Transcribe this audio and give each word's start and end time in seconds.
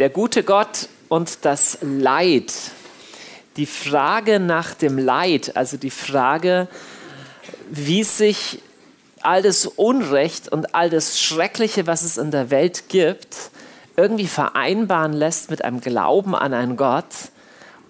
Der 0.00 0.08
gute 0.08 0.44
Gott 0.44 0.88
und 1.10 1.44
das 1.44 1.76
Leid. 1.82 2.54
Die 3.58 3.66
Frage 3.66 4.40
nach 4.40 4.72
dem 4.72 4.96
Leid, 4.96 5.58
also 5.58 5.76
die 5.76 5.90
Frage, 5.90 6.68
wie 7.68 8.02
sich 8.02 8.62
all 9.20 9.42
das 9.42 9.66
Unrecht 9.66 10.48
und 10.48 10.74
all 10.74 10.88
das 10.88 11.20
Schreckliche, 11.20 11.86
was 11.86 12.00
es 12.00 12.16
in 12.16 12.30
der 12.30 12.48
Welt 12.48 12.88
gibt, 12.88 13.50
irgendwie 13.94 14.26
vereinbaren 14.26 15.12
lässt 15.12 15.50
mit 15.50 15.62
einem 15.62 15.82
Glauben 15.82 16.34
an 16.34 16.54
einen 16.54 16.78
Gott 16.78 17.04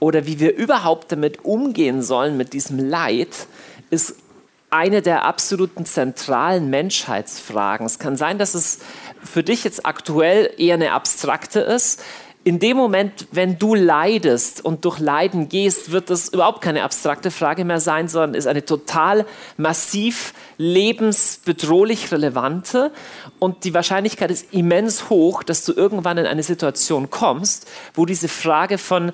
oder 0.00 0.26
wie 0.26 0.40
wir 0.40 0.56
überhaupt 0.56 1.12
damit 1.12 1.44
umgehen 1.44 2.02
sollen, 2.02 2.36
mit 2.36 2.54
diesem 2.54 2.80
Leid, 2.80 3.46
ist 3.90 4.16
eine 4.70 5.02
der 5.02 5.24
absoluten 5.24 5.84
zentralen 5.86 6.70
Menschheitsfragen. 6.70 7.86
Es 7.86 8.00
kann 8.00 8.16
sein, 8.16 8.38
dass 8.38 8.54
es 8.54 8.80
für 9.24 9.42
dich 9.42 9.64
jetzt 9.64 9.86
aktuell 9.86 10.52
eher 10.58 10.74
eine 10.74 10.92
abstrakte 10.92 11.60
ist. 11.60 12.02
In 12.42 12.58
dem 12.58 12.78
Moment, 12.78 13.28
wenn 13.32 13.58
du 13.58 13.74
leidest 13.74 14.64
und 14.64 14.86
durch 14.86 14.98
Leiden 14.98 15.50
gehst, 15.50 15.92
wird 15.92 16.08
das 16.08 16.30
überhaupt 16.30 16.62
keine 16.62 16.84
abstrakte 16.84 17.30
Frage 17.30 17.66
mehr 17.66 17.80
sein, 17.80 18.08
sondern 18.08 18.32
ist 18.34 18.46
eine 18.46 18.64
total 18.64 19.26
massiv 19.58 20.32
lebensbedrohlich 20.56 22.10
relevante. 22.12 22.92
Und 23.38 23.64
die 23.64 23.74
Wahrscheinlichkeit 23.74 24.30
ist 24.30 24.54
immens 24.54 25.10
hoch, 25.10 25.42
dass 25.42 25.66
du 25.66 25.74
irgendwann 25.74 26.16
in 26.16 26.24
eine 26.24 26.42
Situation 26.42 27.10
kommst, 27.10 27.68
wo 27.92 28.06
diese 28.06 28.28
Frage 28.28 28.78
von 28.78 29.12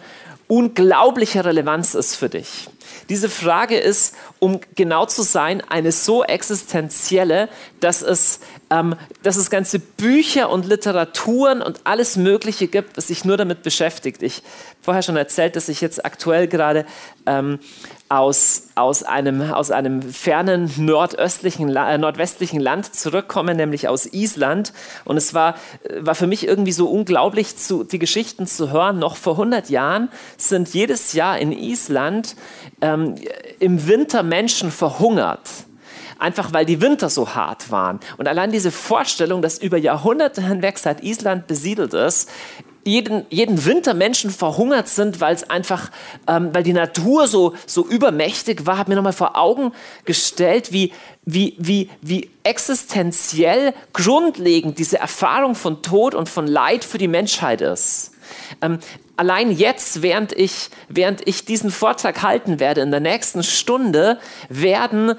unglaublicher 0.49 1.45
Relevanz 1.45 1.95
ist 1.95 2.15
für 2.15 2.29
dich. 2.29 2.69
Diese 3.09 3.29
Frage 3.29 3.77
ist, 3.79 4.15
um 4.39 4.61
genau 4.75 5.07
zu 5.07 5.23
sein, 5.23 5.63
eine 5.69 5.93
so 5.93 6.23
existenzielle, 6.25 7.49
dass 7.81 8.03
es, 8.03 8.41
ähm, 8.71 8.97
dass 9.23 9.37
es 9.37 9.51
ganze 9.51 9.79
Bücher 9.79 10.51
und 10.51 10.67
Literaturen 10.67 11.63
und 11.63 11.81
alles 11.85 12.17
Mögliche 12.17 12.67
gibt, 12.67 12.97
was 12.97 13.09
sich 13.09 13.25
nur 13.25 13.37
damit 13.37 13.63
beschäftigt. 13.63 14.23
Ich 14.23 14.43
vorher 14.83 15.03
schon 15.03 15.17
erzählt, 15.17 15.57
dass 15.57 15.69
ich 15.69 15.81
jetzt 15.81 16.05
aktuell 16.05 16.49
gerade 16.49 16.85
ähm, 17.27 17.59
aus, 18.09 18.69
aus, 18.75 19.03
einem, 19.03 19.41
aus 19.41 19.71
einem 19.71 20.03
fernen 20.03 20.71
nordöstlichen, 20.79 21.75
äh, 21.77 21.99
nordwestlichen 21.99 22.61
Land 22.61 22.95
zurückkomme, 22.95 23.55
nämlich 23.55 23.89
aus 23.89 24.07
Island. 24.07 24.73
Und 25.05 25.17
es 25.17 25.35
war, 25.35 25.57
war 25.99 26.15
für 26.15 26.27
mich 26.27 26.47
irgendwie 26.47 26.73
so 26.73 26.89
unglaublich, 26.89 27.57
zu, 27.57 27.85
die 27.85 27.99
Geschichten 27.99 28.47
zu 28.47 28.71
hören. 28.71 28.99
Noch 28.99 29.17
vor 29.17 29.35
100 29.35 29.71
Jahren 29.71 30.09
sind 30.37 30.69
jedes 30.75 31.13
Jahr 31.13 31.39
in 31.39 31.53
Island 31.53 32.37
ähm, 32.81 33.17
im 33.59 33.87
Winter 33.87 34.23
Menschen 34.23 34.71
verhungert 34.71 35.41
einfach 36.19 36.53
weil 36.53 36.67
die 36.67 36.81
Winter 36.81 37.09
so 37.09 37.35
hart 37.35 37.71
waren. 37.71 38.01
Und 38.17 38.29
allein 38.29 38.53
diese 38.53 38.71
Vorstellung, 38.71 39.43
dass 39.43 39.59
über 39.59 39.77
Jahrhunderte 39.77 40.43
hinweg, 40.43 40.79
seit 40.79 41.03
Island 41.03 41.47
besiedelt 41.47 41.95
ist, 41.95 42.31
jeden, 42.87 43.27
jeden 43.31 43.65
Winter 43.65 43.95
Menschen 43.95 44.31
verhungert 44.31 44.89
sind, 44.89 45.21
weil 45.21 45.35
es 45.35 45.51
einfach, 45.51 45.91
ähm, 46.29 46.55
weil 46.55 46.63
die 46.63 46.73
Natur 46.73 47.27
so, 47.27 47.55
so 47.67 47.85
übermächtig 47.85 48.65
war, 48.65 48.79
hat 48.79 48.89
mir 48.89 48.95
nochmal 48.95 49.13
vor 49.13 49.37
Augen 49.37 49.73
gestellt, 50.05 50.73
wie, 50.73 50.93
wie, 51.25 51.57
wie, 51.59 51.91
wie 52.01 52.31
existenziell 52.45 53.75
grundlegend 53.93 54.79
diese 54.79 54.99
Erfahrung 54.99 55.57
von 55.57 55.83
Tod 55.83 56.15
und 56.15 56.29
von 56.29 56.47
Leid 56.47 56.85
für 56.85 56.99
die 56.99 57.09
Menschheit 57.09 57.61
ist. 57.61 58.13
Ähm, 58.63 58.79
allein 59.17 59.51
jetzt, 59.51 60.03
während 60.03 60.33
ich, 60.33 60.71
während 60.89 61.27
ich 61.27 61.45
diesen 61.45 61.71
Vortrag 61.71 62.23
halten 62.23 62.61
werde, 62.61 62.83
in 62.83 62.91
der 62.91 63.01
nächsten 63.01 63.43
Stunde, 63.43 64.19
werden 64.49 65.15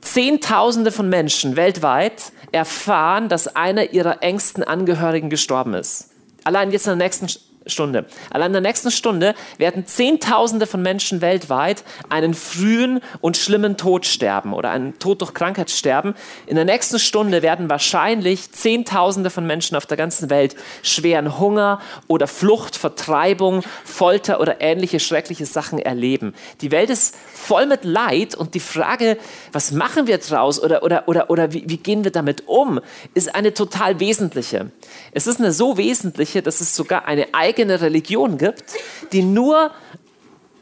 Zehntausende 0.00 0.92
von 0.92 1.08
Menschen 1.08 1.56
weltweit 1.56 2.32
erfahren, 2.52 3.28
dass 3.28 3.54
einer 3.56 3.92
ihrer 3.92 4.22
engsten 4.22 4.64
Angehörigen 4.64 5.30
gestorben 5.30 5.74
ist. 5.74 6.10
Allein 6.44 6.70
jetzt 6.70 6.86
in 6.86 6.98
der 6.98 7.06
nächsten 7.06 7.28
Stunde. 7.68 8.06
Allein 8.30 8.48
in 8.48 8.52
der 8.54 8.62
nächsten 8.62 8.90
Stunde 8.90 9.34
werden 9.58 9.86
Zehntausende 9.86 10.66
von 10.66 10.82
Menschen 10.82 11.20
weltweit 11.20 11.84
einen 12.08 12.34
frühen 12.34 13.00
und 13.20 13.36
schlimmen 13.36 13.76
Tod 13.76 14.06
sterben 14.06 14.54
oder 14.54 14.70
einen 14.70 14.98
Tod 14.98 15.20
durch 15.20 15.34
Krankheit 15.34 15.70
sterben. 15.70 16.14
In 16.46 16.56
der 16.56 16.64
nächsten 16.64 16.98
Stunde 16.98 17.42
werden 17.42 17.68
wahrscheinlich 17.68 18.52
Zehntausende 18.52 19.30
von 19.30 19.46
Menschen 19.46 19.76
auf 19.76 19.86
der 19.86 19.96
ganzen 19.96 20.30
Welt 20.30 20.56
schweren 20.82 21.38
Hunger 21.38 21.80
oder 22.06 22.26
Flucht, 22.26 22.76
Vertreibung, 22.76 23.62
Folter 23.84 24.40
oder 24.40 24.60
ähnliche 24.60 25.00
schreckliche 25.00 25.46
Sachen 25.46 25.78
erleben. 25.78 26.34
Die 26.60 26.70
Welt 26.70 26.90
ist 26.90 27.16
voll 27.48 27.64
mit 27.64 27.84
Leid 27.84 28.34
und 28.34 28.52
die 28.52 28.60
Frage, 28.60 29.16
was 29.52 29.72
machen 29.72 30.06
wir 30.06 30.18
draus 30.18 30.62
oder, 30.62 30.82
oder, 30.82 31.08
oder, 31.08 31.30
oder 31.30 31.54
wie, 31.54 31.64
wie 31.66 31.78
gehen 31.78 32.04
wir 32.04 32.10
damit 32.10 32.46
um, 32.46 32.78
ist 33.14 33.34
eine 33.34 33.54
total 33.54 34.00
wesentliche. 34.00 34.70
Es 35.12 35.26
ist 35.26 35.40
eine 35.40 35.52
so 35.52 35.78
wesentliche, 35.78 36.42
dass 36.42 36.60
es 36.60 36.76
sogar 36.76 37.06
eine 37.06 37.28
eigene 37.32 37.80
Religion 37.80 38.36
gibt, 38.36 38.64
die 39.12 39.22
nur 39.22 39.70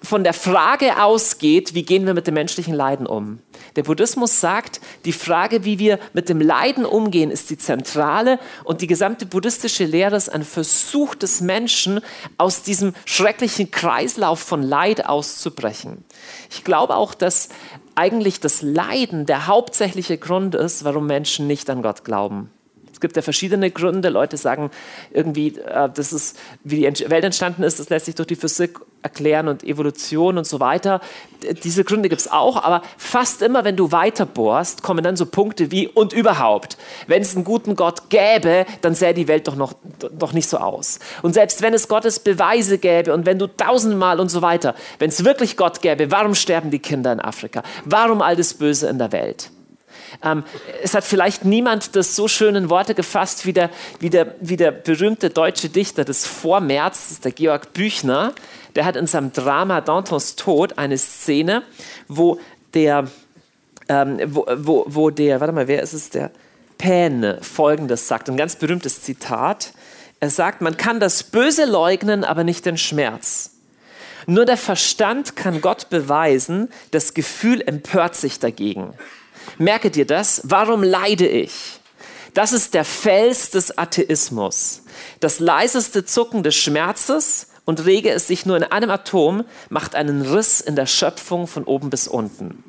von 0.01 0.23
der 0.23 0.33
Frage 0.33 1.03
ausgeht, 1.03 1.75
wie 1.75 1.83
gehen 1.83 2.07
wir 2.07 2.15
mit 2.15 2.29
dem 2.29 2.35
menschlichen 2.35 2.75
Leiden 2.75 3.09
um. 3.09 3.41
Der 3.77 3.83
Buddhismus 3.83 4.41
sagt, 4.41 4.81
die 5.05 5.13
Frage, 5.13 5.65
wie 5.65 5.79
wir 5.79 5.99
mit 6.15 6.29
dem 6.29 6.41
Leiden 6.41 6.85
umgehen, 6.85 7.31
ist 7.31 7.51
die 7.51 7.59
zentrale 7.59 8.39
und 8.65 8.81
die 8.81 8.87
gesamte 8.87 9.27
buddhistische 9.27 9.85
Lehre 9.85 10.17
ist 10.17 10.31
ein 10.31 10.45
Versuch 10.45 11.15
des 11.15 11.41
Menschen, 11.41 12.01
aus 12.39 12.63
diesem 12.63 12.95
schrecklichen 13.05 13.71
Kreislauf 13.71 14.41
von 14.41 14.63
Leid 14.63 15.07
auszubrechen. 15.07 16.05
Ich 16.51 16.65
glaube 16.65 16.97
auch, 16.97 17.15
dass 17.15 17.51
eigentlich 17.95 18.41
das 18.41 18.63
Leiden 18.63 19.27
der 19.27 19.47
hauptsächliche 19.47 20.19
Grund 20.19 20.55
ist, 20.55 20.85
warum 20.85 21.07
Menschen 21.07 21.47
nicht 21.47 21.69
an 21.71 21.83
Gott 21.83 22.05
glauben. 22.05 22.51
Es 22.97 23.01
gibt 23.01 23.15
ja 23.15 23.21
verschiedene 23.21 23.71
Gründe. 23.71 24.09
Leute 24.09 24.39
sagen 24.39 24.71
irgendwie, 25.13 25.49
äh, 25.49 25.91
das 25.93 26.15
ist, 26.15 26.39
wie 26.65 26.77
die 26.91 27.11
Welt 27.11 27.25
entstanden 27.25 27.63
ist, 27.63 27.79
das 27.79 27.91
lässt 27.91 28.07
sich 28.07 28.15
durch 28.15 28.27
die 28.27 28.37
Physik 28.37 28.79
erklären 29.03 29.49
und 29.49 29.63
Evolution 29.65 30.39
und 30.39 30.47
so 30.47 30.61
weiter. 30.61 31.03
Diese 31.63 31.85
Gründe 31.85 32.09
gibt 32.09 32.23
es 32.23 32.33
auch, 32.33 32.57
aber 32.57 32.81
fast 32.97 33.43
immer, 33.43 33.65
wenn 33.65 33.77
du 33.77 33.93
weiter 33.93 34.25
bohrst, 34.25 34.83
kommen 34.83 35.05
dann 35.05 35.15
so 35.15 35.27
Punkte 35.27 35.71
wie 35.71 35.89
und 35.89 36.15
überhaupt. 36.15 36.79
Wenn 37.07 37.21
es 37.21 37.37
einen 37.37 37.45
guten 37.45 37.77
Gott 37.77 38.09
gäbe, 38.09 38.65
dann 38.81 38.95
sähe 38.95 39.13
die 39.13 39.29
Welt 39.29 39.47
doch 39.47 39.57
noch 39.57 39.75
doch 40.19 40.33
nicht 40.33 40.49
so 40.49 40.57
aus. 40.57 40.99
Und 41.21 41.35
selbst 41.35 41.61
wenn 41.61 41.75
es 41.75 41.89
Gottes 41.89 42.19
Beweise 42.19 42.79
gäbe 42.79 43.13
und 43.13 43.27
wenn 43.27 43.39
du 43.39 43.47
tausendmal 43.47 44.21
und 44.21 44.31
so 44.31 44.41
weiter, 44.41 44.75
wenn 44.99 45.11
es 45.11 45.23
wirklich 45.23 45.59
Gott 45.59 45.83
gäbe, 45.83 46.11
warum 46.11 46.35
sterben 46.35 46.71
die 46.71 46.79
Kinder 46.79 47.13
in 47.13 47.21
Afrika? 47.21 47.63
Warum 47.85 48.23
all 48.23 48.37
das 48.37 48.55
Böse 48.55 48.89
in 48.89 48.99
der 48.99 49.13
Welt? 49.13 49.51
Ähm, 50.23 50.45
es 50.83 50.95
hat 50.95 51.05
vielleicht 51.05 51.45
niemand 51.45 51.97
das 51.97 52.17
so 52.17 52.29
schön 52.29 52.55
in 52.55 52.71
Worte 52.71 52.95
gefasst 52.95 53.47
wie 53.47 53.53
der, 53.53 53.71
wie, 54.01 54.11
der, 54.11 54.35
wie 54.41 54.57
der 54.57 54.71
berühmte 54.71 55.31
deutsche 55.31 55.69
Dichter 55.69 56.05
des 56.05 56.27
Vormärz, 56.27 57.21
der 57.21 57.33
Georg 57.33 57.73
Büchner. 57.73 58.33
Der 58.75 58.85
hat 58.85 58.97
in 58.97 59.07
seinem 59.07 59.33
Drama 59.33 59.81
Dantons 59.81 60.37
Tod 60.37 60.79
eine 60.79 60.99
Szene, 60.99 61.63
wo 62.09 62.39
der, 62.75 63.07
ähm, 63.89 64.19
wo, 64.27 64.47
wo, 64.57 64.85
wo 64.87 65.11
der, 65.11 65.41
warte 65.41 65.53
mal, 65.53 65.69
wer 65.69 65.83
ist 65.83 65.93
es, 65.93 66.11
der 66.11 66.31
Päne 66.79 67.39
folgendes 67.43 68.07
sagt, 68.07 68.29
ein 68.29 68.37
ganz 68.37 68.57
berühmtes 68.57 69.03
Zitat. 69.03 69.73
Er 70.21 70.31
sagt, 70.31 70.61
man 70.61 70.77
kann 70.77 71.01
das 71.01 71.23
Böse 71.23 71.65
leugnen, 71.65 72.25
aber 72.25 72.45
nicht 72.45 72.67
den 72.67 72.79
Schmerz. 72.79 73.53
Nur 74.27 74.45
der 74.45 74.57
Verstand 74.57 75.37
kann 75.37 75.61
Gott 75.61 75.89
beweisen, 75.89 76.69
das 76.91 77.15
Gefühl 77.15 77.63
empört 77.65 78.17
sich 78.17 78.41
dagegen. 78.41 78.93
Merke 79.59 79.91
dir 79.91 80.07
das. 80.07 80.43
Warum 80.45 80.83
leide 80.83 81.27
ich? 81.27 81.53
Das 82.35 82.53
ist 82.53 82.75
der 82.75 82.85
Fels 82.85 83.51
des 83.51 83.79
Atheismus. 83.79 84.83
Das 85.21 85.41
leiseste 85.41 86.05
Zucken 86.05 86.43
des 86.43 86.55
Schmerzes 86.55 87.49
und 87.65 87.85
rege 87.85 88.11
es 88.11 88.27
sich 88.27 88.47
nur 88.47 88.57
in 88.57 88.65
einem 88.65 88.91
Atom, 88.91 89.45
macht 89.71 89.95
einen 89.95 90.23
Riss 90.23 90.61
in 90.61 90.77
der 90.77 90.87
Schöpfung 90.87 91.47
von 91.47 91.65
oben 91.65 91.91
bis 91.91 92.09
unten. 92.09 92.63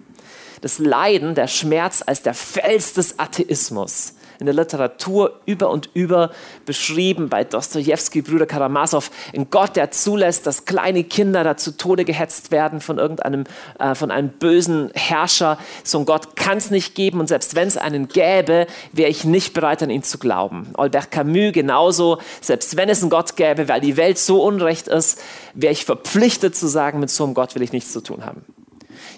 Das 0.62 0.80
Leiden, 0.80 1.36
der 1.36 1.48
Schmerz 1.48 2.04
als 2.06 2.24
der 2.24 2.34
Fels 2.34 2.94
des 2.94 3.20
Atheismus 3.20 4.14
in 4.40 4.46
der 4.46 4.56
Literatur 4.56 5.40
über 5.46 5.70
und 5.70 5.90
über 5.94 6.32
beschrieben, 6.66 7.30
bei 7.30 7.44
Dostoevsky, 7.44 8.22
Brüder 8.22 8.46
Karamasow, 8.46 9.10
ein 9.36 9.50
Gott, 9.50 9.76
der 9.76 9.92
zulässt, 9.92 10.48
dass 10.48 10.66
kleine 10.66 11.04
Kinder 11.04 11.44
da 11.44 11.58
zu 11.58 11.78
Tode 11.78 12.06
gehetzt 12.06 12.52
werden 12.52 12.82
von 12.82 12.98
irgendeinem, 12.98 13.46
äh, 13.80 13.96
von 13.96 14.12
einem 14.12 14.30
bösen 14.30 14.92
Herrscher. 14.94 15.58
So 15.84 16.00
ein 16.00 16.06
Gott 16.06 16.36
kann 16.36 16.58
es 16.58 16.72
nicht 16.72 16.96
geben 16.96 17.20
und 17.20 17.28
selbst 17.28 17.56
wenn 17.56 17.68
es 17.68 17.78
einen 17.78 18.08
gäbe, 18.08 18.68
wäre 18.92 19.10
ich 19.10 19.24
nicht 19.24 19.54
bereit, 19.54 19.84
an 19.84 19.90
ihn 19.90 20.04
zu 20.04 20.18
glauben. 20.18 20.68
Albert 20.76 21.12
Camus 21.12 21.54
genauso, 21.54 22.20
selbst 22.42 22.78
wenn 22.78 22.90
es 22.90 23.02
einen 23.02 23.10
Gott 23.10 23.36
gäbe, 23.36 23.68
weil 23.68 23.82
die 23.82 23.98
Welt 23.98 24.18
so 24.18 24.44
unrecht 24.44 24.88
ist, 24.88 25.22
wäre 25.54 25.74
ich 25.74 25.86
verpflichtet 25.86 26.56
zu 26.56 26.68
sagen, 26.68 27.00
mit 27.00 27.10
so 27.10 27.24
einem 27.24 27.34
Gott 27.34 27.56
will 27.56 27.62
ich 27.62 27.72
nichts 27.72 27.92
zu 27.92 28.02
tun 28.02 28.26
haben. 28.26 28.46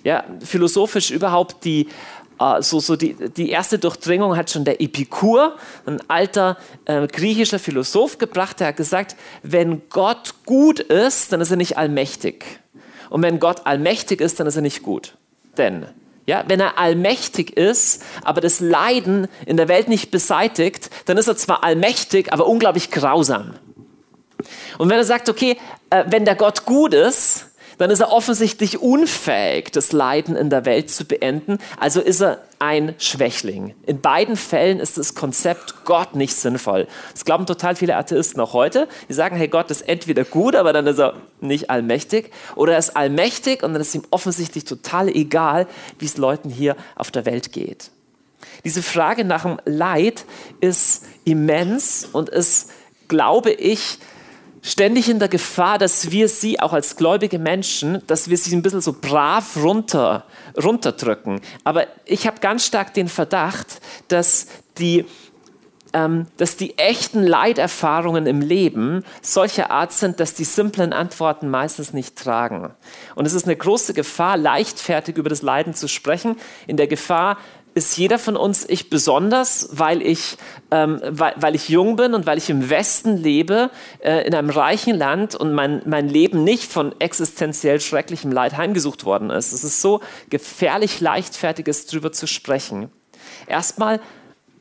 Ja, 0.04 0.24
philosophisch 0.44 1.12
überhaupt 1.12 1.66
die 1.66 1.88
äh, 2.40 2.62
so, 2.62 2.80
so 2.80 2.96
die, 2.96 3.14
die 3.14 3.50
erste 3.50 3.80
Durchdringung 3.80 4.36
hat 4.36 4.50
schon 4.50 4.66
der 4.66 4.82
Epikur, 4.82 5.58
ein 5.86 6.02
alter 6.10 6.58
äh, 6.86 7.08
griechischer 7.08 7.60
Philosoph, 7.60 8.18
gebracht. 8.18 8.60
Der 8.60 8.68
hat 8.68 8.78
gesagt, 8.78 9.16
wenn 9.44 9.82
Gott 9.90 10.36
gut 10.46 10.80
ist, 10.80 11.32
dann 11.32 11.42
ist 11.42 11.52
er 11.52 11.58
nicht 11.58 11.78
allmächtig. 11.78 12.46
Und 13.10 13.24
wenn 13.24 13.40
Gott 13.40 13.66
allmächtig 13.66 14.22
ist, 14.22 14.40
dann 14.40 14.48
ist 14.48 14.56
er 14.56 14.62
nicht 14.62 14.84
gut. 14.84 15.16
Denn 15.58 15.88
ja, 16.26 16.44
wenn 16.48 16.60
er 16.60 16.78
allmächtig 16.78 17.58
ist, 17.58 18.04
aber 18.24 18.40
das 18.40 18.60
Leiden 18.60 19.28
in 19.48 19.58
der 19.58 19.68
Welt 19.68 19.88
nicht 19.88 20.12
beseitigt, 20.12 20.92
dann 21.06 21.18
ist 21.18 21.28
er 21.28 21.36
zwar 21.36 21.64
allmächtig, 21.64 22.32
aber 22.32 22.46
unglaublich 22.46 22.92
grausam. 22.92 23.56
Und 24.78 24.90
wenn 24.90 24.98
er 24.98 25.04
sagt, 25.04 25.28
okay, 25.28 25.58
äh, 25.90 26.06
wenn 26.08 26.26
der 26.26 26.36
Gott 26.36 26.66
gut 26.66 26.94
ist, 26.94 27.48
dann 27.80 27.90
ist 27.92 28.02
er 28.02 28.12
offensichtlich 28.12 28.82
unfähig, 28.82 29.72
das 29.72 29.94
Leiden 29.94 30.36
in 30.36 30.50
der 30.50 30.66
Welt 30.66 30.92
zu 30.92 31.06
beenden. 31.06 31.60
Also 31.80 32.02
ist 32.02 32.22
er 32.22 32.40
ein 32.60 32.94
Schwächling. 32.98 33.74
In 33.86 34.02
beiden 34.02 34.36
Fällen 34.36 34.82
ist 34.82 34.98
das 34.98 35.16
Konzept 35.16 35.86
Gott 35.86 36.14
nicht 36.14 36.36
sinnvoll. 36.36 36.88
Das 37.14 37.24
glauben 37.24 37.46
total 37.46 37.78
viele 37.78 37.96
Atheisten 37.96 38.42
auch 38.42 38.52
heute. 38.52 38.90
Die 39.08 39.14
sagen, 39.14 39.38
hey, 39.38 39.48
Gott 39.48 39.72
ist 39.72 39.88
entweder 39.88 40.26
gut, 40.26 40.56
aber 40.56 40.74
dann 40.74 40.88
ist 40.88 41.00
er 41.00 41.16
nicht 41.40 41.70
allmächtig, 41.70 42.32
oder 42.56 42.74
er 42.74 42.80
ist 42.80 42.98
allmächtig 42.98 43.64
und 43.64 43.72
dann 43.72 43.82
ist 43.82 43.96
ihm 43.96 44.04
offensichtlich 44.12 44.66
total 44.66 45.08
egal, 45.08 45.66
wie 46.00 46.06
es 46.06 46.18
Leuten 46.18 46.50
hier 46.50 46.76
auf 46.96 47.12
der 47.12 47.26
Welt 47.26 47.54
geht. 47.54 47.92
Diese 48.66 48.84
Frage 48.84 49.24
nach 49.24 49.44
dem 49.44 49.58
Leid 49.64 50.26
ist 50.60 51.06
immens 51.24 52.08
und 52.12 52.28
ist, 52.28 52.72
glaube 53.08 53.52
ich, 53.52 54.00
ständig 54.62 55.10
in 55.10 55.20
der 55.20 55.28
Gefahr, 55.28 55.78
dass 55.78 56.12
wir 56.12 56.28
sie 56.28 56.60
auch 56.60 56.74
als 56.74 56.96
gläubige 56.96 57.40
Menschen, 57.40 58.02
dass 58.08 58.30
wir 58.30 58.38
sie 58.38 58.56
ein 58.56 58.62
bisschen 58.62 58.82
so 58.82 58.94
brav 58.94 59.58
runter, 59.58 60.26
runterdrücken. 60.62 61.42
Aber 61.64 61.88
ich 62.06 62.28
habe 62.28 62.40
ganz 62.40 62.66
stark 62.66 62.94
den 62.94 63.08
Verdacht, 63.08 63.82
dass 64.08 64.48
die, 64.78 65.06
ähm, 65.94 66.28
dass 66.38 66.58
die 66.58 66.78
echten 66.78 67.24
Leiterfahrungen 67.24 68.28
im 68.28 68.42
Leben 68.42 69.04
solcher 69.22 69.72
Art 69.72 69.94
sind, 69.94 70.20
dass 70.20 70.34
die 70.34 70.44
simplen 70.44 70.94
Antworten 70.94 71.50
meistens 71.50 71.94
nicht 71.94 72.16
tragen. 72.16 72.72
Und 73.16 73.26
es 73.26 73.34
ist 73.34 73.46
eine 73.46 73.56
große 73.56 73.94
Gefahr, 73.94 74.38
leichtfertig 74.38 75.18
über 75.18 75.30
das 75.30 75.42
Leiden 75.42 75.74
zu 75.74 75.88
sprechen, 75.88 76.36
in 76.68 76.78
der 76.78 76.88
Gefahr, 76.88 77.38
ist 77.80 77.98
jeder 77.98 78.20
von 78.20 78.36
uns 78.36 78.66
ich 78.68 78.90
besonders, 78.90 79.70
weil 79.72 80.02
ich, 80.02 80.38
ähm, 80.70 81.02
weil, 81.04 81.34
weil, 81.38 81.56
ich 81.56 81.70
jung 81.70 81.96
bin 81.96 82.14
und 82.14 82.26
weil 82.26 82.38
ich 82.38 82.50
im 82.50 82.70
Westen 82.70 83.18
lebe, 83.18 83.72
äh, 84.04 84.28
in 84.28 84.36
einem 84.36 84.50
reichen 84.50 84.96
Land 84.96 85.36
und 85.36 85.54
mein, 85.54 85.82
mein 85.86 86.08
Leben 86.08 86.44
nicht 86.44 86.72
von 86.72 86.94
existenziell 87.00 87.80
schrecklichem 87.80 88.32
Leid 88.32 88.58
heimgesucht 88.58 89.06
worden 89.06 89.30
ist. 89.30 89.54
Es 89.54 89.64
ist 89.64 89.82
so 89.82 90.02
gefährlich 90.30 91.02
leichtfertiges 91.02 91.88
drüber 91.88 92.12
zu 92.12 92.28
sprechen. 92.28 92.90
Erstmal, 93.48 94.00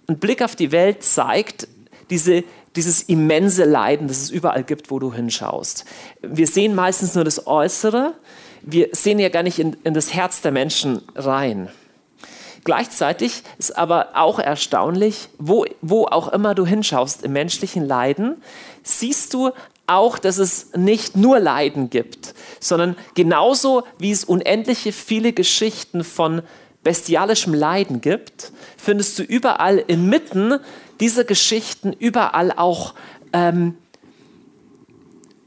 ein 0.09 0.19
Blick 0.19 0.43
auf 0.43 0.57
die 0.57 0.73
Welt 0.73 1.03
zeigt 1.03 1.69
diese, 2.11 2.45
dieses 2.77 3.03
immense 3.03 3.65
Leiden, 3.65 4.09
das 4.09 4.23
es 4.23 4.31
überall 4.31 4.65
gibt, 4.65 4.91
wo 4.91 4.99
du 4.99 5.13
hinschaust. 5.13 5.85
Wir 6.23 6.47
sehen 6.47 6.75
meistens 6.75 7.15
nur 7.15 7.25
das 7.25 7.47
Äußere, 7.47 8.15
wir 8.63 8.89
sehen 8.93 9.19
ja 9.19 9.29
gar 9.29 9.43
nicht 9.43 9.59
in, 9.59 9.77
in 9.85 9.95
das 9.95 10.15
Herz 10.15 10.41
der 10.41 10.53
Menschen 10.53 11.03
rein. 11.15 11.69
Gleichzeitig 12.69 13.45
ist 13.57 13.79
aber 13.79 14.09
auch 14.13 14.39
erstaunlich, 14.39 15.31
wo, 15.39 15.65
wo 15.81 16.05
auch 16.05 16.29
immer 16.29 16.55
du 16.55 16.67
hinschaust 16.67 17.23
im 17.23 17.33
menschlichen 17.33 17.83
Leiden, 17.83 18.43
siehst 18.83 19.33
du 19.33 19.53
auch, 19.87 20.19
dass 20.19 20.37
es 20.37 20.73
nicht 20.77 21.17
nur 21.17 21.41
Leiden 21.41 21.89
gibt, 21.89 22.35
sondern 22.61 22.95
genauso 23.15 23.85
wie 23.99 24.11
es 24.11 24.23
unendliche 24.23 24.93
viele 24.93 25.33
Geschichten 25.33 26.05
von 26.05 26.43
bestialischem 26.83 27.55
Leiden 27.55 28.03
gibt, 28.03 28.53
findest 28.77 29.19
du 29.19 29.23
überall 29.23 29.79
inmitten 29.79 30.59
dieser 31.01 31.25
Geschichten 31.25 31.95
überall 31.95 32.53
auch 32.53 32.93
ähm, 33.33 33.79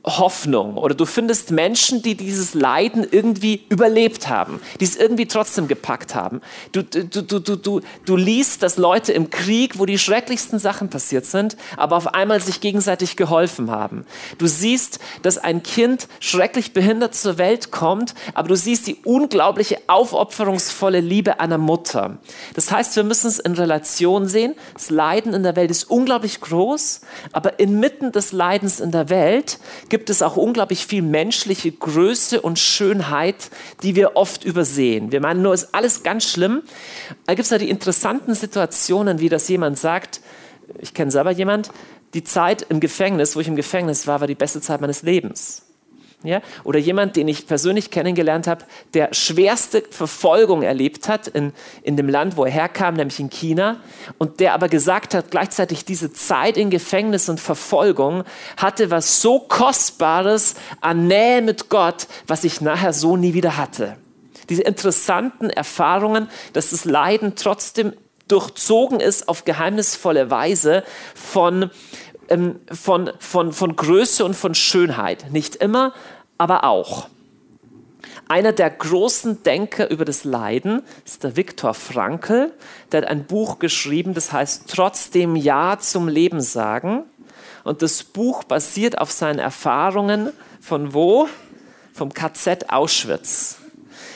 Hoffnung 0.03 0.77
oder 0.77 0.95
du 0.95 1.06
findest 1.06 1.51
Menschen, 1.51 2.01
die 2.01 2.15
dieses 2.15 2.56
Leiden 2.56 3.06
irgendwie 3.09 3.65
überlebt 3.69 4.30
haben, 4.30 4.59
die 4.80 4.86
es 4.86 4.95
irgendwie 4.95 5.27
trotzdem 5.27 5.68
gepackt 5.68 6.15
haben. 6.15 6.42
Du, 6.71 6.83
du, 6.83 7.06
du, 7.06 7.39
du, 7.39 7.56
du, 7.56 7.81
du 8.06 8.15
liest, 8.15 8.63
dass 8.63 8.77
Leute 8.77 9.13
im 9.13 9.30
Krieg, 9.30 9.77
wo 9.77 9.86
die 9.86 10.00
schrecklichsten 10.00 10.57
Sachen 10.57 10.89
passiert 10.89 11.25
sind, 11.25 11.56
aber 11.77 11.98
auf 11.98 12.15
einmal 12.15 12.42
sich 12.42 12.62
gegenseitig 12.62 13.15
geholfen 13.15 13.69
haben. 13.69 14.06
Du 14.39 14.48
siehst, 14.48 15.00
dass 15.21 15.38
ein 15.38 15.62
Kind 15.62 16.07
schrecklich 16.19 16.74
behindert 16.74 17.13
zur 17.13 17.38
Welt 17.38 17.69
kommt, 17.69 18.15
aber 18.33 18.48
du 18.48 18.56
siehst 18.56 18.88
die 18.88 18.98
unglaubliche 19.03 19.77
aufopferungsvolle 19.86 21.00
Liebe 21.00 21.39
einer 21.39 21.59
Mutter. 21.59 22.18
Das 22.56 22.71
heißt, 22.71 22.95
wir 22.95 23.03
müssen 23.03 23.27
es 23.27 23.38
in 23.38 23.53
Relation 23.53 24.27
sehen. 24.27 24.56
Das 24.74 24.89
Leiden 24.89 25.36
in 25.36 25.44
der 25.44 25.56
Welt 25.56 25.69
ist 25.69 25.92
unglaublich 25.92 26.42
groß, 26.42 27.01
aber 27.33 27.59
inmitten 27.59 28.12
des 28.12 28.31
Leidens 28.31 28.80
in 28.80 28.92
der 28.92 29.09
Welt 29.09 29.59
gibt 29.92 30.10
es 30.10 30.22
auch 30.22 30.38
unglaublich 30.38 30.88
viel 30.88 31.02
menschliche 31.02 31.70
Größe 31.70 32.42
und 32.42 32.58
Schönheit, 32.58 33.52
die 33.84 33.96
wir 33.96 34.16
oft 34.16 34.46
übersehen. 34.46 35.12
Wir 35.12 35.20
meinen 35.20 35.42
nur, 35.42 35.54
ist 35.54 35.76
alles 35.76 36.02
ganz 36.02 36.24
schlimm. 36.24 36.64
Da 37.28 37.34
gibt 37.34 37.44
es 37.44 37.52
ja 37.52 37.58
die 37.58 37.70
interessanten 37.70 38.34
Situationen, 38.34 39.20
wie 39.20 39.28
das 39.28 39.50
jemand 39.50 39.78
sagt. 39.78 40.22
Ich 40.80 40.94
kenne 40.94 41.12
selber 41.12 41.32
jemand, 41.32 41.72
die 42.14 42.24
Zeit 42.24 42.66
im 42.70 42.80
Gefängnis, 42.80 43.36
wo 43.36 43.42
ich 43.42 43.50
im 43.50 43.58
Gefängnis 43.58 44.08
war, 44.08 44.22
war 44.22 44.28
die 44.28 44.36
beste 44.36 44.62
Zeit 44.62 44.80
meines 44.80 45.04
Lebens. 45.04 45.64
Ja? 46.24 46.42
Oder 46.64 46.80
jemand, 46.80 47.16
den 47.16 47.28
ich 47.28 47.48
persönlich 47.48 47.90
kennengelernt 47.90 48.48
habe, 48.48 48.66
der 48.94 49.14
schwerste 49.14 49.84
Verfolgung 49.90 50.62
erlebt 50.62 51.08
hat 51.08 51.28
in, 51.28 51.54
in 51.82 51.98
dem 51.98 52.10
Land, 52.10 52.38
wo 52.38 52.46
er 52.46 52.52
herkam, 52.52 52.96
nämlich 52.96 53.20
in 53.20 53.30
China, 53.30 53.78
und 54.18 54.40
der 54.40 54.54
aber 54.54 54.70
gesagt 54.70 55.14
hat, 55.14 55.32
gleichzeitig 55.32 55.86
diese 55.86 56.14
Zeit 56.14 56.58
in 56.58 56.70
Gefängnis 56.70 57.30
und 57.30 57.40
Verfolgung 57.40 58.24
hatte 58.58 58.92
was 58.92 59.22
so 59.22 59.40
Kostbares 59.40 60.56
an 60.80 61.08
Nähe 61.08 61.42
mit 61.42 61.70
Gott, 61.70 62.08
was 62.28 62.44
ich 62.44 62.62
nachher 62.62 62.94
so 62.94 63.18
nie 63.18 63.34
wieder 63.34 63.58
hatte. 63.58 63.98
Diese 64.50 64.64
interessanten 64.64 65.50
Erfahrungen, 65.50 66.28
dass 66.54 66.72
das 66.72 66.86
Leiden 66.86 67.36
trotzdem 67.36 67.94
durchzogen 68.32 69.00
ist 69.00 69.28
auf 69.28 69.44
geheimnisvolle 69.44 70.30
Weise 70.32 70.84
von, 71.16 71.70
ähm, 72.31 72.60
von, 72.72 73.12
von, 73.19 73.54
von 73.54 73.75
Größe 73.75 74.25
und 74.25 74.36
von 74.36 74.56
Schönheit. 74.56 75.31
Nicht 75.31 75.57
immer, 75.57 75.94
aber 76.38 76.63
auch. 76.63 77.07
Einer 78.28 78.54
der 78.54 78.69
großen 78.69 79.44
Denker 79.44 79.89
über 79.89 80.06
das 80.06 80.24
Leiden 80.24 80.83
ist 81.06 81.24
der 81.24 81.36
Viktor 81.36 81.74
Frankl. 81.74 82.54
Der 82.92 83.01
hat 83.01 83.10
ein 83.10 83.25
Buch 83.25 83.60
geschrieben, 83.60 84.13
das 84.13 84.31
heißt 84.31 84.63
Trotzdem 84.68 85.36
Ja 85.36 85.78
zum 85.80 86.07
Leben 86.07 86.42
sagen. 86.42 87.04
Und 87.63 87.81
das 87.81 88.04
Buch 88.04 88.44
basiert 88.44 88.98
auf 88.98 89.12
seinen 89.12 89.39
Erfahrungen 89.39 90.31
von 90.62 90.94
wo? 90.94 91.27
Vom 91.94 92.13
KZ 92.13 92.69
Auschwitz. 92.69 93.61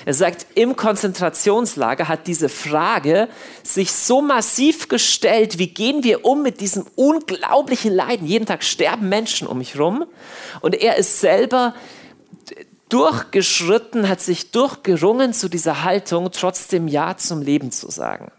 Er 0.05 0.13
sagt, 0.13 0.45
im 0.53 0.75
Konzentrationslager 0.75 2.07
hat 2.07 2.27
diese 2.27 2.47
Frage 2.47 3.27
sich 3.63 3.91
so 3.91 4.21
massiv 4.21 4.87
gestellt, 4.87 5.57
wie 5.57 5.67
gehen 5.67 6.03
wir 6.03 6.25
um 6.25 6.43
mit 6.43 6.61
diesem 6.61 6.85
unglaublichen 6.95 7.91
Leiden? 7.91 8.27
Jeden 8.27 8.45
Tag 8.45 8.63
sterben 8.63 9.09
Menschen 9.09 9.47
um 9.47 9.57
mich 9.57 9.73
herum. 9.73 10.05
Und 10.61 10.75
er 10.75 10.97
ist 10.97 11.19
selber 11.19 11.73
durchgeschritten, 12.89 14.07
hat 14.07 14.21
sich 14.21 14.51
durchgerungen 14.51 15.33
zu 15.33 15.49
dieser 15.49 15.83
Haltung, 15.83 16.31
trotzdem 16.31 16.87
Ja 16.87 17.17
zum 17.17 17.41
Leben 17.41 17.71
zu 17.71 17.89
sagen. 17.89 18.31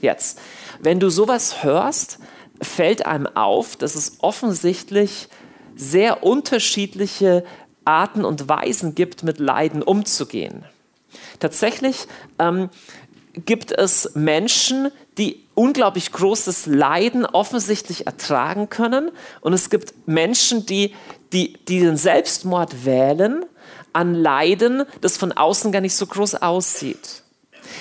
Jetzt, 0.00 0.40
wenn 0.80 1.00
du 1.00 1.10
sowas 1.10 1.64
hörst, 1.64 2.18
fällt 2.60 3.06
einem 3.06 3.26
auf, 3.26 3.74
dass 3.74 3.96
es 3.96 4.18
offensichtlich 4.20 5.28
sehr 5.74 6.22
unterschiedliche 6.22 7.44
Arten 7.84 8.24
und 8.24 8.48
Weisen 8.48 8.94
gibt, 8.94 9.24
mit 9.24 9.40
Leiden 9.40 9.82
umzugehen. 9.82 10.64
Tatsächlich 11.42 12.06
ähm, 12.38 12.70
gibt 13.32 13.72
es 13.72 14.12
Menschen, 14.14 14.92
die 15.18 15.44
unglaublich 15.54 16.12
großes 16.12 16.66
Leiden 16.66 17.26
offensichtlich 17.26 18.06
ertragen 18.06 18.68
können. 18.70 19.10
Und 19.40 19.52
es 19.52 19.68
gibt 19.68 20.06
Menschen, 20.06 20.66
die, 20.66 20.94
die, 21.32 21.54
die 21.66 21.80
den 21.80 21.96
Selbstmord 21.96 22.84
wählen 22.84 23.44
an 23.92 24.14
Leiden, 24.14 24.84
das 25.00 25.16
von 25.16 25.32
außen 25.32 25.72
gar 25.72 25.80
nicht 25.80 25.96
so 25.96 26.06
groß 26.06 26.36
aussieht. 26.36 27.24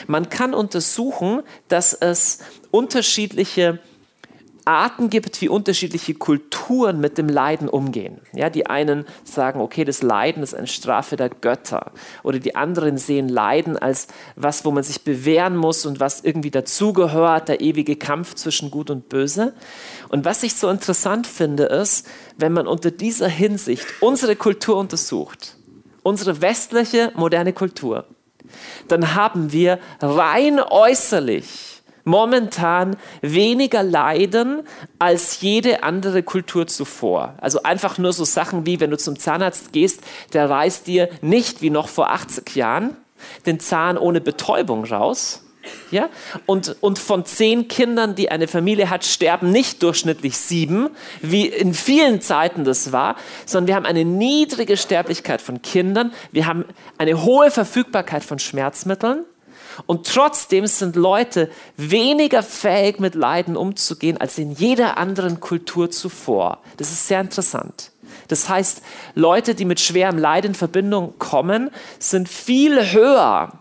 Man 0.07 0.29
kann 0.29 0.55
untersuchen, 0.55 1.43
dass 1.67 1.93
es 1.93 2.39
unterschiedliche 2.71 3.77
Arten 4.65 5.09
gibt, 5.09 5.41
wie 5.41 5.49
unterschiedliche 5.49 6.13
Kulturen 6.13 6.99
mit 6.99 7.17
dem 7.17 7.27
Leiden 7.27 7.67
umgehen. 7.67 8.21
Ja, 8.33 8.49
die 8.49 8.67
einen 8.67 9.05
sagen, 9.23 9.59
okay, 9.59 9.85
das 9.85 10.01
Leiden 10.01 10.43
ist 10.43 10.53
eine 10.53 10.67
Strafe 10.67 11.15
der 11.15 11.29
Götter. 11.29 11.91
Oder 12.23 12.39
die 12.39 12.55
anderen 12.55 12.97
sehen 12.97 13.29
Leiden 13.29 13.77
als 13.77 14.07
was, 14.35 14.63
wo 14.65 14.71
man 14.71 14.83
sich 14.83 15.03
bewähren 15.03 15.57
muss 15.57 15.85
und 15.85 15.99
was 15.99 16.21
irgendwie 16.21 16.51
dazugehört, 16.51 17.49
der 17.49 17.61
ewige 17.61 17.95
Kampf 17.95 18.35
zwischen 18.35 18.71
Gut 18.71 18.89
und 18.89 19.09
Böse. 19.09 19.53
Und 20.09 20.25
was 20.25 20.43
ich 20.43 20.55
so 20.55 20.69
interessant 20.69 21.27
finde, 21.27 21.63
ist, 21.63 22.07
wenn 22.37 22.53
man 22.53 22.67
unter 22.67 22.91
dieser 22.91 23.27
Hinsicht 23.27 23.85
unsere 23.99 24.35
Kultur 24.35 24.77
untersucht, 24.77 25.57
unsere 26.03 26.41
westliche 26.41 27.11
moderne 27.15 27.53
Kultur, 27.53 28.05
dann 28.87 29.15
haben 29.15 29.51
wir 29.51 29.79
rein 30.01 30.59
äußerlich 30.59 31.70
momentan 32.03 32.95
weniger 33.21 33.83
leiden 33.83 34.61
als 34.99 35.41
jede 35.41 35.83
andere 35.83 36.23
Kultur 36.23 36.67
zuvor. 36.67 37.35
Also 37.39 37.63
einfach 37.63 37.97
nur 37.97 38.13
so 38.13 38.23
Sachen 38.23 38.65
wie, 38.65 38.79
wenn 38.79 38.91
du 38.91 38.97
zum 38.97 39.17
Zahnarzt 39.17 39.73
gehst, 39.73 40.01
der 40.33 40.49
reißt 40.49 40.87
dir 40.87 41.09
nicht 41.21 41.61
wie 41.61 41.69
noch 41.69 41.87
vor 41.87 42.11
80 42.11 42.55
Jahren 42.55 42.95
den 43.45 43.59
Zahn 43.59 43.97
ohne 43.97 44.21
Betäubung 44.21 44.83
raus, 44.85 45.43
Ja? 45.91 46.09
Und, 46.45 46.75
und 46.81 46.99
von 46.99 47.25
zehn 47.25 47.67
Kindern, 47.67 48.15
die 48.15 48.31
eine 48.31 48.47
Familie 48.47 48.89
hat, 48.89 49.05
sterben 49.05 49.51
nicht 49.51 49.83
durchschnittlich 49.83 50.37
sieben, 50.37 50.89
wie 51.21 51.47
in 51.47 51.73
vielen 51.73 52.21
Zeiten 52.21 52.63
das 52.63 52.91
war, 52.91 53.15
sondern 53.45 53.67
wir 53.67 53.75
haben 53.75 53.85
eine 53.85 54.05
niedrige 54.05 54.77
Sterblichkeit 54.77 55.41
von 55.41 55.61
Kindern, 55.61 56.13
wir 56.31 56.47
haben 56.47 56.65
eine 56.97 57.23
hohe 57.23 57.51
Verfügbarkeit 57.51 58.23
von 58.23 58.39
Schmerzmitteln 58.39 59.25
und 59.85 60.07
trotzdem 60.07 60.67
sind 60.67 60.95
Leute 60.95 61.49
weniger 61.77 62.43
fähig, 62.43 62.99
mit 62.99 63.15
Leiden 63.15 63.55
umzugehen, 63.55 64.17
als 64.17 64.37
in 64.37 64.51
jeder 64.51 64.97
anderen 64.97 65.39
Kultur 65.39 65.91
zuvor. 65.91 66.59
Das 66.77 66.91
ist 66.91 67.07
sehr 67.07 67.21
interessant. 67.21 67.91
Das 68.27 68.49
heißt, 68.49 68.81
Leute, 69.15 69.55
die 69.55 69.65
mit 69.65 69.79
schwerem 69.79 70.17
Leid 70.17 70.45
in 70.45 70.55
Verbindung 70.55 71.17
kommen, 71.17 71.69
sind 71.99 72.29
viel 72.29 72.91
höher 72.91 73.53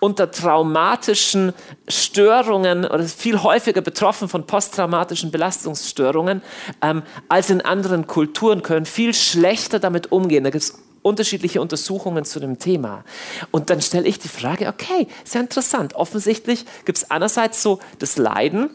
unter 0.00 0.30
traumatischen 0.30 1.52
Störungen 1.88 2.84
oder 2.84 3.04
viel 3.04 3.42
häufiger 3.42 3.80
betroffen 3.80 4.28
von 4.28 4.46
posttraumatischen 4.46 5.30
Belastungsstörungen 5.30 6.42
ähm, 6.82 7.02
als 7.28 7.50
in 7.50 7.60
anderen 7.60 8.06
Kulturen, 8.06 8.62
können 8.62 8.86
viel 8.86 9.14
schlechter 9.14 9.78
damit 9.78 10.12
umgehen. 10.12 10.44
Da 10.44 10.50
gibt 10.50 10.64
es 10.64 10.81
unterschiedliche 11.02 11.60
Untersuchungen 11.60 12.24
zu 12.24 12.40
dem 12.40 12.58
Thema. 12.58 13.04
Und 13.50 13.70
dann 13.70 13.82
stelle 13.82 14.06
ich 14.06 14.18
die 14.18 14.28
Frage, 14.28 14.68
okay, 14.68 15.08
sehr 15.24 15.40
interessant. 15.40 15.94
Offensichtlich 15.94 16.64
gibt 16.84 16.98
es 16.98 17.10
einerseits 17.10 17.62
so 17.62 17.80
das 17.98 18.16
Leiden, 18.16 18.70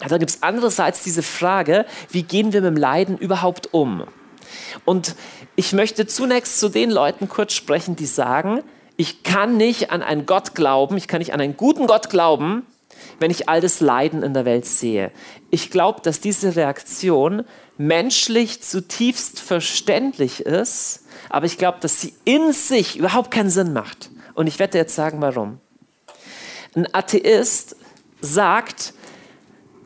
dann 0.00 0.18
gibt 0.18 0.30
es 0.30 0.42
andererseits 0.42 1.02
diese 1.02 1.22
Frage, 1.22 1.86
wie 2.10 2.22
gehen 2.22 2.52
wir 2.52 2.60
mit 2.60 2.70
dem 2.70 2.76
Leiden 2.76 3.16
überhaupt 3.16 3.72
um? 3.72 4.04
Und 4.84 5.14
ich 5.56 5.72
möchte 5.72 6.06
zunächst 6.06 6.58
zu 6.58 6.68
den 6.68 6.90
Leuten 6.90 7.28
kurz 7.28 7.52
sprechen, 7.52 7.96
die 7.96 8.06
sagen, 8.06 8.62
ich 8.96 9.22
kann 9.22 9.56
nicht 9.56 9.90
an 9.90 10.02
einen 10.02 10.26
Gott 10.26 10.54
glauben, 10.54 10.96
ich 10.96 11.08
kann 11.08 11.18
nicht 11.18 11.32
an 11.32 11.40
einen 11.40 11.56
guten 11.56 11.86
Gott 11.86 12.10
glauben, 12.10 12.66
wenn 13.18 13.30
ich 13.30 13.48
all 13.48 13.60
das 13.60 13.80
Leiden 13.80 14.22
in 14.22 14.34
der 14.34 14.44
Welt 14.44 14.66
sehe. 14.66 15.10
Ich 15.50 15.70
glaube, 15.70 16.00
dass 16.02 16.20
diese 16.20 16.56
Reaktion 16.56 17.44
menschlich 17.76 18.62
zutiefst 18.62 19.40
verständlich 19.40 20.40
ist, 20.40 21.00
aber 21.28 21.46
ich 21.46 21.58
glaube, 21.58 21.78
dass 21.80 22.00
sie 22.00 22.14
in 22.24 22.52
sich 22.52 22.96
überhaupt 22.96 23.30
keinen 23.30 23.50
Sinn 23.50 23.72
macht. 23.72 24.10
Und 24.34 24.46
ich 24.46 24.58
werde 24.58 24.78
jetzt 24.78 24.94
sagen, 24.94 25.20
warum. 25.20 25.60
Ein 26.74 26.92
Atheist 26.92 27.76
sagt, 28.20 28.94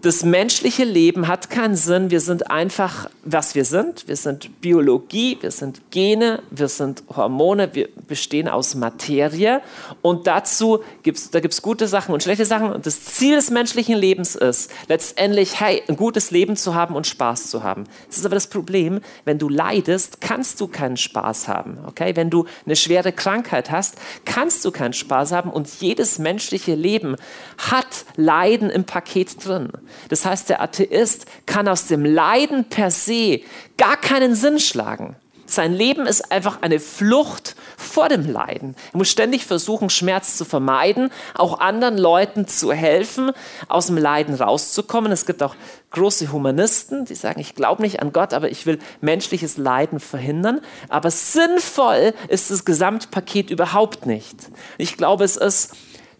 das 0.02 0.22
menschliche 0.22 0.84
Leben 0.84 1.26
hat 1.26 1.50
keinen 1.50 1.74
Sinn. 1.74 2.10
Wir 2.10 2.20
sind 2.20 2.52
einfach, 2.52 3.10
was 3.24 3.56
wir 3.56 3.64
sind. 3.64 4.06
Wir 4.06 4.14
sind 4.14 4.60
Biologie, 4.60 5.36
wir 5.40 5.50
sind 5.50 5.90
Gene, 5.90 6.40
wir 6.50 6.68
sind 6.68 7.02
Hormone, 7.16 7.74
wir 7.74 7.88
bestehen 8.06 8.48
aus 8.48 8.76
Materie. 8.76 9.60
Und 10.00 10.28
dazu 10.28 10.84
gibt 11.02 11.18
es 11.18 11.30
da 11.30 11.40
gibt's 11.40 11.62
gute 11.62 11.88
Sachen 11.88 12.14
und 12.14 12.22
schlechte 12.22 12.44
Sachen. 12.44 12.70
Und 12.70 12.86
das 12.86 13.04
Ziel 13.04 13.34
des 13.34 13.50
menschlichen 13.50 13.96
Lebens 13.96 14.36
ist 14.36 14.70
letztendlich, 14.86 15.58
hey, 15.58 15.82
ein 15.88 15.96
gutes 15.96 16.30
Leben 16.30 16.56
zu 16.56 16.76
haben 16.76 16.94
und 16.94 17.08
Spaß 17.08 17.50
zu 17.50 17.64
haben. 17.64 17.84
Das 18.06 18.18
ist 18.18 18.24
aber 18.24 18.36
das 18.36 18.46
Problem, 18.46 19.00
wenn 19.24 19.38
du 19.38 19.48
leidest, 19.48 20.20
kannst 20.20 20.60
du 20.60 20.68
keinen 20.68 20.96
Spaß 20.96 21.48
haben. 21.48 21.78
Okay? 21.86 22.14
Wenn 22.14 22.30
du 22.30 22.46
eine 22.66 22.76
schwere 22.76 23.12
Krankheit 23.12 23.72
hast, 23.72 23.96
kannst 24.24 24.64
du 24.64 24.70
keinen 24.70 24.92
Spaß 24.92 25.32
haben. 25.32 25.50
Und 25.50 25.68
jedes 25.80 26.20
menschliche 26.20 26.76
Leben 26.76 27.16
hat 27.58 28.04
Leiden 28.14 28.70
im 28.70 28.84
Paket 28.84 29.44
drin. 29.44 29.72
Das 30.08 30.24
heißt, 30.24 30.48
der 30.48 30.60
Atheist 30.62 31.26
kann 31.46 31.68
aus 31.68 31.86
dem 31.86 32.04
Leiden 32.04 32.64
per 32.64 32.90
se 32.90 33.40
gar 33.76 33.96
keinen 33.96 34.34
Sinn 34.34 34.58
schlagen. 34.58 35.16
Sein 35.48 35.72
Leben 35.72 36.06
ist 36.06 36.30
einfach 36.30 36.60
eine 36.60 36.78
Flucht 36.78 37.56
vor 37.78 38.10
dem 38.10 38.30
Leiden. 38.30 38.76
Er 38.92 38.98
muss 38.98 39.08
ständig 39.08 39.46
versuchen, 39.46 39.88
Schmerz 39.88 40.36
zu 40.36 40.44
vermeiden, 40.44 41.10
auch 41.34 41.60
anderen 41.60 41.96
Leuten 41.96 42.46
zu 42.46 42.70
helfen, 42.70 43.32
aus 43.66 43.86
dem 43.86 43.96
Leiden 43.96 44.34
rauszukommen. 44.34 45.10
Es 45.10 45.24
gibt 45.24 45.42
auch 45.42 45.56
große 45.90 46.32
Humanisten, 46.32 47.06
die 47.06 47.14
sagen, 47.14 47.40
ich 47.40 47.54
glaube 47.54 47.80
nicht 47.80 48.02
an 48.02 48.12
Gott, 48.12 48.34
aber 48.34 48.50
ich 48.50 48.66
will 48.66 48.78
menschliches 49.00 49.56
Leiden 49.56 50.00
verhindern. 50.00 50.60
Aber 50.90 51.10
sinnvoll 51.10 52.12
ist 52.28 52.50
das 52.50 52.66
Gesamtpaket 52.66 53.48
überhaupt 53.48 54.04
nicht. 54.04 54.36
Ich 54.76 54.98
glaube, 54.98 55.24
es 55.24 55.38
ist 55.38 55.72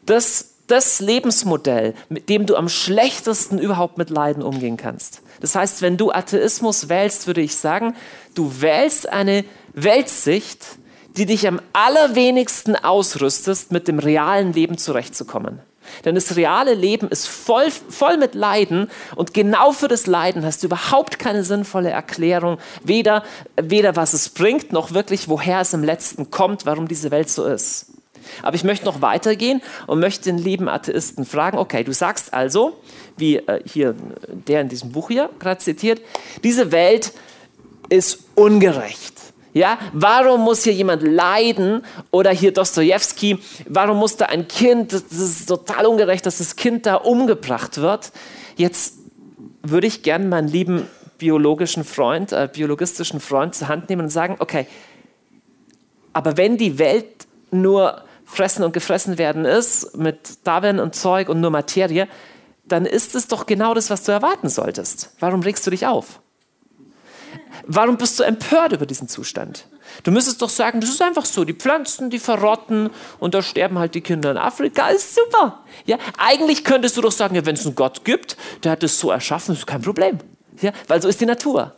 das 0.06 0.54
das 0.68 1.00
Lebensmodell, 1.00 1.94
mit 2.08 2.28
dem 2.28 2.46
du 2.46 2.56
am 2.56 2.68
schlechtesten 2.68 3.58
überhaupt 3.58 3.98
mit 3.98 4.10
Leiden 4.10 4.42
umgehen 4.42 4.76
kannst. 4.76 5.22
Das 5.40 5.54
heißt, 5.54 5.82
wenn 5.82 5.96
du 5.96 6.12
Atheismus 6.12 6.88
wählst, 6.88 7.26
würde 7.26 7.40
ich 7.40 7.56
sagen, 7.56 7.94
du 8.34 8.60
wählst 8.60 9.08
eine 9.08 9.44
Weltsicht, 9.72 10.64
die 11.16 11.26
dich 11.26 11.48
am 11.48 11.60
allerwenigsten 11.72 12.76
ausrüstest, 12.76 13.72
mit 13.72 13.88
dem 13.88 13.98
realen 13.98 14.52
Leben 14.52 14.78
zurechtzukommen. 14.78 15.60
Denn 16.04 16.14
das 16.14 16.36
reale 16.36 16.74
Leben 16.74 17.08
ist 17.08 17.26
voll, 17.28 17.70
voll 17.70 18.18
mit 18.18 18.34
Leiden 18.34 18.90
und 19.16 19.32
genau 19.32 19.72
für 19.72 19.88
das 19.88 20.06
Leiden 20.06 20.44
hast 20.44 20.62
du 20.62 20.66
überhaupt 20.66 21.18
keine 21.18 21.44
sinnvolle 21.44 21.90
Erklärung, 21.90 22.58
weder, 22.84 23.24
weder 23.56 23.96
was 23.96 24.12
es 24.12 24.28
bringt, 24.28 24.70
noch 24.72 24.92
wirklich 24.92 25.28
woher 25.28 25.60
es 25.60 25.72
im 25.72 25.82
letzten 25.82 26.30
kommt, 26.30 26.66
warum 26.66 26.88
diese 26.88 27.10
Welt 27.10 27.30
so 27.30 27.46
ist. 27.46 27.86
Aber 28.42 28.54
ich 28.54 28.64
möchte 28.64 28.86
noch 28.86 29.02
weitergehen 29.02 29.62
und 29.86 30.00
möchte 30.00 30.24
den 30.24 30.38
lieben 30.38 30.68
Atheisten 30.68 31.24
fragen, 31.24 31.58
okay, 31.58 31.84
du 31.84 31.92
sagst 31.92 32.34
also, 32.34 32.76
wie 33.16 33.36
äh, 33.36 33.60
hier 33.64 33.94
der 34.46 34.60
in 34.60 34.68
diesem 34.68 34.92
Buch 34.92 35.08
hier 35.08 35.30
gerade 35.38 35.60
zitiert, 35.60 36.00
diese 36.44 36.72
Welt 36.72 37.12
ist 37.88 38.24
ungerecht. 38.34 39.14
Ja, 39.54 39.78
warum 39.92 40.42
muss 40.42 40.62
hier 40.62 40.74
jemand 40.74 41.02
leiden? 41.02 41.84
Oder 42.10 42.30
hier 42.30 42.52
Dostoevsky, 42.52 43.38
warum 43.68 43.98
muss 43.98 44.16
da 44.16 44.26
ein 44.26 44.46
Kind, 44.46 44.92
das 44.92 45.02
ist 45.10 45.46
total 45.46 45.86
ungerecht, 45.86 46.26
dass 46.26 46.38
das 46.38 46.54
Kind 46.54 46.86
da 46.86 46.96
umgebracht 46.96 47.78
wird? 47.78 48.12
Jetzt 48.56 48.94
würde 49.62 49.86
ich 49.86 50.02
gerne 50.02 50.26
meinen 50.26 50.48
lieben 50.48 50.86
biologischen 51.18 51.84
Freund, 51.84 52.32
äh, 52.32 52.48
biologistischen 52.52 53.20
Freund 53.20 53.54
zur 53.54 53.68
Hand 53.68 53.88
nehmen 53.88 54.02
und 54.02 54.10
sagen, 54.10 54.36
okay, 54.38 54.66
aber 56.12 56.36
wenn 56.36 56.56
die 56.56 56.78
Welt 56.78 57.26
nur 57.50 58.02
fressen 58.28 58.62
und 58.62 58.72
gefressen 58.72 59.18
werden 59.18 59.44
ist, 59.44 59.96
mit 59.96 60.46
Darwin 60.46 60.78
und 60.78 60.94
Zeug 60.94 61.28
und 61.28 61.40
nur 61.40 61.50
Materie, 61.50 62.06
dann 62.64 62.84
ist 62.84 63.14
es 63.14 63.26
doch 63.26 63.46
genau 63.46 63.74
das, 63.74 63.90
was 63.90 64.04
du 64.04 64.12
erwarten 64.12 64.48
solltest. 64.48 65.10
Warum 65.18 65.40
regst 65.40 65.66
du 65.66 65.70
dich 65.70 65.86
auf? 65.86 66.20
Warum 67.66 67.96
bist 67.96 68.18
du 68.18 68.22
empört 68.22 68.72
über 68.72 68.86
diesen 68.86 69.08
Zustand? 69.08 69.66
Du 70.02 70.10
müsstest 70.10 70.42
doch 70.42 70.50
sagen, 70.50 70.80
das 70.80 70.90
ist 70.90 71.00
einfach 71.00 71.24
so, 71.24 71.44
die 71.44 71.54
Pflanzen, 71.54 72.10
die 72.10 72.18
verrotten 72.18 72.90
und 73.18 73.34
da 73.34 73.42
sterben 73.42 73.78
halt 73.78 73.94
die 73.94 74.02
Kinder 74.02 74.30
in 74.30 74.36
Afrika, 74.36 74.88
ist 74.88 75.14
super. 75.14 75.64
Ja, 75.86 75.96
eigentlich 76.18 76.64
könntest 76.64 76.96
du 76.96 77.00
doch 77.00 77.12
sagen, 77.12 77.34
ja, 77.34 77.46
wenn 77.46 77.54
es 77.54 77.64
einen 77.64 77.74
Gott 77.74 78.04
gibt, 78.04 78.36
der 78.62 78.72
hat 78.72 78.82
es 78.82 79.00
so 79.00 79.10
erschaffen, 79.10 79.54
ist 79.54 79.66
kein 79.66 79.82
Problem. 79.82 80.18
Ja, 80.60 80.72
weil 80.86 81.00
so 81.00 81.08
ist 81.08 81.20
die 81.20 81.26
Natur. 81.26 81.74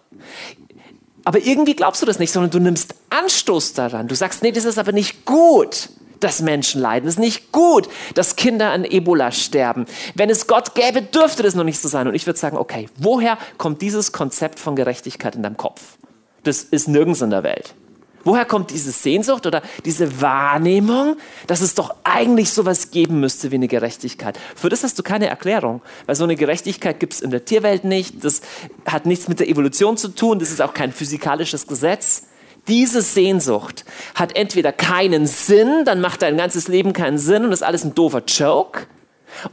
Aber 1.25 1.39
irgendwie 1.39 1.75
glaubst 1.77 2.03
du 2.03 2.07
das 2.07 2.19
nicht, 2.19 2.33
sondern 2.33 2.51
du 2.51 2.59
nimmst 2.59 2.95
Anstoß 3.11 3.75
daran. 3.75 4.09
Du 4.09 4.15
sagst, 4.17 4.43
nee, 4.43 4.53
das 4.53 4.65
ist 4.65 4.79
aber 4.79 4.93
nicht 4.93 5.25
gut 5.25 5.91
dass 6.21 6.43
Menschen 6.43 6.81
leiden. 6.81 7.09
Es 7.09 7.15
ist 7.15 7.21
nicht 7.21 7.53
gut, 7.53 7.89
dass 8.15 8.37
Kinder 8.37 8.71
an 8.71 8.85
Ebola 8.85 9.33
sterben. 9.33 9.87
Wenn 10.15 10.31
es 10.31 10.47
Gott 10.47 10.75
gäbe, 10.75 11.03
dürfte 11.03 11.43
das 11.43 11.55
noch 11.55 11.65
nicht 11.65 11.81
so 11.81 11.89
sein. 11.89 12.07
Und 12.07 12.15
ich 12.15 12.27
würde 12.27 12.39
sagen, 12.39 12.57
okay, 12.57 12.89
woher 12.97 13.39
kommt 13.59 13.83
dieses 13.83 14.13
Konzept 14.13 14.61
von 14.61 14.77
Gerechtigkeit 14.77 15.35
in 15.35 15.43
deinem 15.43 15.57
Kopf? 15.57 15.99
Das 16.45 16.63
ist 16.63 16.89
nirgends 16.89 17.21
in 17.21 17.31
der 17.31 17.43
Welt. 17.43 17.75
Woher 18.23 18.45
kommt 18.45 18.71
diese 18.71 18.91
Sehnsucht 18.91 19.47
oder 19.47 19.63
diese 19.85 20.21
Wahrnehmung, 20.21 21.17
dass 21.47 21.63
es 21.63 21.75
doch 21.75 21.95
eigentlich 22.05 22.51
sowas 22.51 22.91
geben 22.91 23.21
müsste 23.21 23.51
wie 23.51 23.55
eine 23.55 23.69
Gerechtigkeit? 23.69 24.39
Für 24.55 24.69
das 24.69 24.85
hast 24.85 24.99
du 24.99 25.03
keine 25.03 25.29
Erklärung, 25.29 25.81
weil 26.05 26.17
so 26.17 26.25
eine 26.25 26.37
Gerechtigkeit 26.37 27.01
gibt 27.01 27.15
es 27.15 27.21
in 27.23 27.31
der 27.31 27.47
Tierwelt 27.47 27.85
nicht. 27.85 28.23
Das 28.23 28.43
hat 28.85 29.07
nichts 29.07 29.29
mit 29.29 29.41
der 29.41 29.49
Evolution 29.49 29.97
zu 29.97 30.09
tun. 30.09 30.39
Das 30.39 30.51
ist 30.51 30.61
auch 30.61 30.75
kein 30.75 30.93
physikalisches 30.93 31.67
Gesetz. 31.67 32.25
Diese 32.71 33.03
Sehnsucht 33.03 33.85
hat 34.15 34.37
entweder 34.37 34.73
keinen 34.73 35.27
Sinn, 35.27 35.85
dann 35.85 36.01
macht 36.01 36.23
dein 36.23 36.37
ganzes 36.37 36.69
Leben 36.69 36.93
keinen 36.93 37.19
Sinn 37.19 37.45
und 37.45 37.53
ist 37.53 37.65
alles 37.65 37.85
ein 37.85 37.97
doofer 37.97 38.23
Joke. 38.25 38.87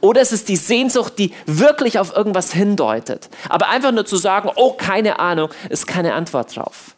Oder 0.02 0.22
es 0.22 0.32
ist 0.32 0.50
die 0.50 0.56
Sehnsucht, 0.56 1.14
die 1.18 1.34
wirklich 1.48 1.98
auf 1.98 2.16
irgendwas 2.16 2.54
hindeutet. 2.54 3.30
Aber 3.50 3.70
einfach 3.70 3.92
nur 3.92 4.06
zu 4.06 4.18
sagen, 4.18 4.52
oh, 4.56 4.74
keine 4.74 5.20
Ahnung, 5.20 5.50
ist 5.70 5.88
keine 5.88 6.14
Antwort 6.14 6.56
drauf. 6.56 6.96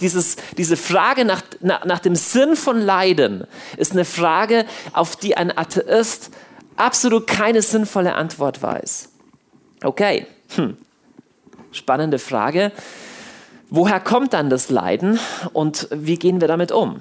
Dieses, 0.00 0.36
diese 0.58 0.76
Frage 0.76 1.24
nach, 1.24 1.42
nach, 1.60 1.86
nach 1.86 2.00
dem 2.00 2.16
Sinn 2.16 2.54
von 2.54 2.78
Leiden 2.78 3.46
ist 3.78 3.92
eine 3.92 4.04
Frage, 4.04 4.66
auf 4.92 5.16
die 5.16 5.38
ein 5.38 5.56
Atheist 5.56 6.30
absolut 6.76 7.26
keine 7.26 7.62
sinnvolle 7.62 8.14
Antwort 8.14 8.62
weiß. 8.62 9.08
Okay, 9.82 10.26
hm. 10.54 10.76
spannende 11.70 12.18
Frage. 12.18 12.72
Woher 13.74 14.00
kommt 14.00 14.34
dann 14.34 14.50
das 14.50 14.68
Leiden 14.68 15.18
und 15.54 15.88
wie 15.90 16.18
gehen 16.18 16.42
wir 16.42 16.48
damit 16.48 16.72
um? 16.72 17.00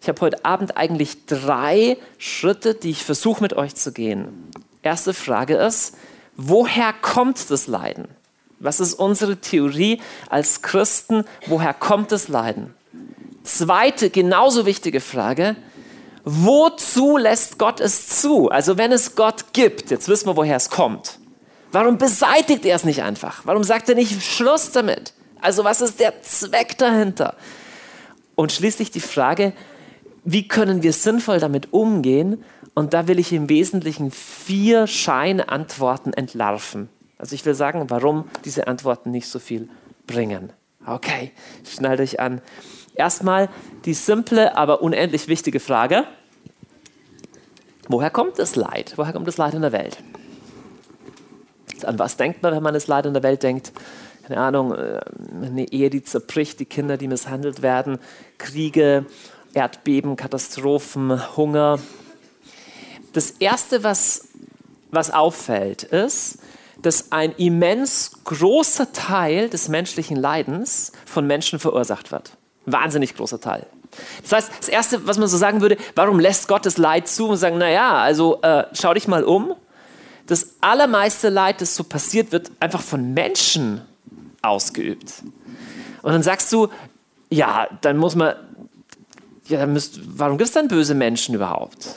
Ich 0.00 0.08
habe 0.08 0.20
heute 0.20 0.44
Abend 0.44 0.76
eigentlich 0.76 1.26
drei 1.26 1.96
Schritte, 2.16 2.76
die 2.76 2.90
ich 2.90 3.02
versuche 3.02 3.42
mit 3.42 3.54
euch 3.54 3.74
zu 3.74 3.90
gehen. 3.90 4.28
Erste 4.82 5.14
Frage 5.14 5.56
ist, 5.56 5.96
woher 6.36 6.92
kommt 6.92 7.50
das 7.50 7.66
Leiden? 7.66 8.06
Was 8.60 8.78
ist 8.78 8.94
unsere 8.94 9.38
Theorie 9.38 10.00
als 10.30 10.62
Christen? 10.62 11.24
Woher 11.46 11.74
kommt 11.74 12.12
das 12.12 12.28
Leiden? 12.28 12.72
Zweite, 13.42 14.08
genauso 14.08 14.64
wichtige 14.64 15.00
Frage, 15.00 15.56
wozu 16.22 17.16
lässt 17.16 17.58
Gott 17.58 17.80
es 17.80 18.06
zu? 18.20 18.48
Also 18.48 18.78
wenn 18.78 18.92
es 18.92 19.16
Gott 19.16 19.52
gibt, 19.52 19.90
jetzt 19.90 20.06
wissen 20.06 20.28
wir, 20.28 20.36
woher 20.36 20.54
es 20.54 20.70
kommt. 20.70 21.18
Warum 21.72 21.98
beseitigt 21.98 22.64
er 22.64 22.76
es 22.76 22.84
nicht 22.84 23.02
einfach? 23.02 23.40
Warum 23.42 23.64
sagt 23.64 23.88
er 23.88 23.96
nicht 23.96 24.22
Schluss 24.22 24.70
damit? 24.70 25.14
Also 25.42 25.64
was 25.64 25.80
ist 25.80 26.00
der 26.00 26.22
Zweck 26.22 26.78
dahinter? 26.78 27.34
Und 28.34 28.52
schließlich 28.52 28.90
die 28.90 29.00
Frage, 29.00 29.52
wie 30.24 30.46
können 30.46 30.82
wir 30.82 30.92
sinnvoll 30.92 31.40
damit 31.40 31.72
umgehen? 31.72 32.44
Und 32.74 32.94
da 32.94 33.08
will 33.08 33.18
ich 33.18 33.32
im 33.32 33.48
Wesentlichen 33.48 34.10
vier 34.10 34.86
Scheinantworten 34.86 36.14
entlarven. 36.14 36.88
Also 37.18 37.34
ich 37.34 37.44
will 37.44 37.54
sagen, 37.54 37.90
warum 37.90 38.24
diese 38.44 38.66
Antworten 38.68 39.10
nicht 39.10 39.28
so 39.28 39.38
viel 39.38 39.68
bringen. 40.06 40.52
Okay, 40.86 41.32
schnallt 41.68 42.00
euch 42.00 42.18
an. 42.18 42.40
Erstmal 42.94 43.48
die 43.84 43.94
simple, 43.94 44.56
aber 44.56 44.80
unendlich 44.80 45.28
wichtige 45.28 45.60
Frage. 45.60 46.04
Woher 47.88 48.10
kommt 48.10 48.38
das 48.38 48.56
Leid? 48.56 48.94
Woher 48.96 49.12
kommt 49.12 49.26
das 49.26 49.38
Leid 49.38 49.54
in 49.54 49.62
der 49.62 49.72
Welt? 49.72 49.98
An 51.84 51.98
was 51.98 52.16
denkt 52.16 52.42
man, 52.42 52.54
wenn 52.54 52.62
man 52.62 52.74
das 52.74 52.86
Leid 52.86 53.06
in 53.06 53.12
der 53.12 53.24
Welt 53.24 53.42
denkt? 53.42 53.72
Keine 54.26 54.40
Ahnung, 54.40 54.72
äh, 54.74 55.00
eine 55.42 55.72
Ehe, 55.72 55.90
die 55.90 56.02
zerbricht, 56.02 56.60
die 56.60 56.64
Kinder, 56.64 56.96
die 56.96 57.08
misshandelt 57.08 57.62
werden, 57.62 57.98
Kriege, 58.38 59.06
Erdbeben, 59.54 60.16
Katastrophen, 60.16 61.36
Hunger. 61.36 61.78
Das 63.12 63.30
Erste, 63.32 63.82
was, 63.82 64.28
was 64.90 65.10
auffällt, 65.12 65.82
ist, 65.82 66.38
dass 66.80 67.12
ein 67.12 67.32
immens 67.36 68.12
großer 68.24 68.92
Teil 68.92 69.48
des 69.48 69.68
menschlichen 69.68 70.16
Leidens 70.16 70.92
von 71.04 71.26
Menschen 71.26 71.58
verursacht 71.58 72.10
wird. 72.10 72.32
Wahnsinnig 72.66 73.16
großer 73.16 73.40
Teil. 73.40 73.66
Das 74.22 74.32
heißt, 74.32 74.50
das 74.58 74.68
Erste, 74.68 75.06
was 75.06 75.18
man 75.18 75.28
so 75.28 75.36
sagen 75.36 75.60
würde, 75.60 75.76
warum 75.94 76.18
lässt 76.18 76.48
Gott 76.48 76.64
das 76.64 76.78
Leid 76.78 77.08
zu? 77.08 77.28
Und 77.28 77.36
sagen, 77.36 77.58
naja, 77.58 77.96
also 77.96 78.40
äh, 78.42 78.64
schau 78.72 78.94
dich 78.94 79.06
mal 79.06 79.24
um. 79.24 79.54
Das 80.26 80.54
allermeiste 80.60 81.28
Leid, 81.28 81.60
das 81.60 81.76
so 81.76 81.84
passiert, 81.84 82.32
wird 82.32 82.50
einfach 82.60 82.80
von 82.80 83.12
Menschen 83.12 83.82
ausgeübt. 84.42 85.22
Und 86.02 86.12
dann 86.12 86.22
sagst 86.22 86.52
du, 86.52 86.68
ja, 87.30 87.68
dann 87.80 87.96
muss 87.96 88.14
man 88.14 88.34
ja, 89.48 89.66
müsst, 89.66 90.00
warum 90.18 90.38
gibt 90.38 90.48
es 90.48 90.54
dann 90.54 90.68
böse 90.68 90.94
Menschen 90.94 91.34
überhaupt? 91.34 91.94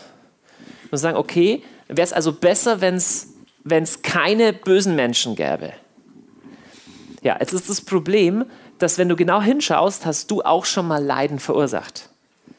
Und 0.91 0.97
sagen, 0.97 1.17
okay, 1.17 1.63
wäre 1.87 2.01
es 2.05 2.13
also 2.13 2.31
besser, 2.33 2.81
wenn 2.81 2.95
es 2.95 4.01
keine 4.01 4.53
bösen 4.53 4.95
Menschen 4.95 5.35
gäbe. 5.35 5.73
Ja, 7.21 7.37
jetzt 7.39 7.53
ist 7.53 7.69
das 7.69 7.81
Problem, 7.81 8.45
dass 8.77 8.97
wenn 8.97 9.09
du 9.09 9.15
genau 9.15 9.41
hinschaust, 9.41 10.05
hast 10.05 10.29
du 10.31 10.41
auch 10.41 10.65
schon 10.65 10.87
mal 10.87 11.03
Leiden 11.03 11.39
verursacht. 11.39 12.09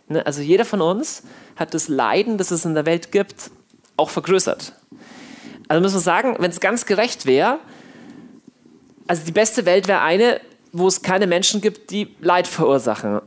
Ne? 0.08 0.24
Also 0.26 0.40
jeder 0.40 0.64
von 0.64 0.80
uns 0.80 1.22
hat 1.56 1.74
das 1.74 1.88
Leiden, 1.88 2.38
das 2.38 2.50
es 2.50 2.64
in 2.64 2.74
der 2.74 2.86
Welt 2.86 3.12
gibt, 3.12 3.50
auch 3.96 4.10
vergrößert. 4.10 4.72
Also 5.68 5.82
muss 5.82 5.92
man 5.92 6.02
sagen, 6.02 6.36
wenn 6.38 6.50
es 6.50 6.60
ganz 6.60 6.86
gerecht 6.86 7.26
wäre, 7.26 7.58
also 9.06 9.24
die 9.24 9.32
beste 9.32 9.64
Welt 9.66 9.88
wäre 9.88 10.00
eine, 10.00 10.40
wo 10.72 10.86
es 10.88 11.02
keine 11.02 11.26
Menschen 11.26 11.60
gibt, 11.60 11.90
die 11.90 12.14
Leid 12.20 12.46
verursachen. 12.46 13.20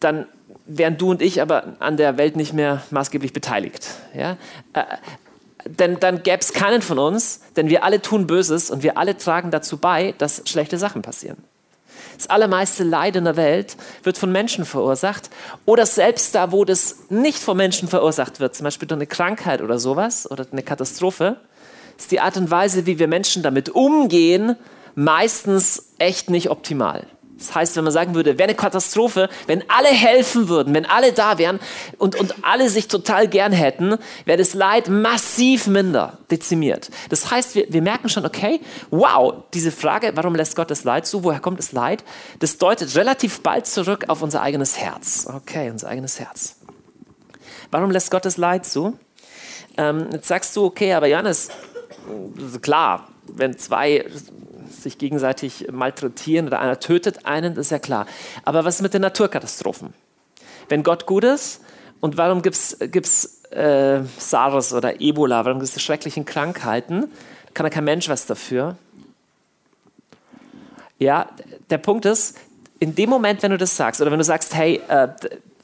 Dann 0.00 0.26
wären 0.66 0.98
du 0.98 1.10
und 1.10 1.22
ich 1.22 1.40
aber 1.40 1.76
an 1.78 1.96
der 1.96 2.18
Welt 2.18 2.36
nicht 2.36 2.52
mehr 2.52 2.82
maßgeblich 2.90 3.32
beteiligt. 3.32 3.88
Ja? 4.14 4.36
Äh, 4.72 4.84
denn 5.64 5.98
dann 5.98 6.22
gäbe 6.22 6.38
es 6.38 6.52
keinen 6.52 6.82
von 6.82 6.98
uns, 6.98 7.40
denn 7.56 7.68
wir 7.68 7.82
alle 7.82 8.00
tun 8.00 8.26
Böses 8.26 8.70
und 8.70 8.82
wir 8.82 8.98
alle 8.98 9.16
tragen 9.16 9.50
dazu 9.50 9.78
bei, 9.78 10.14
dass 10.18 10.42
schlechte 10.46 10.78
Sachen 10.78 11.02
passieren. 11.02 11.38
Das 12.16 12.28
allermeiste 12.28 12.84
Leid 12.84 13.16
in 13.16 13.24
der 13.24 13.36
Welt 13.36 13.76
wird 14.02 14.16
von 14.16 14.32
Menschen 14.32 14.64
verursacht 14.64 15.28
oder 15.66 15.84
selbst 15.84 16.34
da, 16.34 16.50
wo 16.52 16.64
das 16.64 16.96
nicht 17.10 17.38
von 17.38 17.56
Menschen 17.56 17.88
verursacht 17.88 18.40
wird, 18.40 18.54
zum 18.54 18.64
Beispiel 18.64 18.88
durch 18.88 18.98
eine 18.98 19.06
Krankheit 19.06 19.60
oder 19.60 19.78
sowas 19.78 20.30
oder 20.30 20.46
eine 20.50 20.62
Katastrophe, 20.62 21.36
ist 21.96 22.10
die 22.10 22.20
Art 22.20 22.36
und 22.36 22.50
Weise, 22.50 22.86
wie 22.86 22.98
wir 22.98 23.08
Menschen 23.08 23.42
damit 23.42 23.70
umgehen, 23.70 24.56
meistens 24.94 25.90
echt 25.98 26.30
nicht 26.30 26.50
optimal. 26.50 27.06
Das 27.38 27.54
heißt, 27.54 27.76
wenn 27.76 27.84
man 27.84 27.92
sagen 27.92 28.14
würde, 28.14 28.38
wäre 28.38 28.48
eine 28.48 28.56
Katastrophe, 28.56 29.28
wenn 29.46 29.62
alle 29.68 29.88
helfen 29.88 30.48
würden, 30.48 30.72
wenn 30.72 30.86
alle 30.86 31.12
da 31.12 31.36
wären 31.36 31.60
und, 31.98 32.16
und 32.16 32.34
alle 32.42 32.70
sich 32.70 32.88
total 32.88 33.28
gern 33.28 33.52
hätten, 33.52 33.98
wäre 34.24 34.38
das 34.38 34.54
Leid 34.54 34.88
massiv 34.88 35.66
minder 35.66 36.18
dezimiert. 36.30 36.90
Das 37.10 37.30
heißt, 37.30 37.54
wir, 37.54 37.66
wir 37.68 37.82
merken 37.82 38.08
schon, 38.08 38.24
okay, 38.24 38.60
wow, 38.90 39.34
diese 39.52 39.70
Frage, 39.70 40.12
warum 40.14 40.34
lässt 40.34 40.56
Gott 40.56 40.70
das 40.70 40.84
Leid 40.84 41.06
zu, 41.06 41.24
woher 41.24 41.40
kommt 41.40 41.58
das 41.58 41.72
Leid, 41.72 42.04
das 42.38 42.56
deutet 42.56 42.96
relativ 42.96 43.42
bald 43.42 43.66
zurück 43.66 44.06
auf 44.08 44.22
unser 44.22 44.40
eigenes 44.40 44.78
Herz. 44.78 45.28
Okay, 45.30 45.70
unser 45.70 45.88
eigenes 45.88 46.18
Herz. 46.18 46.56
Warum 47.70 47.90
lässt 47.90 48.10
Gott 48.10 48.24
das 48.24 48.38
Leid 48.38 48.64
zu? 48.64 48.98
Ähm, 49.76 50.06
jetzt 50.12 50.28
sagst 50.28 50.56
du, 50.56 50.64
okay, 50.64 50.94
aber 50.94 51.06
Johannes, 51.06 51.48
klar, 52.60 53.08
wenn 53.26 53.58
zwei 53.58 54.06
sich 54.70 54.98
gegenseitig 54.98 55.68
malträtieren 55.70 56.46
oder 56.46 56.60
einer 56.60 56.78
tötet 56.80 57.26
einen, 57.26 57.54
das 57.54 57.66
ist 57.66 57.70
ja 57.70 57.78
klar. 57.78 58.06
Aber 58.44 58.64
was 58.64 58.76
ist 58.76 58.82
mit 58.82 58.94
den 58.94 59.02
Naturkatastrophen? 59.02 59.94
Wenn 60.68 60.82
Gott 60.82 61.06
gut 61.06 61.24
ist, 61.24 61.60
und 62.00 62.16
warum 62.16 62.42
gibt 62.42 62.56
es 62.56 63.42
äh, 63.50 64.02
SARS 64.18 64.72
oder 64.72 65.00
Ebola, 65.00 65.44
warum 65.44 65.60
gibt 65.60 65.74
es 65.74 65.82
schrecklichen 65.82 66.24
Krankheiten? 66.24 67.10
Kann 67.54 67.66
ja 67.66 67.70
kein 67.70 67.84
Mensch 67.84 68.08
was 68.08 68.26
dafür. 68.26 68.76
Ja, 70.98 71.28
der 71.70 71.78
Punkt 71.78 72.04
ist, 72.04 72.38
in 72.78 72.94
dem 72.94 73.10
Moment, 73.10 73.42
wenn 73.42 73.50
du 73.50 73.58
das 73.58 73.76
sagst, 73.76 74.00
oder 74.00 74.10
wenn 74.10 74.18
du 74.18 74.24
sagst, 74.24 74.54
hey, 74.54 74.80
äh, 74.88 75.08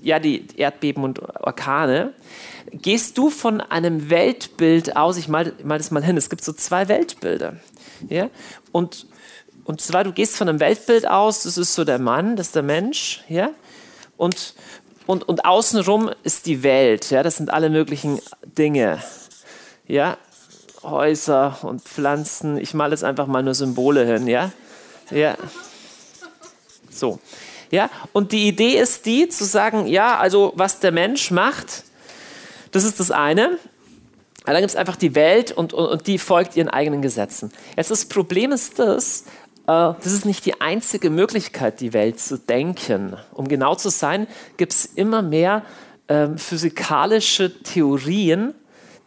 ja, 0.01 0.19
die 0.19 0.47
Erdbeben 0.57 1.05
und 1.05 1.21
Orkane, 1.41 2.13
gehst 2.73 3.19
du 3.19 3.31
von 3.31 3.61
einem 3.61 4.11
Weltbild 4.11 4.97
aus, 4.97 5.17
ich 5.17 5.29
mal, 5.29 5.53
mal 5.63 5.79
das 5.79 5.91
mal 5.91 6.03
hin, 6.03 6.17
es 6.17 6.31
gibt 6.31 6.45
so 6.45 6.53
zwei 6.53 6.89
Weltbilder. 6.89 7.57
Ja? 8.09 8.31
Und, 8.73 9.07
und 9.65 9.81
zwar, 9.81 10.05
du 10.05 10.13
gehst 10.13 10.37
von 10.37 10.49
einem 10.49 10.61
Weltbild 10.61 11.07
aus, 11.07 11.43
das 11.43 11.59
ist 11.59 11.75
so 11.75 11.85
der 11.85 11.99
Mann, 11.99 12.37
das 12.37 12.49
ist 12.49 12.57
der 12.57 12.63
Mensch, 12.63 13.23
ja? 13.29 13.51
Und, 14.17 14.55
und, 15.07 15.29
und 15.29 15.45
außenrum 15.45 16.11
ist 16.23 16.47
die 16.47 16.63
Welt, 16.63 17.11
ja? 17.11 17.23
Das 17.23 17.37
sind 17.37 17.51
alle 17.51 17.71
möglichen 17.71 18.21
Dinge, 18.57 19.03
ja? 19.87 20.17
Häuser 20.83 21.59
und 21.63 21.83
Pflanzen, 21.83 22.57
ich 22.57 22.75
male 22.75 22.93
jetzt 22.93 23.05
einfach 23.05 23.27
mal 23.27 23.43
nur 23.43 23.55
Symbole 23.55 24.05
hin, 24.05 24.27
ja? 24.27 24.51
Ja. 25.11 25.37
So. 26.91 27.21
Ja, 27.71 27.89
und 28.13 28.33
die 28.33 28.49
Idee 28.49 28.79
ist 28.79 29.07
die, 29.07 29.29
zu 29.29 29.45
sagen, 29.45 29.87
ja, 29.87 30.19
also 30.19 30.53
was 30.57 30.81
der 30.81 30.93
Mensch 30.93 31.31
macht, 31.31 31.85
das 32.73 32.85
ist 32.85 32.99
das 32.99 33.11
eine. 33.11 33.59
dann 34.45 34.57
gibt 34.57 34.71
es 34.71 34.77
einfach 34.77 34.97
die 34.97 35.15
Welt 35.15 35.53
und, 35.53 35.73
und, 35.73 35.87
und, 35.87 36.07
die 36.07 36.19
folgt 36.19 36.57
ihren 36.57 36.69
eigenen 36.69 37.03
Gesetzen. 37.03 37.53
Jetzt 37.77 37.91
das 37.91 38.07
Problem 38.07 38.51
ist 38.51 38.79
das, 38.79 39.25
äh, 39.67 39.95
das 40.03 40.07
ist 40.07 40.25
nicht 40.25 40.45
die 40.45 40.61
einzige 40.61 41.11
Möglichkeit, 41.11 41.81
die 41.81 41.93
Welt 41.93 42.19
zu 42.19 42.39
denken. 42.39 43.17
Um 43.33 43.47
genau 43.47 43.77
zu 43.77 43.91
sein, 43.91 44.27
gibt 44.57 44.73
es 44.73 44.87
immer 44.87 45.23
mehr 45.23 45.63
äh, 46.09 46.29
physikalische 46.37 47.63
Theorien, 47.63 48.55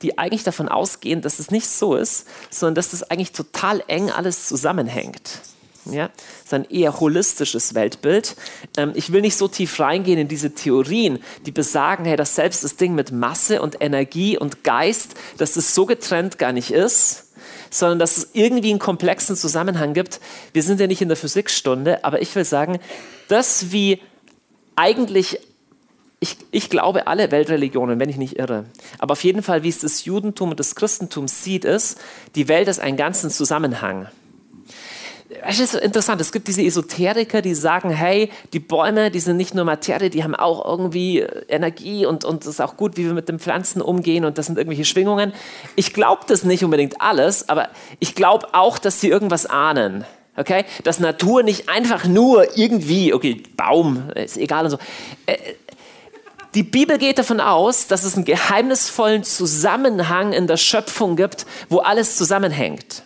die 0.02 0.18
eigentlich 0.18 0.44
davon 0.44 0.70
ausgehen, 0.70 1.22
dass 1.22 1.40
es 1.40 1.52
nicht 1.52 1.68
so 1.68 1.96
ist, 1.96 2.28
sondern 2.50 2.76
dass 2.76 2.92
das 2.92 3.04
eigentlich 3.10 3.32
total 3.32 3.84
eng 3.88 4.12
alles 4.12 4.48
zusammenhängt. 4.48 5.42
Ja, 5.86 6.08
das 6.08 6.46
ist 6.46 6.54
ein 6.54 6.66
eher 6.66 7.00
holistisches 7.00 7.76
Weltbild. 7.76 8.36
Ähm, 8.76 8.94
ich 8.96 9.12
will 9.12 9.22
nicht 9.22 9.38
so 9.38 9.48
tief 9.48 9.80
reingehen 9.80 10.18
in 10.18 10.28
diese 10.28 10.54
Theorien, 10.56 11.20
die 11.46 11.52
besagen, 11.52 12.06
hey, 12.06 12.16
dass 12.16 12.36
selbst 12.36 12.64
das 12.64 12.76
Ding 12.76 12.96
mit 12.96 13.12
Masse 13.12 13.62
und 13.62 13.78
Energie 13.82 14.38
und 14.38 14.64
Geist, 14.64 15.14
dass 15.38 15.56
es 15.56 15.76
so 15.76 15.86
getrennt 15.86 16.40
gar 16.40 16.54
nicht 16.54 16.72
ist, 16.72 17.34
sondern 17.70 18.00
dass 18.00 18.18
es 18.18 18.30
irgendwie 18.34 18.72
einen 18.72 18.80
komplexen 18.80 19.36
Zusammenhang 19.36 19.94
gibt. 19.94 20.20
Wir 20.54 20.64
sind 20.64 20.80
ja 20.80 20.88
nicht 20.88 21.02
in 21.02 21.08
der 21.08 21.18
Physikstunde, 21.18 22.04
aber 22.04 22.22
ich 22.22 22.34
will 22.36 22.46
sagen, 22.46 22.80
dass 23.28 23.72
wie 23.72 24.02
eigentlich 24.76 25.40
ich, 26.22 26.38
ich, 26.50 26.70
glaube, 26.70 27.06
alle 27.06 27.30
Weltreligionen, 27.30 28.00
wenn 28.00 28.10
ich 28.10 28.18
nicht 28.18 28.40
irre. 28.40 28.66
Aber 28.98 29.12
auf 29.12 29.24
jeden 29.24 29.44
Fall, 29.44 29.62
wie 29.62 29.70
es 29.70 29.80
das 29.80 30.06
Judentum 30.06 30.52
und 30.52 30.60
das 30.60 30.74
Christentum 30.74 31.28
sieht, 31.28 31.66
ist, 31.66 32.00
die 32.34 32.48
Welt 32.48 32.68
ist 32.68 32.80
ein 32.80 32.98
ganzen 32.98 33.30
Zusammenhang 33.30 34.08
es 35.48 35.60
ist 35.60 35.76
interessant, 35.76 36.22
es 36.22 36.32
gibt 36.32 36.48
diese 36.48 36.62
Esoteriker, 36.62 37.42
die 37.42 37.56
sagen, 37.56 37.90
hey, 37.90 38.30
die 38.54 38.60
Bäume, 38.60 39.10
die 39.10 39.20
sind 39.20 39.38
nicht 39.38 39.56
nur 39.56 39.66
Materie, 39.66 40.10
die 40.10 40.24
haben 40.24 40.36
auch 40.36 40.64
irgendwie 40.66 41.20
Energie 41.48 42.06
und, 42.06 42.24
und 42.24 42.46
ist 42.46 42.62
auch 42.62 42.78
gut, 42.78 42.98
wie 42.98 43.06
wir 43.06 43.14
mit 43.14 43.28
den 43.28 43.40
Pflanzen 43.40 43.82
umgehen 43.82 44.26
und 44.26 44.38
das 44.38 44.46
sind 44.46 44.58
irgendwelche 44.58 44.86
Schwingungen. 44.86 45.34
Ich 45.76 45.94
glaube 45.94 46.22
das 46.28 46.44
nicht 46.44 46.64
unbedingt 46.64 47.02
alles, 47.02 47.50
aber 47.50 47.70
ich 48.00 48.14
glaube 48.14 48.48
auch, 48.54 48.78
dass 48.78 49.02
sie 49.02 49.10
irgendwas 49.10 49.46
ahnen. 49.46 50.06
Okay? 50.38 50.66
Dass 50.84 51.00
Natur 51.00 51.44
nicht 51.44 51.70
einfach 51.70 52.06
nur 52.06 52.58
irgendwie, 52.58 53.14
okay, 53.14 53.42
Baum, 53.56 54.10
ist 54.16 54.38
egal 54.38 54.66
und 54.66 54.72
so. 54.72 54.78
Äh, 55.26 55.38
die 56.54 56.64
Bibel 56.64 56.98
geht 56.98 57.18
davon 57.18 57.42
aus, 57.42 57.88
dass 57.88 58.04
es 58.04 58.16
einen 58.16 58.26
geheimnisvollen 58.26 59.24
Zusammenhang 59.24 60.34
in 60.34 60.48
der 60.48 60.58
Schöpfung 60.58 61.16
gibt, 61.16 61.46
wo 61.68 61.80
alles 61.80 62.16
zusammenhängt. 62.16 63.05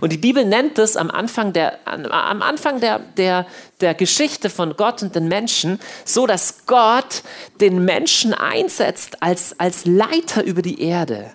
Und 0.00 0.12
die 0.12 0.18
Bibel 0.18 0.44
nennt 0.44 0.78
es 0.78 0.96
am 0.96 1.10
Anfang, 1.10 1.52
der, 1.52 1.78
am 1.84 2.42
Anfang 2.42 2.80
der, 2.80 2.98
der, 2.98 3.46
der 3.80 3.94
Geschichte 3.94 4.50
von 4.50 4.76
Gott 4.76 5.02
und 5.02 5.14
den 5.14 5.28
Menschen 5.28 5.78
so, 6.04 6.26
dass 6.26 6.66
Gott 6.66 7.22
den 7.60 7.84
Menschen 7.84 8.34
einsetzt 8.34 9.22
als, 9.22 9.58
als 9.58 9.84
Leiter 9.84 10.44
über 10.44 10.62
die 10.62 10.82
Erde. 10.82 11.32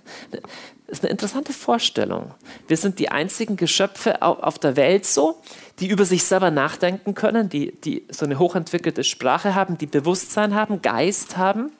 Das 0.87 0.99
ist 0.99 1.03
eine 1.03 1.11
interessante 1.11 1.51
Vorstellung. 1.51 2.33
Wir 2.67 2.77
sind 2.77 2.99
die 2.99 3.09
einzigen 3.09 3.55
Geschöpfe 3.55 4.21
auf 4.21 4.59
der 4.59 4.75
Welt 4.75 5.05
so, 5.05 5.41
die 5.79 5.87
über 5.87 6.05
sich 6.05 6.23
selber 6.23 6.51
nachdenken 6.51 7.15
können, 7.15 7.49
die, 7.49 7.71
die 7.71 8.05
so 8.09 8.25
eine 8.25 8.37
hochentwickelte 8.37 9.03
Sprache 9.03 9.55
haben, 9.55 9.77
die 9.77 9.87
Bewusstsein 9.87 10.53
haben, 10.53 10.81
Geist 10.81 11.37
haben. 11.37 11.71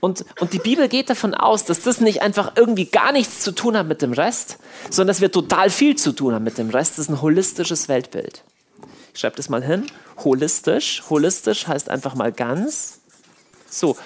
Und, 0.00 0.24
und 0.40 0.52
die 0.52 0.58
Bibel 0.58 0.88
geht 0.88 1.10
davon 1.10 1.34
aus, 1.34 1.64
dass 1.64 1.82
das 1.82 2.00
nicht 2.00 2.22
einfach 2.22 2.52
irgendwie 2.56 2.86
gar 2.86 3.12
nichts 3.12 3.40
zu 3.40 3.52
tun 3.52 3.76
hat 3.76 3.86
mit 3.86 4.02
dem 4.02 4.12
Rest, 4.12 4.58
sondern 4.90 5.08
dass 5.08 5.20
wir 5.20 5.30
total 5.30 5.70
viel 5.70 5.96
zu 5.96 6.12
tun 6.12 6.34
haben 6.34 6.44
mit 6.44 6.58
dem 6.58 6.70
Rest. 6.70 6.92
Das 6.92 7.06
ist 7.06 7.10
ein 7.10 7.22
holistisches 7.22 7.88
Weltbild. 7.88 8.42
Ich 9.12 9.20
schreibe 9.20 9.36
das 9.36 9.48
mal 9.48 9.62
hin. 9.62 9.86
Holistisch. 10.22 11.02
Holistisch 11.08 11.66
heißt 11.66 11.88
einfach 11.88 12.14
mal 12.14 12.32
ganz. 12.32 13.00
So. 13.68 13.96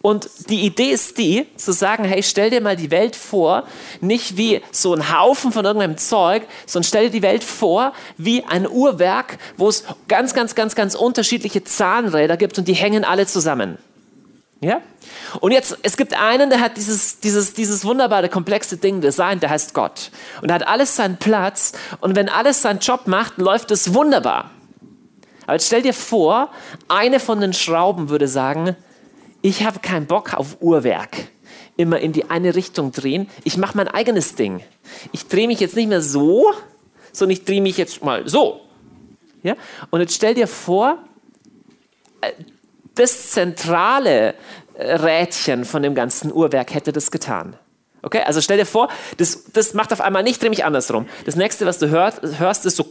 Und 0.00 0.30
die 0.48 0.60
Idee 0.60 0.90
ist 0.90 1.18
die, 1.18 1.46
zu 1.56 1.72
sagen, 1.72 2.04
hey, 2.04 2.22
stell 2.22 2.50
dir 2.50 2.60
mal 2.60 2.76
die 2.76 2.90
Welt 2.90 3.16
vor, 3.16 3.64
nicht 4.00 4.36
wie 4.36 4.62
so 4.70 4.94
ein 4.94 5.12
Haufen 5.12 5.50
von 5.50 5.64
irgendeinem 5.64 5.96
Zeug, 5.96 6.44
sondern 6.66 6.86
stell 6.86 7.04
dir 7.06 7.10
die 7.10 7.22
Welt 7.22 7.42
vor 7.42 7.92
wie 8.16 8.44
ein 8.44 8.68
Uhrwerk, 8.68 9.38
wo 9.56 9.68
es 9.68 9.84
ganz, 10.06 10.34
ganz, 10.34 10.54
ganz, 10.54 10.76
ganz 10.76 10.94
unterschiedliche 10.94 11.64
Zahnräder 11.64 12.36
gibt 12.36 12.58
und 12.58 12.68
die 12.68 12.74
hängen 12.74 13.04
alle 13.04 13.26
zusammen. 13.26 13.76
Ja? 14.60 14.80
Und 15.40 15.52
jetzt, 15.52 15.78
es 15.82 15.96
gibt 15.96 16.18
einen, 16.18 16.50
der 16.50 16.60
hat 16.60 16.76
dieses, 16.76 17.20
dieses, 17.20 17.54
dieses 17.54 17.84
wunderbare, 17.84 18.28
komplexe 18.28 18.76
Ding 18.76 19.00
designt, 19.00 19.42
der 19.42 19.50
heißt 19.50 19.72
Gott. 19.72 20.10
Und 20.42 20.48
er 20.48 20.56
hat 20.56 20.66
alles 20.66 20.96
seinen 20.96 21.16
Platz. 21.16 21.72
Und 22.00 22.16
wenn 22.16 22.28
alles 22.28 22.62
seinen 22.62 22.80
Job 22.80 23.06
macht, 23.06 23.38
läuft 23.38 23.70
es 23.70 23.94
wunderbar. 23.94 24.50
Aber 25.44 25.54
jetzt 25.54 25.66
stell 25.66 25.82
dir 25.82 25.94
vor, 25.94 26.50
eine 26.88 27.20
von 27.20 27.40
den 27.40 27.52
Schrauben 27.52 28.08
würde 28.08 28.28
sagen, 28.28 28.76
ich 29.42 29.64
habe 29.64 29.78
keinen 29.78 30.06
Bock 30.06 30.34
auf 30.34 30.60
Uhrwerk. 30.60 31.28
Immer 31.76 32.00
in 32.00 32.12
die 32.12 32.28
eine 32.28 32.56
Richtung 32.56 32.90
drehen. 32.90 33.30
Ich 33.44 33.56
mache 33.56 33.76
mein 33.76 33.86
eigenes 33.86 34.34
Ding. 34.34 34.60
Ich 35.12 35.28
drehe 35.28 35.46
mich 35.46 35.60
jetzt 35.60 35.76
nicht 35.76 35.88
mehr 35.88 36.02
so, 36.02 36.52
sondern 37.12 37.36
ich 37.36 37.44
drehe 37.44 37.62
mich 37.62 37.76
jetzt 37.76 38.04
mal 38.04 38.28
so. 38.28 38.60
Ja? 39.44 39.54
Und 39.90 40.00
jetzt 40.00 40.14
stell 40.14 40.34
dir 40.34 40.48
vor, 40.48 40.98
äh, 42.20 42.32
das 42.98 43.30
zentrale 43.30 44.34
äh, 44.74 44.94
Rädchen 44.94 45.64
von 45.64 45.82
dem 45.82 45.94
ganzen 45.94 46.32
Uhrwerk 46.32 46.74
hätte 46.74 46.92
das 46.92 47.10
getan. 47.10 47.56
Okay, 48.02 48.22
also 48.24 48.40
stell 48.40 48.58
dir 48.58 48.66
vor, 48.66 48.88
das, 49.16 49.44
das 49.52 49.74
macht 49.74 49.92
auf 49.92 50.00
einmal 50.00 50.22
nicht, 50.22 50.42
dreh 50.42 50.48
mich 50.48 50.64
andersrum. 50.64 51.06
Das 51.26 51.36
nächste, 51.36 51.66
was 51.66 51.78
du 51.78 51.88
hörst, 51.88 52.20
hörst, 52.38 52.64
ist 52.64 52.76
so. 52.76 52.84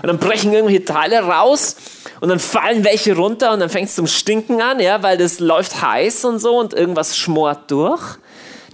Und 0.00 0.06
dann 0.06 0.18
brechen 0.18 0.52
irgendwelche 0.52 0.84
Teile 0.84 1.20
raus 1.20 1.76
und 2.20 2.28
dann 2.28 2.38
fallen 2.38 2.84
welche 2.84 3.16
runter 3.16 3.52
und 3.52 3.60
dann 3.60 3.70
fängt 3.70 3.88
es 3.88 3.94
zum 3.94 4.06
Stinken 4.06 4.60
an, 4.60 4.80
ja, 4.80 5.02
weil 5.02 5.16
das 5.16 5.38
läuft 5.38 5.80
heiß 5.82 6.24
und 6.24 6.38
so 6.38 6.58
und 6.58 6.74
irgendwas 6.74 7.16
schmort 7.16 7.70
durch. 7.70 8.18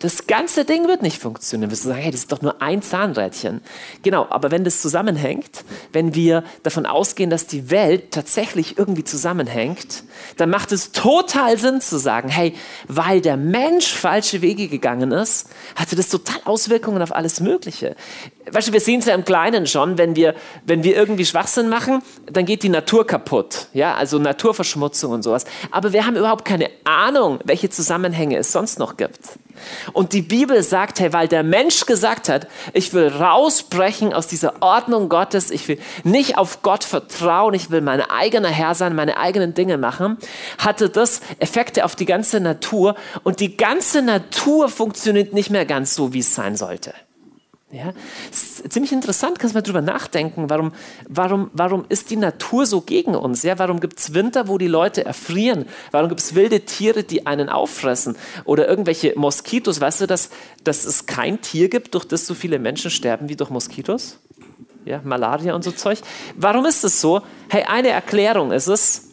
Das 0.05 0.27
ganze 0.27 0.67
Ding 0.67 0.87
wird 0.87 1.01
nicht 1.01 1.19
funktionieren. 1.19 1.71
Wir 1.71 1.79
sagen, 1.79 1.99
hey, 1.99 2.11
das 2.11 2.21
ist 2.21 2.33
doch 2.33 2.43
nur 2.43 2.61
ein 2.61 2.83
Zahnrädchen. 2.83 3.63
Genau, 4.03 4.27
aber 4.29 4.51
wenn 4.51 4.63
das 4.63 4.83
zusammenhängt, 4.83 5.65
wenn 5.95 6.15
wir 6.15 6.45
davon 6.63 6.85
ausgehen, 6.85 7.31
dass 7.31 7.47
die 7.47 7.71
Welt 7.71 8.11
tatsächlich 8.11 8.77
irgendwie 8.77 9.05
zusammenhängt, 9.05 10.05
dann 10.37 10.51
macht 10.51 10.73
es 10.73 10.93
total 10.93 11.57
Sinn 11.57 11.81
zu 11.81 11.97
sagen, 11.97 12.29
hey, 12.29 12.55
weil 12.87 13.23
der 13.23 13.39
Mensch 13.39 13.95
falsche 13.95 14.43
Wege 14.43 14.69
gegangen 14.69 15.11
ist, 15.11 15.49
hatte 15.75 15.97
das 15.97 16.11
total 16.11 16.43
Auswirkungen 16.45 17.01
auf 17.01 17.15
alles 17.15 17.41
Mögliche. 17.41 17.97
Weißt 18.51 18.69
du, 18.69 18.73
wir 18.73 18.81
sehen 18.81 19.01
es 19.01 19.07
ja 19.07 19.15
im 19.15 19.25
Kleinen 19.25 19.67
schon, 19.67 19.97
wenn 19.97 20.17
wir, 20.17 20.35
wenn 20.67 20.85
wir 20.85 20.95
irgendwie 20.95 21.25
Schwachsinn 21.25 21.69
machen, 21.69 22.03
dann 22.31 22.45
geht 22.45 22.63
die 22.63 22.69
Natur 22.69 23.07
kaputt. 23.07 23.69
Ja, 23.73 23.95
also 23.95 24.19
Naturverschmutzung 24.19 25.13
und 25.13 25.23
sowas. 25.23 25.45
Aber 25.71 25.93
wir 25.93 26.07
haben 26.07 26.17
überhaupt 26.17 26.45
keine 26.45 26.69
Ahnung, 26.85 27.41
welche 27.45 27.71
Zusammenhänge 27.71 28.37
es 28.37 28.53
sonst 28.53 28.79
noch 28.79 28.97
gibt. 28.97 29.19
Und 29.93 30.13
die 30.13 30.23
Bibel 30.23 30.63
sagt, 30.63 31.01
hey, 31.01 31.13
weil 31.13 31.29
der 31.29 31.43
Mensch 31.43 31.87
gesagt 31.87 32.29
hat, 32.29 32.49
ich 32.73 32.93
will 32.93 33.09
rausbrechen 33.09 34.13
aus 34.13 34.27
dieser 34.27 34.63
Ordnung 34.63 35.09
Gottes, 35.09 35.51
ich 35.51 35.67
will 35.69 35.79
nicht 36.03 36.37
auf 36.37 36.63
Gott 36.63 36.85
vertrauen, 36.85 37.55
ich 37.55 37.71
will 37.71 37.81
mein 37.81 38.01
eigener 38.01 38.49
Herr 38.49 38.75
sein, 38.75 38.95
meine 38.95 39.17
eigenen 39.17 39.55
Dinge 39.55 39.79
machen, 39.79 40.19
hatte 40.59 40.91
das 40.91 41.21
Effekte 41.39 41.85
auf 41.85 41.97
die 41.97 42.07
ganze 42.07 42.41
Natur 42.41 42.95
und 43.23 43.41
die 43.41 43.57
ganze 43.57 44.03
Natur 44.03 44.69
funktioniert 44.69 45.33
nicht 45.33 45.51
mehr 45.51 45.65
ganz 45.65 45.95
so, 45.95 46.13
wie 46.13 46.19
es 46.19 46.35
sein 46.35 46.57
sollte. 46.57 46.93
Ja, 47.75 47.93
ist 48.31 48.73
ziemlich 48.73 48.93
interessant, 48.93 49.41
kannst 49.41 49.53
du 49.53 49.59
mal 49.59 49.63
drüber 49.63 49.81
nachdenken, 49.81 50.49
warum, 50.49 50.71
warum, 51.09 51.51
warum 51.55 51.85
ist 51.89 52.09
die 52.09 52.17
Natur 52.17 52.67
so 52.67 52.81
gegen 52.83 53.17
uns? 53.17 53.43
Ja, 53.43 53.59
warum 53.59 53.81
gibt 53.81 53.99
es 53.99 54.15
Winter, 54.15 54.47
wo 54.47 54.59
die 54.59 54.69
Leute 54.69 55.05
erfrieren? 55.05 55.67
Warum 55.91 56.09
gibt 56.09 56.21
es 56.21 56.37
wilde 56.37 56.61
Tiere, 56.61 57.03
die 57.03 57.27
einen 57.27 57.49
auffressen? 57.49 58.17
Oder 58.45 58.69
irgendwelche 58.69 59.15
Moskitos? 59.17 59.81
Weißt 59.81 60.03
du, 60.03 60.07
dass, 60.07 60.31
dass 60.63 60.85
es 60.85 61.07
kein 61.07 61.41
Tier 61.41 61.69
gibt, 61.69 61.95
durch 61.95 62.05
das 62.05 62.29
so 62.29 62.35
viele 62.35 62.61
Menschen 62.61 62.93
sterben 62.93 63.29
wie 63.29 63.35
durch 63.35 63.51
Moskitos? 63.51 64.21
Ja, 64.85 65.01
Malaria 65.03 65.53
und 65.57 65.65
so 65.65 65.73
Zeug. 65.73 65.99
Warum 66.37 66.67
ist 66.67 66.85
es 66.85 67.01
so? 67.01 67.23
Hey, 67.49 67.65
eine 67.65 67.89
Erklärung 67.89 68.53
ist 68.53 68.69
es, 68.69 69.09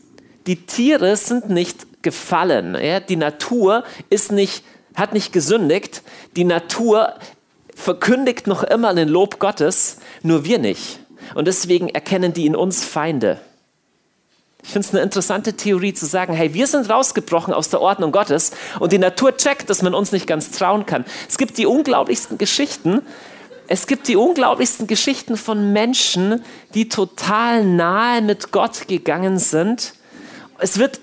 die 0.45 0.67
Tiere 0.67 1.15
sind 1.15 1.50
nicht 1.50 2.04
gefallen. 2.04 2.76
Ja? 2.80 3.00
Die 3.00 3.15
Natur 3.15 3.86
ist 4.12 4.32
nicht, 4.32 4.63
hat 4.93 5.13
nicht 5.13 5.34
gesündigt. 5.34 6.04
Die 6.36 6.43
Natur 6.43 7.15
verkündigt 7.81 8.47
noch 8.47 8.63
immer 8.63 8.93
den 8.93 9.09
Lob 9.09 9.39
Gottes, 9.39 9.97
nur 10.23 10.45
wir 10.45 10.59
nicht. 10.59 10.99
Und 11.35 11.47
deswegen 11.47 11.89
erkennen 11.89 12.33
die 12.33 12.45
in 12.45 12.55
uns 12.55 12.83
Feinde. 12.83 13.39
Ich 14.63 14.69
finde 14.69 14.87
es 14.87 14.93
eine 14.93 15.03
interessante 15.03 15.53
Theorie 15.53 15.93
zu 15.93 16.05
sagen, 16.05 16.33
hey, 16.33 16.53
wir 16.53 16.67
sind 16.67 16.89
rausgebrochen 16.89 17.53
aus 17.53 17.69
der 17.69 17.81
Ordnung 17.81 18.11
Gottes 18.11 18.51
und 18.79 18.91
die 18.91 18.99
Natur 18.99 19.35
checkt, 19.35 19.69
dass 19.69 19.81
man 19.81 19.95
uns 19.95 20.11
nicht 20.11 20.27
ganz 20.27 20.51
trauen 20.51 20.85
kann. 20.85 21.03
Es 21.27 21.37
gibt 21.37 21.57
die 21.57 21.65
unglaublichsten 21.65 22.37
Geschichten. 22.37 23.01
Es 23.67 23.87
gibt 23.87 24.07
die 24.07 24.15
unglaublichsten 24.15 24.85
Geschichten 24.85 25.35
von 25.35 25.73
Menschen, 25.73 26.43
die 26.75 26.89
total 26.89 27.65
nahe 27.65 28.21
mit 28.21 28.51
Gott 28.51 28.87
gegangen 28.87 29.39
sind. 29.39 29.93
Es 30.59 30.77
wird 30.77 30.99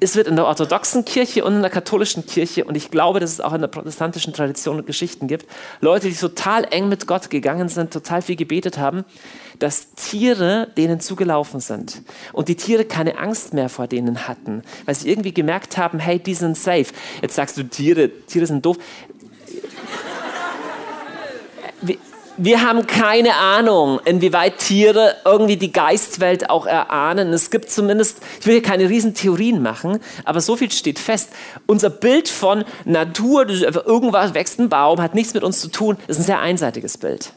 es 0.00 0.16
wird 0.16 0.26
in 0.26 0.36
der 0.36 0.46
orthodoxen 0.46 1.04
Kirche 1.04 1.44
und 1.44 1.54
in 1.54 1.60
der 1.60 1.70
katholischen 1.70 2.24
Kirche, 2.26 2.64
und 2.64 2.76
ich 2.76 2.90
glaube, 2.90 3.20
dass 3.20 3.30
es 3.30 3.40
auch 3.40 3.52
in 3.52 3.60
der 3.60 3.68
protestantischen 3.68 4.32
Tradition 4.32 4.84
Geschichten 4.86 5.26
gibt, 5.26 5.46
Leute, 5.80 6.08
die 6.08 6.14
total 6.14 6.64
eng 6.70 6.88
mit 6.88 7.06
Gott 7.06 7.28
gegangen 7.28 7.68
sind, 7.68 7.92
total 7.92 8.22
viel 8.22 8.36
gebetet 8.36 8.78
haben, 8.78 9.04
dass 9.58 9.92
Tiere 9.94 10.68
denen 10.76 11.00
zugelaufen 11.00 11.60
sind 11.60 12.02
und 12.32 12.48
die 12.48 12.56
Tiere 12.56 12.84
keine 12.84 13.18
Angst 13.18 13.52
mehr 13.52 13.68
vor 13.68 13.86
denen 13.86 14.26
hatten, 14.26 14.62
weil 14.86 14.94
sie 14.94 15.10
irgendwie 15.10 15.34
gemerkt 15.34 15.76
haben, 15.76 15.98
hey, 15.98 16.18
die 16.18 16.34
sind 16.34 16.56
safe. 16.56 16.86
Jetzt 17.20 17.34
sagst 17.34 17.58
du, 17.58 17.64
Tiere, 17.64 18.10
Tiere 18.26 18.46
sind 18.46 18.64
doof 18.64 18.78
wir 22.42 22.62
haben 22.62 22.86
keine 22.86 23.34
Ahnung, 23.34 24.00
inwieweit 24.06 24.58
Tiere 24.58 25.16
irgendwie 25.26 25.58
die 25.58 25.72
Geistwelt 25.72 26.48
auch 26.48 26.64
erahnen. 26.64 27.34
Es 27.34 27.50
gibt 27.50 27.70
zumindest, 27.70 28.18
ich 28.40 28.46
will 28.46 28.54
hier 28.54 28.62
keine 28.62 28.88
Riesentheorien 28.88 29.60
machen, 29.60 30.00
aber 30.24 30.40
so 30.40 30.56
viel 30.56 30.72
steht 30.72 30.98
fest. 30.98 31.30
Unser 31.66 31.90
Bild 31.90 32.30
von 32.30 32.64
Natur, 32.86 33.46
irgendwas 33.46 34.32
wächst 34.32 34.58
ein 34.58 34.70
Baum, 34.70 35.02
hat 35.02 35.14
nichts 35.14 35.34
mit 35.34 35.44
uns 35.44 35.60
zu 35.60 35.68
tun, 35.68 35.98
ist 36.08 36.18
ein 36.18 36.24
sehr 36.24 36.40
einseitiges 36.40 36.96
Bild. 36.96 37.34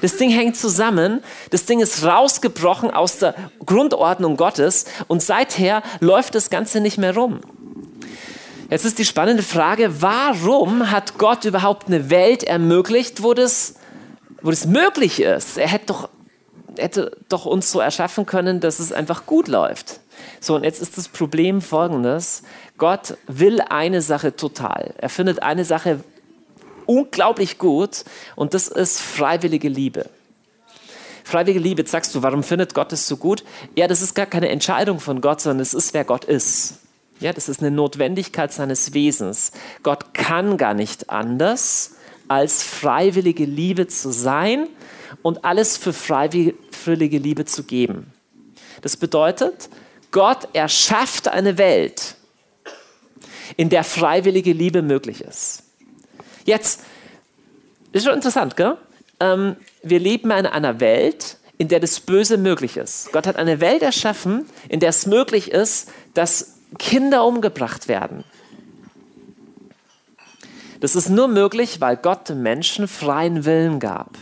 Das 0.00 0.16
Ding 0.16 0.30
hängt 0.30 0.56
zusammen, 0.56 1.22
das 1.50 1.66
Ding 1.66 1.80
ist 1.80 2.02
rausgebrochen 2.02 2.90
aus 2.90 3.18
der 3.18 3.34
Grundordnung 3.66 4.38
Gottes 4.38 4.86
und 5.06 5.22
seither 5.22 5.82
läuft 6.00 6.34
das 6.34 6.48
Ganze 6.48 6.80
nicht 6.80 6.96
mehr 6.96 7.14
rum. 7.14 7.40
Jetzt 8.70 8.86
ist 8.86 8.98
die 8.98 9.04
spannende 9.04 9.42
Frage, 9.42 10.00
warum 10.00 10.90
hat 10.90 11.18
Gott 11.18 11.44
überhaupt 11.44 11.88
eine 11.88 12.08
Welt 12.08 12.42
ermöglicht, 12.42 13.22
wo 13.22 13.34
das 13.34 13.74
wo 14.42 14.50
das 14.50 14.66
möglich 14.66 15.20
ist. 15.20 15.58
Er 15.58 15.68
hätte 15.68 15.86
doch, 15.86 16.08
hätte 16.76 17.16
doch 17.28 17.46
uns 17.46 17.70
so 17.70 17.80
erschaffen 17.80 18.26
können, 18.26 18.60
dass 18.60 18.78
es 18.78 18.92
einfach 18.92 19.26
gut 19.26 19.48
läuft. 19.48 20.00
So, 20.40 20.54
und 20.54 20.64
jetzt 20.64 20.82
ist 20.82 20.98
das 20.98 21.08
Problem 21.08 21.60
folgendes. 21.60 22.42
Gott 22.78 23.16
will 23.26 23.60
eine 23.60 24.02
Sache 24.02 24.36
total. 24.36 24.94
Er 24.98 25.08
findet 25.08 25.42
eine 25.42 25.64
Sache 25.64 26.00
unglaublich 26.86 27.58
gut 27.58 28.04
und 28.36 28.54
das 28.54 28.68
ist 28.68 29.00
freiwillige 29.00 29.68
Liebe. 29.68 30.08
Freiwillige 31.24 31.60
Liebe, 31.60 31.86
sagst 31.86 32.14
du, 32.14 32.22
warum 32.22 32.42
findet 32.42 32.74
Gott 32.74 32.92
es 32.92 33.06
so 33.06 33.16
gut? 33.16 33.44
Ja, 33.76 33.86
das 33.86 34.02
ist 34.02 34.14
gar 34.14 34.26
keine 34.26 34.48
Entscheidung 34.48 34.98
von 34.98 35.20
Gott, 35.20 35.40
sondern 35.40 35.60
es 35.60 35.74
ist, 35.74 35.94
wer 35.94 36.04
Gott 36.04 36.24
ist. 36.24 36.80
Ja, 37.20 37.32
das 37.32 37.48
ist 37.48 37.60
eine 37.60 37.70
Notwendigkeit 37.70 38.52
seines 38.52 38.94
Wesens. 38.94 39.52
Gott 39.82 40.14
kann 40.14 40.56
gar 40.56 40.74
nicht 40.74 41.10
anders 41.10 41.92
als 42.30 42.62
freiwillige 42.62 43.44
Liebe 43.44 43.88
zu 43.88 44.12
sein 44.12 44.68
und 45.22 45.44
alles 45.44 45.76
für 45.76 45.92
freiwillige 45.92 47.18
Liebe 47.18 47.44
zu 47.44 47.64
geben. 47.64 48.12
Das 48.82 48.96
bedeutet, 48.96 49.68
Gott 50.12 50.48
erschafft 50.52 51.26
eine 51.26 51.58
Welt, 51.58 52.14
in 53.56 53.68
der 53.68 53.82
freiwillige 53.82 54.52
Liebe 54.52 54.80
möglich 54.80 55.22
ist. 55.22 55.64
Jetzt, 56.44 56.82
ist 57.92 58.04
schon 58.04 58.14
interessant, 58.14 58.56
gell? 58.56 58.76
Ähm, 59.18 59.56
wir 59.82 59.98
leben 59.98 60.30
in 60.30 60.46
einer 60.46 60.78
Welt, 60.78 61.36
in 61.58 61.66
der 61.66 61.80
das 61.80 61.98
Böse 61.98 62.38
möglich 62.38 62.76
ist. 62.76 63.12
Gott 63.12 63.26
hat 63.26 63.36
eine 63.36 63.60
Welt 63.60 63.82
erschaffen, 63.82 64.46
in 64.68 64.78
der 64.78 64.90
es 64.90 65.04
möglich 65.06 65.50
ist, 65.50 65.90
dass 66.14 66.54
Kinder 66.78 67.24
umgebracht 67.24 67.88
werden. 67.88 68.22
Das 70.80 70.96
ist 70.96 71.10
nur 71.10 71.28
möglich, 71.28 71.80
weil 71.80 71.96
Gott 71.96 72.28
dem 72.28 72.42
Menschen 72.42 72.88
freien 72.88 73.44
Willen 73.44 73.80
gab. 73.80 74.16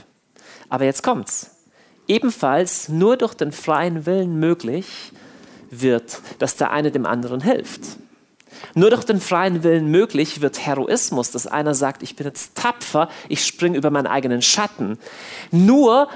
Aber 0.68 0.84
jetzt 0.84 1.02
kommt's. 1.02 1.50
Ebenfalls 2.08 2.88
nur 2.88 3.16
durch 3.16 3.34
den 3.34 3.52
freien 3.52 4.06
Willen 4.06 4.40
möglich 4.40 5.12
wird, 5.70 6.20
dass 6.38 6.56
der 6.56 6.70
eine 6.70 6.90
dem 6.90 7.06
anderen 7.06 7.40
hilft. 7.40 7.82
Nur 8.74 8.90
durch 8.90 9.04
den 9.04 9.20
freien 9.20 9.62
Willen 9.62 9.90
möglich 9.90 10.40
wird 10.40 10.64
Heroismus, 10.66 11.30
dass 11.30 11.46
einer 11.46 11.74
sagt, 11.74 12.02
ich 12.02 12.16
bin 12.16 12.26
jetzt 12.26 12.56
tapfer, 12.56 13.08
ich 13.28 13.44
springe 13.44 13.76
über 13.76 13.90
meinen 13.90 14.06
eigenen 14.06 14.42
Schatten. 14.42 14.98
Nur 15.50 16.08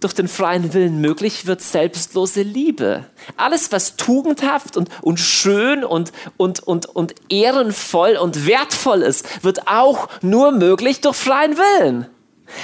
durch 0.00 0.12
den 0.14 0.28
freien 0.28 0.74
Willen 0.74 1.00
möglich 1.00 1.46
wird 1.46 1.60
selbstlose 1.62 2.42
Liebe. 2.42 3.04
Alles, 3.36 3.72
was 3.72 3.96
tugendhaft 3.96 4.76
und, 4.76 4.88
und 5.02 5.18
schön 5.18 5.84
und, 5.84 6.12
und, 6.36 6.60
und, 6.60 6.86
und 6.86 7.14
ehrenvoll 7.28 8.16
und 8.16 8.46
wertvoll 8.46 9.02
ist, 9.02 9.44
wird 9.44 9.68
auch 9.68 10.08
nur 10.22 10.52
möglich 10.52 11.00
durch 11.00 11.16
freien 11.16 11.56
Willen. 11.56 12.06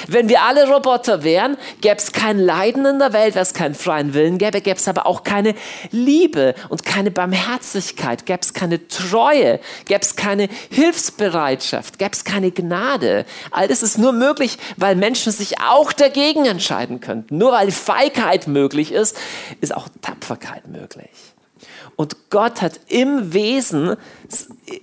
Wenn 0.09 0.29
wir 0.29 0.43
alle 0.43 0.69
Roboter 0.69 1.25
wären, 1.25 1.57
gäbe 1.81 1.97
es 1.97 2.13
kein 2.13 2.39
Leiden 2.39 2.87
in 2.87 2.99
der 2.99 3.13
Welt, 3.13 3.35
weil 3.35 3.43
es 3.43 3.55
keinen 3.55 3.75
freien 3.75 4.15
Willen 4.15 4.39
gäbe, 4.39 4.61
gäbe 4.61 4.79
es 4.79 4.89
aber 4.89 5.07
auch 5.07 5.25
keine 5.25 5.55
Liebe 5.91 6.55
und 6.69 6.85
keine 6.85 7.11
Barmherzigkeit, 7.11 8.27
gäbe 8.27 8.41
es 8.41 8.55
keine 8.55 8.87
Treue, 8.89 9.61
gäbe 9.87 10.01
es 10.01 10.17
keine 10.17 10.49
Hilfsbereitschaft, 10.71 11.99
gäbe 11.99 12.13
es 12.13 12.25
keine 12.25 12.51
Gnade. 12.51 13.25
All 13.51 13.69
das 13.69 13.83
ist 13.83 13.99
nur 13.99 14.13
möglich, 14.13 14.59
weil 14.77 14.97
Menschen 14.97 15.33
sich 15.33 15.61
auch 15.61 15.93
dagegen 15.93 16.47
entscheiden 16.47 17.01
könnten. 17.01 17.39
Nur 17.39 17.53
weil 17.53 17.71
Feigheit 17.71 18.47
möglich 18.47 18.93
ist, 18.93 19.17
ist 19.61 19.75
auch 19.75 19.89
Tapferkeit 20.01 20.69
möglich. 20.69 21.11
Und 21.97 22.31
Gott 22.31 22.63
hat 22.63 22.81
im 22.89 23.33
Wesen 23.33 23.97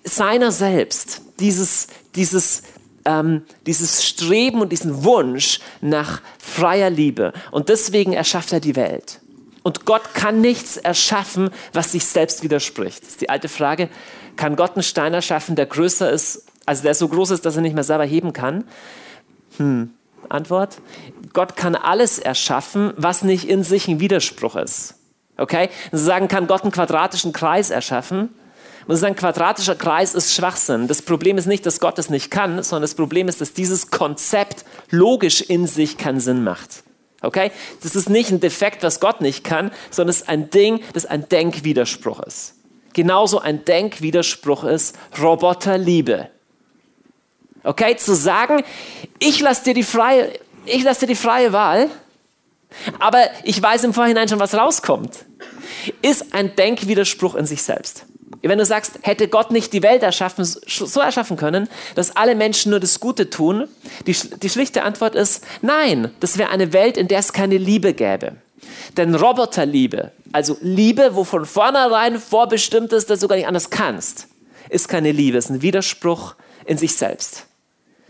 seiner 0.03 0.51
selbst 0.51 1.21
dieses, 1.39 1.87
dieses 2.15 2.63
ähm, 3.09 3.41
dieses 3.65 4.05
Streben 4.05 4.61
und 4.61 4.71
diesen 4.71 5.03
Wunsch 5.03 5.59
nach 5.81 6.21
freier 6.37 6.91
Liebe. 6.91 7.33
Und 7.51 7.69
deswegen 7.69 8.13
erschafft 8.13 8.53
er 8.53 8.59
die 8.59 8.75
Welt. 8.75 9.19
Und 9.63 9.85
Gott 9.85 10.13
kann 10.13 10.41
nichts 10.41 10.77
erschaffen, 10.77 11.49
was 11.73 11.91
sich 11.91 12.05
selbst 12.05 12.43
widerspricht. 12.43 13.01
Das 13.01 13.09
ist 13.09 13.21
die 13.21 13.29
alte 13.29 13.49
Frage. 13.49 13.89
Kann 14.35 14.55
Gott 14.55 14.75
einen 14.75 14.83
Stein 14.83 15.13
erschaffen, 15.13 15.55
der 15.55 15.65
größer 15.65 16.09
ist, 16.11 16.45
also 16.65 16.83
der 16.83 16.93
so 16.93 17.07
groß 17.07 17.31
ist, 17.31 17.45
dass 17.45 17.55
er 17.55 17.61
nicht 17.61 17.73
mehr 17.73 17.83
selber 17.83 18.05
heben 18.05 18.31
kann? 18.31 18.63
Hm. 19.57 19.91
Antwort. 20.29 20.77
Gott 21.33 21.55
kann 21.55 21.75
alles 21.75 22.19
erschaffen, 22.19 22.93
was 22.95 23.23
nicht 23.23 23.49
in 23.49 23.63
sich 23.63 23.87
ein 23.87 23.99
Widerspruch 23.99 24.55
ist. 24.55 24.95
Okay? 25.37 25.69
Sie 25.91 26.03
sagen, 26.03 26.27
kann 26.27 26.47
Gott 26.47 26.61
einen 26.61 26.71
quadratischen 26.71 27.33
Kreis 27.33 27.71
erschaffen? 27.71 28.29
Muss 28.89 29.01
sagen, 29.01 29.15
quadratischer 29.15 29.75
Kreis 29.75 30.15
ist 30.15 30.33
Schwachsinn. 30.33 30.87
Das 30.87 31.03
Problem 31.03 31.37
ist 31.37 31.45
nicht, 31.45 31.63
dass 31.67 31.79
Gott 31.79 31.99
es 31.99 32.09
nicht 32.09 32.31
kann, 32.31 32.63
sondern 32.63 32.81
das 32.81 32.95
Problem 32.95 33.27
ist, 33.27 33.39
dass 33.39 33.53
dieses 33.53 33.91
Konzept 33.91 34.65
logisch 34.89 35.41
in 35.41 35.67
sich 35.67 35.97
keinen 35.97 36.19
Sinn 36.19 36.43
macht. 36.43 36.83
Okay? 37.21 37.51
Das 37.83 37.95
ist 37.95 38.09
nicht 38.09 38.31
ein 38.31 38.39
Defekt, 38.39 38.81
was 38.81 38.99
Gott 38.99 39.21
nicht 39.21 39.43
kann, 39.43 39.69
sondern 39.91 40.09
es 40.09 40.21
ist 40.21 40.29
ein 40.29 40.49
Ding, 40.49 40.81
das 40.93 41.05
ein 41.05 41.29
Denkwiderspruch 41.29 42.19
ist. 42.21 42.55
Genauso 42.93 43.39
ein 43.39 43.63
Denkwiderspruch 43.63 44.63
ist 44.63 44.97
Roboterliebe. 45.21 46.31
Okay? 47.63 47.95
Zu 47.95 48.15
sagen, 48.15 48.63
ich 49.19 49.39
lasse 49.39 49.65
dir 49.65 49.75
die 49.75 49.83
freie, 49.83 50.31
ich 50.65 50.81
lasse 50.81 51.01
dir 51.01 51.09
die 51.09 51.15
freie 51.15 51.53
Wahl, 51.53 51.91
aber 52.97 53.19
ich 53.43 53.61
weiß 53.61 53.83
im 53.83 53.93
Vorhinein 53.93 54.27
schon, 54.27 54.39
was 54.39 54.55
rauskommt, 54.55 55.25
ist 56.01 56.33
ein 56.33 56.55
Denkwiderspruch 56.55 57.35
in 57.35 57.45
sich 57.45 57.61
selbst. 57.61 58.07
Wenn 58.41 58.57
du 58.57 58.65
sagst, 58.65 58.99
hätte 59.01 59.27
Gott 59.27 59.51
nicht 59.51 59.73
die 59.73 59.83
Welt 59.83 60.03
erschaffen, 60.03 60.45
so 60.45 60.99
erschaffen 60.99 61.35
können, 61.35 61.67
dass 61.95 62.15
alle 62.15 62.35
Menschen 62.35 62.69
nur 62.71 62.79
das 62.79 62.99
Gute 62.99 63.29
tun, 63.29 63.67
die, 64.07 64.15
die 64.41 64.49
schlichte 64.49 64.83
Antwort 64.83 65.15
ist 65.15 65.43
nein, 65.61 66.11
das 66.19 66.37
wäre 66.37 66.49
eine 66.49 66.71
Welt, 66.73 66.97
in 66.97 67.07
der 67.07 67.19
es 67.19 67.33
keine 67.33 67.57
Liebe 67.57 67.93
gäbe. 67.93 68.33
Denn 68.97 69.15
Roboterliebe, 69.15 70.11
also 70.31 70.57
Liebe, 70.61 71.15
wo 71.15 71.23
von 71.23 71.45
vornherein 71.45 72.19
vorbestimmt 72.19 72.93
ist, 72.93 73.09
dass 73.09 73.19
du 73.19 73.27
gar 73.27 73.35
nicht 73.35 73.47
anders 73.47 73.69
kannst, 73.69 74.27
ist 74.69 74.87
keine 74.87 75.11
Liebe, 75.11 75.37
ist 75.37 75.49
ein 75.49 75.61
Widerspruch 75.61 76.35
in 76.65 76.77
sich 76.77 76.95
selbst. 76.95 77.48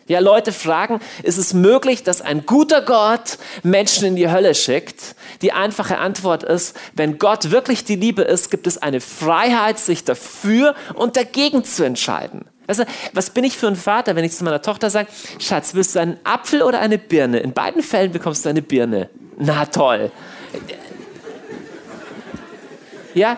Ja, 0.10 0.18
Leute 0.18 0.52
fragen, 0.52 1.00
ist 1.22 1.38
es 1.38 1.54
möglich, 1.54 2.02
dass 2.02 2.20
ein 2.20 2.48
guter 2.48 2.82
Gott 2.82 3.38
Menschen 3.62 4.08
in 4.08 4.16
die 4.16 4.32
Hölle 4.32 4.56
schickt? 4.56 5.16
Die 5.44 5.54
einfache 5.54 6.00
Antwort 6.00 6.42
ist, 6.42 6.76
wenn 6.96 7.20
Gott 7.20 7.52
wirklich 7.52 7.86
die 7.86 7.96
Liebe 7.96 8.24
ist, 8.24 8.50
gibt 8.50 8.66
es 8.66 8.80
eine 8.80 9.02
Freiheit, 9.02 9.78
sich 9.78 10.04
dafür 10.04 10.74
und 10.96 11.16
dagegen 11.16 11.64
zu 11.64 11.84
entscheiden. 11.84 12.46
Weißt 12.66 12.86
was 13.14 13.30
bin 13.30 13.44
ich 13.44 13.56
für 13.56 13.68
ein 13.68 13.76
Vater, 13.76 14.16
wenn 14.16 14.26
ich 14.26 14.32
zu 14.32 14.44
meiner 14.44 14.64
Tochter 14.64 14.90
sage, 14.90 15.10
Schatz, 15.38 15.76
willst 15.76 15.94
du 15.94 16.00
einen 16.00 16.20
Apfel 16.24 16.64
oder 16.64 16.80
eine 16.80 16.98
Birne? 16.98 17.40
In 17.42 17.54
beiden 17.54 17.84
Fällen 17.84 18.12
bekommst 18.12 18.46
du 18.46 18.50
eine 18.50 18.64
Birne. 18.64 19.10
Na 19.38 19.68
toll. 19.68 20.12
Ja, 23.14 23.38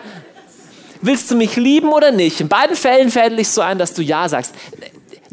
willst 1.02 1.30
du 1.30 1.36
mich 1.36 1.56
lieben 1.56 1.92
oder 1.92 2.12
nicht? 2.12 2.40
In 2.40 2.48
beiden 2.48 2.76
Fällen 2.76 3.10
fädel 3.10 3.38
ich 3.40 3.50
so 3.50 3.60
ein, 3.60 3.76
dass 3.76 3.92
du 3.92 4.00
Ja 4.00 4.26
sagst. 4.26 4.54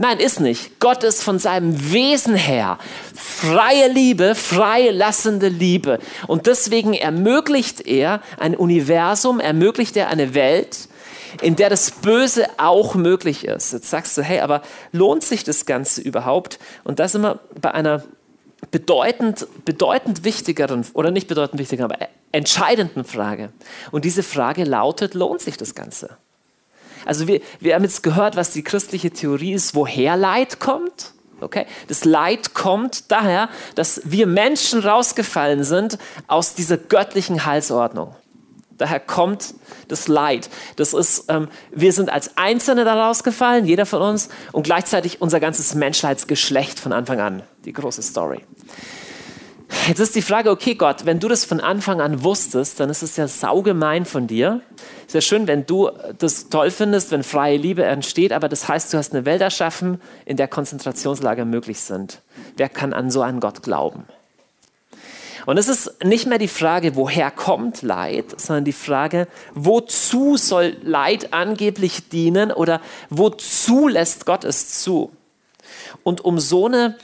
Nein, 0.02 0.20
ist 0.20 0.40
nicht. 0.40 0.80
Gott 0.80 1.04
ist 1.04 1.22
von 1.22 1.40
seinem 1.40 1.92
Wesen 1.92 2.34
her 2.34 2.78
freie 3.14 3.90
Liebe, 3.90 4.34
freilassende 4.34 5.50
Liebe. 5.50 6.00
Und 6.26 6.48
deswegen 6.48 6.94
ermöglicht 6.94 7.86
er 7.86 8.22
ein 8.40 8.56
Universum, 8.56 9.42
ermöglicht 9.42 9.98
er 9.98 10.08
eine 10.08 10.34
Welt, 10.34 10.88
in 11.42 11.58
der 11.58 11.70
das 11.70 11.92
Böse 11.92 12.48
auch 12.56 12.96
möglich 12.96 13.44
ist. 13.44 13.74
Jetzt 13.74 13.90
sagst 13.90 14.18
du, 14.18 14.22
hey, 14.22 14.40
aber 14.40 14.62
lohnt 14.94 15.24
sich 15.26 15.44
das 15.44 15.66
Ganze 15.66 16.00
überhaupt? 16.00 16.60
Und 16.86 17.00
das 17.00 17.14
immer 17.14 17.40
bei 17.60 17.72
einer 17.72 18.02
bedeutend, 18.72 19.48
bedeutend 19.66 20.24
wichtigeren, 20.24 20.86
oder 20.94 21.12
nicht 21.12 21.28
bedeutend 21.28 21.60
wichtigeren, 21.60 21.92
aber 21.92 22.08
entscheidenden 22.32 23.04
Frage. 23.04 23.52
Und 23.92 24.06
diese 24.06 24.24
Frage 24.24 24.64
lautet, 24.64 25.14
lohnt 25.14 25.42
sich 25.42 25.58
das 25.58 25.76
Ganze? 25.76 26.18
Also 27.06 27.28
wir, 27.28 27.42
wir 27.60 27.76
haben 27.76 27.84
jetzt 27.84 28.04
gehört, 28.04 28.36
was 28.36 28.52
die 28.52 28.64
christliche 28.64 29.12
Theorie 29.12 29.54
ist, 29.54 29.76
woher 29.76 30.18
Leid 30.18 30.60
kommt. 30.60 31.14
Okay? 31.42 31.66
Das 31.88 32.06
Leid 32.06 32.54
kommt 32.54 33.12
daher, 33.12 33.50
dass 33.76 34.02
wir 34.04 34.28
Menschen 34.28 34.82
rausgefallen 34.82 35.64
sind 35.64 35.98
aus 36.28 36.54
dieser 36.54 36.78
göttlichen 36.78 37.46
Heilsordnung. 37.46 38.16
Daher 38.78 39.02
kommt 39.02 39.56
das 39.90 40.08
Leid. 40.08 40.50
Das 40.78 40.94
ist, 40.94 41.26
ähm, 41.28 41.50
wir 41.72 41.92
sind 41.92 42.10
als 42.10 42.38
Einzelne 42.38 42.86
da 42.86 43.08
rausgefallen, 43.08 43.66
jeder 43.66 43.86
von 43.86 44.02
uns, 44.02 44.30
und 44.54 44.64
gleichzeitig 44.64 45.22
unser 45.22 45.42
ganzes 45.42 45.76
Menschheitsgeschlecht 45.76 46.80
von 46.80 46.94
Anfang 46.94 47.20
an. 47.20 47.44
Die 47.66 47.74
große 47.74 48.02
Story. 48.02 48.42
Jetzt 49.88 50.00
ist 50.00 50.16
die 50.16 50.24
Frage, 50.24 50.50
okay 50.50 50.74
Gott, 50.74 51.06
wenn 51.06 51.20
du 51.20 51.28
das 51.28 51.46
von 51.46 51.60
Anfang 51.60 52.02
an 52.02 52.24
wusstest, 52.24 52.80
dann 52.80 52.90
ist 52.90 53.04
es 53.04 53.18
ja 53.18 53.28
saugemein 53.28 54.06
von 54.06 54.26
dir. 54.26 54.62
Ist 55.06 55.14
ja 55.14 55.22
schön, 55.22 55.48
wenn 55.48 55.66
du 55.68 55.92
das 56.18 56.50
toll 56.50 56.72
findest, 56.72 57.12
wenn 57.12 57.24
freie 57.24 57.58
Liebe 57.58 57.84
entsteht, 57.84 58.32
aber 58.34 58.50
das 58.50 58.68
heißt, 58.68 58.92
du 58.94 58.98
hast 58.98 59.14
eine 59.14 59.26
Welt 59.26 59.42
erschaffen, 59.42 60.02
in 60.26 60.38
der 60.38 60.48
Konzentrationslager 60.48 61.46
möglich 61.46 61.82
sind. 61.82 62.22
Wer 62.58 62.70
kann 62.70 62.94
an 62.94 63.12
so 63.12 63.22
einen 63.22 63.40
Gott 63.40 63.62
glauben? 63.62 64.06
Und 65.46 65.58
es 65.58 65.68
ist 65.68 66.04
nicht 66.04 66.28
mehr 66.28 66.38
die 66.38 66.48
Frage, 66.48 66.96
woher 66.96 67.32
kommt 67.32 67.82
Leid, 67.82 68.40
sondern 68.40 68.66
die 68.66 68.74
Frage, 68.74 69.28
wozu 69.54 70.38
soll 70.38 70.78
Leid 70.84 71.34
angeblich 71.34 72.10
dienen 72.10 72.52
oder 72.52 72.82
wozu 73.10 73.88
lässt 73.88 74.26
Gott 74.26 74.44
es 74.44 74.82
zu? 74.82 75.12
Und 76.04 76.22
um 76.22 76.40
so 76.40 76.68
eine 76.68 76.96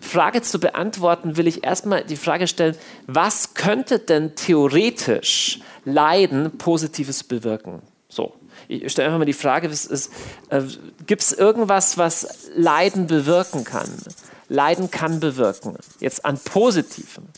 Frage 0.00 0.42
zu 0.42 0.58
beantworten, 0.58 1.36
will 1.36 1.46
ich 1.46 1.64
erstmal 1.64 2.04
die 2.04 2.16
Frage 2.16 2.46
stellen, 2.46 2.76
was 3.06 3.54
könnte 3.54 3.98
denn 3.98 4.34
theoretisch 4.34 5.60
Leiden 5.84 6.58
Positives 6.58 7.24
bewirken? 7.24 7.82
So, 8.08 8.34
ich 8.68 8.90
stelle 8.92 9.08
einfach 9.08 9.18
mal 9.18 9.24
die 9.24 9.32
Frage, 9.32 9.68
äh, 9.68 10.62
gibt 11.06 11.22
es 11.22 11.32
irgendwas, 11.32 11.98
was 11.98 12.48
Leiden 12.54 13.06
bewirken 13.06 13.64
kann? 13.64 13.90
Leiden 14.48 14.90
kann 14.90 15.20
bewirken, 15.20 15.76
jetzt 16.00 16.24
an 16.24 16.38
Positiven. 16.38 17.28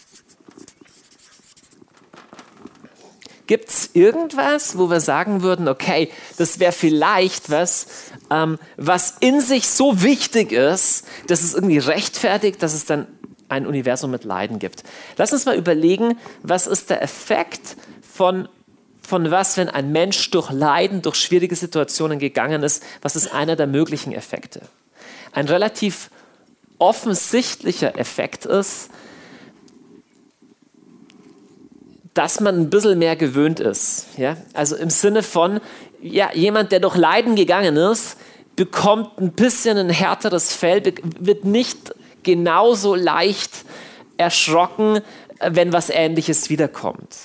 Gibt 3.48 3.70
es 3.70 3.90
irgendwas, 3.94 4.76
wo 4.76 4.90
wir 4.90 5.00
sagen 5.00 5.42
würden, 5.42 5.68
okay, 5.68 6.10
das 6.36 6.60
wäre 6.60 6.70
vielleicht 6.70 7.50
was, 7.50 7.86
ähm, 8.30 8.58
was 8.76 9.14
in 9.20 9.40
sich 9.40 9.68
so 9.68 10.02
wichtig 10.02 10.52
ist, 10.52 11.06
dass 11.28 11.42
es 11.42 11.54
irgendwie 11.54 11.78
rechtfertigt, 11.78 12.62
dass 12.62 12.74
es 12.74 12.84
dann 12.84 13.06
ein 13.48 13.66
Universum 13.66 14.10
mit 14.10 14.24
Leiden 14.24 14.58
gibt. 14.58 14.84
Lass 15.16 15.32
uns 15.32 15.46
mal 15.46 15.56
überlegen, 15.56 16.18
was 16.42 16.66
ist 16.66 16.90
der 16.90 17.00
Effekt 17.00 17.78
von, 18.14 18.50
von 19.00 19.30
was, 19.30 19.56
wenn 19.56 19.70
ein 19.70 19.92
Mensch 19.92 20.30
durch 20.30 20.50
Leiden, 20.50 21.00
durch 21.00 21.16
schwierige 21.16 21.56
Situationen 21.56 22.18
gegangen 22.18 22.62
ist, 22.62 22.82
was 23.00 23.16
ist 23.16 23.32
einer 23.32 23.56
der 23.56 23.66
möglichen 23.66 24.12
Effekte? 24.12 24.60
Ein 25.32 25.48
relativ 25.48 26.10
offensichtlicher 26.78 27.98
Effekt 27.98 28.44
ist, 28.44 28.90
dass 32.18 32.40
man 32.40 32.58
ein 32.58 32.68
bisschen 32.68 32.98
mehr 32.98 33.14
gewöhnt 33.14 33.60
ist. 33.60 34.06
Ja? 34.16 34.36
Also 34.52 34.74
im 34.74 34.90
Sinne 34.90 35.22
von, 35.22 35.60
ja, 36.02 36.30
jemand, 36.34 36.72
der 36.72 36.80
durch 36.80 36.96
Leiden 36.96 37.36
gegangen 37.36 37.76
ist, 37.76 38.16
bekommt 38.56 39.20
ein 39.20 39.30
bisschen 39.30 39.78
ein 39.78 39.88
härteres 39.88 40.52
Fell, 40.52 40.82
wird 41.20 41.44
nicht 41.44 41.94
genauso 42.24 42.96
leicht 42.96 43.64
erschrocken, 44.16 45.00
wenn 45.40 45.72
was 45.72 45.90
Ähnliches 45.90 46.50
wiederkommt. 46.50 47.16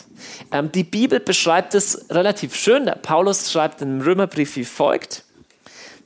Ähm, 0.51 0.71
die 0.71 0.83
Bibel 0.83 1.19
beschreibt 1.19 1.73
es 1.73 2.05
relativ 2.11 2.53
schön. 2.53 2.85
Der 2.85 2.93
Paulus 2.93 3.51
schreibt 3.51 3.81
im 3.81 3.99
Römerbrief 3.99 4.55
wie 4.57 4.63
folgt. 4.63 5.23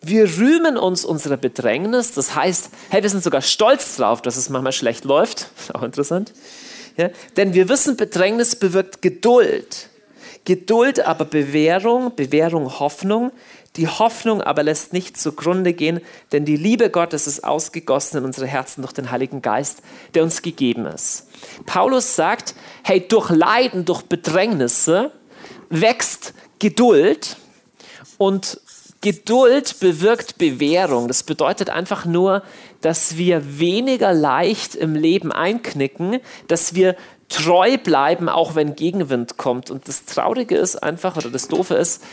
Wir 0.01 0.37
rühmen 0.37 0.77
uns 0.77 1.03
unserer 1.03 1.35
Bedrängnis, 1.35 2.13
das 2.13 2.35
heißt, 2.35 2.69
hey, 2.89 3.03
wir 3.03 3.09
sind 3.09 3.21
sogar 3.21 3.41
stolz 3.41 3.97
drauf, 3.97 4.21
dass 4.21 4.37
es 4.37 4.47
manchmal 4.49 4.71
schlecht 4.71 5.03
läuft. 5.03 5.49
Auch 5.73 5.83
interessant. 5.83 6.31
Ja? 6.97 7.09
Denn 7.37 7.53
wir 7.53 7.69
wissen, 7.69 7.95
Bedrängnis 7.95 8.55
bewirkt 8.55 9.01
Geduld. 9.01 9.89
Geduld 10.45 11.05
aber 11.05 11.25
Bewährung, 11.25 12.15
Bewährung 12.15 12.79
Hoffnung. 12.79 13.31
Die 13.75 13.87
Hoffnung 13.87 14.41
aber 14.41 14.63
lässt 14.63 14.91
nicht 14.91 15.17
zugrunde 15.17 15.73
gehen, 15.73 16.01
denn 16.31 16.45
die 16.45 16.55
Liebe 16.55 16.89
Gottes 16.89 17.27
ist 17.27 17.43
ausgegossen 17.43 18.17
in 18.17 18.25
unsere 18.25 18.47
Herzen 18.47 18.81
durch 18.81 18.93
den 18.93 19.11
Heiligen 19.11 19.43
Geist, 19.43 19.83
der 20.15 20.23
uns 20.23 20.41
gegeben 20.41 20.87
ist. 20.87 21.27
Paulus 21.67 22.15
sagt, 22.15 22.55
hey, 22.83 23.07
durch 23.07 23.29
Leiden, 23.29 23.85
durch 23.85 24.01
Bedrängnisse 24.01 25.11
wächst 25.69 26.33
Geduld 26.57 27.37
und 28.17 28.59
Geduld 29.01 29.79
bewirkt 29.79 30.39
Bewährung. 30.39 31.07
Das 31.07 31.21
bedeutet 31.21 31.69
einfach 31.69 32.05
nur, 32.05 32.41
dass 32.81 33.17
wir 33.17 33.59
weniger 33.59 34.13
leicht 34.13 34.75
im 34.75 34.95
Leben 34.95 35.31
einknicken, 35.31 36.19
dass 36.47 36.75
wir 36.75 36.95
treu 37.29 37.77
bleiben, 37.77 38.29
auch 38.29 38.55
wenn 38.55 38.75
Gegenwind 38.75 39.37
kommt. 39.37 39.69
Und 39.69 39.87
das 39.87 40.05
Traurige 40.05 40.55
ist 40.55 40.77
einfach, 40.77 41.17
oder 41.17 41.29
das 41.29 41.47
Doofe 41.47 41.75
ist, 41.75 42.03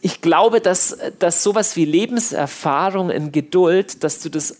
ich 0.00 0.20
glaube, 0.20 0.60
dass, 0.60 0.96
dass 1.18 1.42
sowas 1.42 1.76
wie 1.76 1.84
Lebenserfahrung 1.84 3.10
in 3.10 3.32
Geduld, 3.32 4.04
dass 4.04 4.20
du 4.20 4.28
das, 4.28 4.58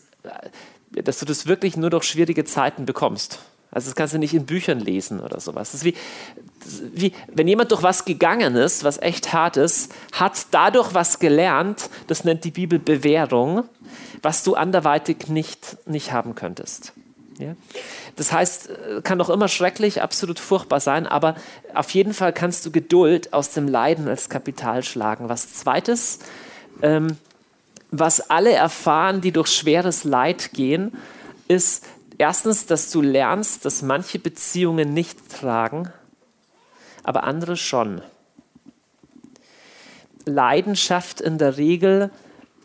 dass 0.91 1.19
du 1.19 1.25
das 1.25 1.47
wirklich 1.47 1.77
nur 1.77 1.91
durch 1.91 2.05
schwierige 2.05 2.45
Zeiten 2.45 2.85
bekommst. 2.85 3.39
Also 3.71 3.91
das 3.91 3.95
kannst 3.95 4.15
du 4.15 4.19
nicht 4.19 4.33
in 4.33 4.47
Büchern 4.47 4.81
lesen 4.81 5.21
oder 5.21 5.39
sowas. 5.39 5.73
Das 5.73 5.83
ist 5.83 5.85
wie, 5.85 5.95
wie, 6.95 7.13
wenn 7.33 7.47
jemand 7.47 7.71
durch 7.73 7.83
was 7.83 8.05
gegangen 8.05 8.57
ist, 8.57 8.85
was 8.85 8.97
echt 9.03 9.33
hart 9.33 9.57
ist, 9.57 9.93
hat 10.13 10.47
dadurch 10.51 10.95
was 10.95 11.19
gelernt, 11.19 11.91
das 12.07 12.25
nennt 12.25 12.45
die 12.45 12.53
Bibel 12.53 12.79
Bewährung, 12.79 13.65
was 14.27 14.43
du 14.43 14.57
anderweitig 14.57 15.29
nicht, 15.29 15.77
nicht 15.87 16.11
haben 16.11 16.35
könntest. 16.35 16.93
Ja? 17.39 17.55
Das 18.17 18.33
heißt, 18.33 18.71
äh, 18.71 19.01
kann 19.03 19.21
doch 19.21 19.31
immer 19.31 19.47
schrecklich, 19.47 20.03
absolut 20.03 20.41
furchtbar 20.41 20.81
sein, 20.81 21.07
aber 21.07 21.37
auf 21.75 21.91
jeden 21.91 22.13
Fall 22.13 22.33
kannst 22.33 22.67
du 22.67 22.73
Geduld 22.73 23.33
aus 23.33 23.51
dem 23.51 23.69
Leiden 23.69 24.09
als 24.09 24.29
Kapital 24.29 24.83
schlagen. 24.83 25.29
Was 25.29 25.55
zweites, 25.55 26.19
ähm, 26.83 27.17
was 27.93 28.29
alle 28.29 28.51
erfahren, 28.53 29.21
die 29.21 29.31
durch 29.31 29.47
schweres 29.47 30.03
Leid 30.03 30.51
gehen, 30.53 30.97
ist 31.47 31.87
erstens, 32.19 32.67
dass 32.67 32.91
du 32.91 33.03
lernst, 33.03 33.65
dass 33.65 33.83
manche 33.83 34.19
Beziehungen 34.19 34.93
nicht 34.93 35.31
tragen, 35.31 35.93
aber 37.05 37.23
andere 37.23 37.57
schon. 37.57 38.03
Leidenschaft 40.25 41.21
in 41.21 41.39
der 41.39 41.59
Regel 41.59 42.11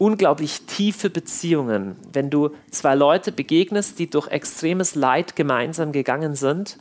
unglaublich 0.02 0.62
tiefe 0.62 1.12
Beziehungen. 1.12 1.96
Wenn 2.12 2.32
du 2.32 2.50
zwei 2.72 2.96
Leute 2.96 3.32
begegnest, 3.32 4.00
die 4.00 4.10
durch 4.10 4.28
extremes 4.30 4.96
Leid 4.96 5.36
gemeinsam 5.36 5.92
gegangen 5.92 6.34
sind, 6.34 6.80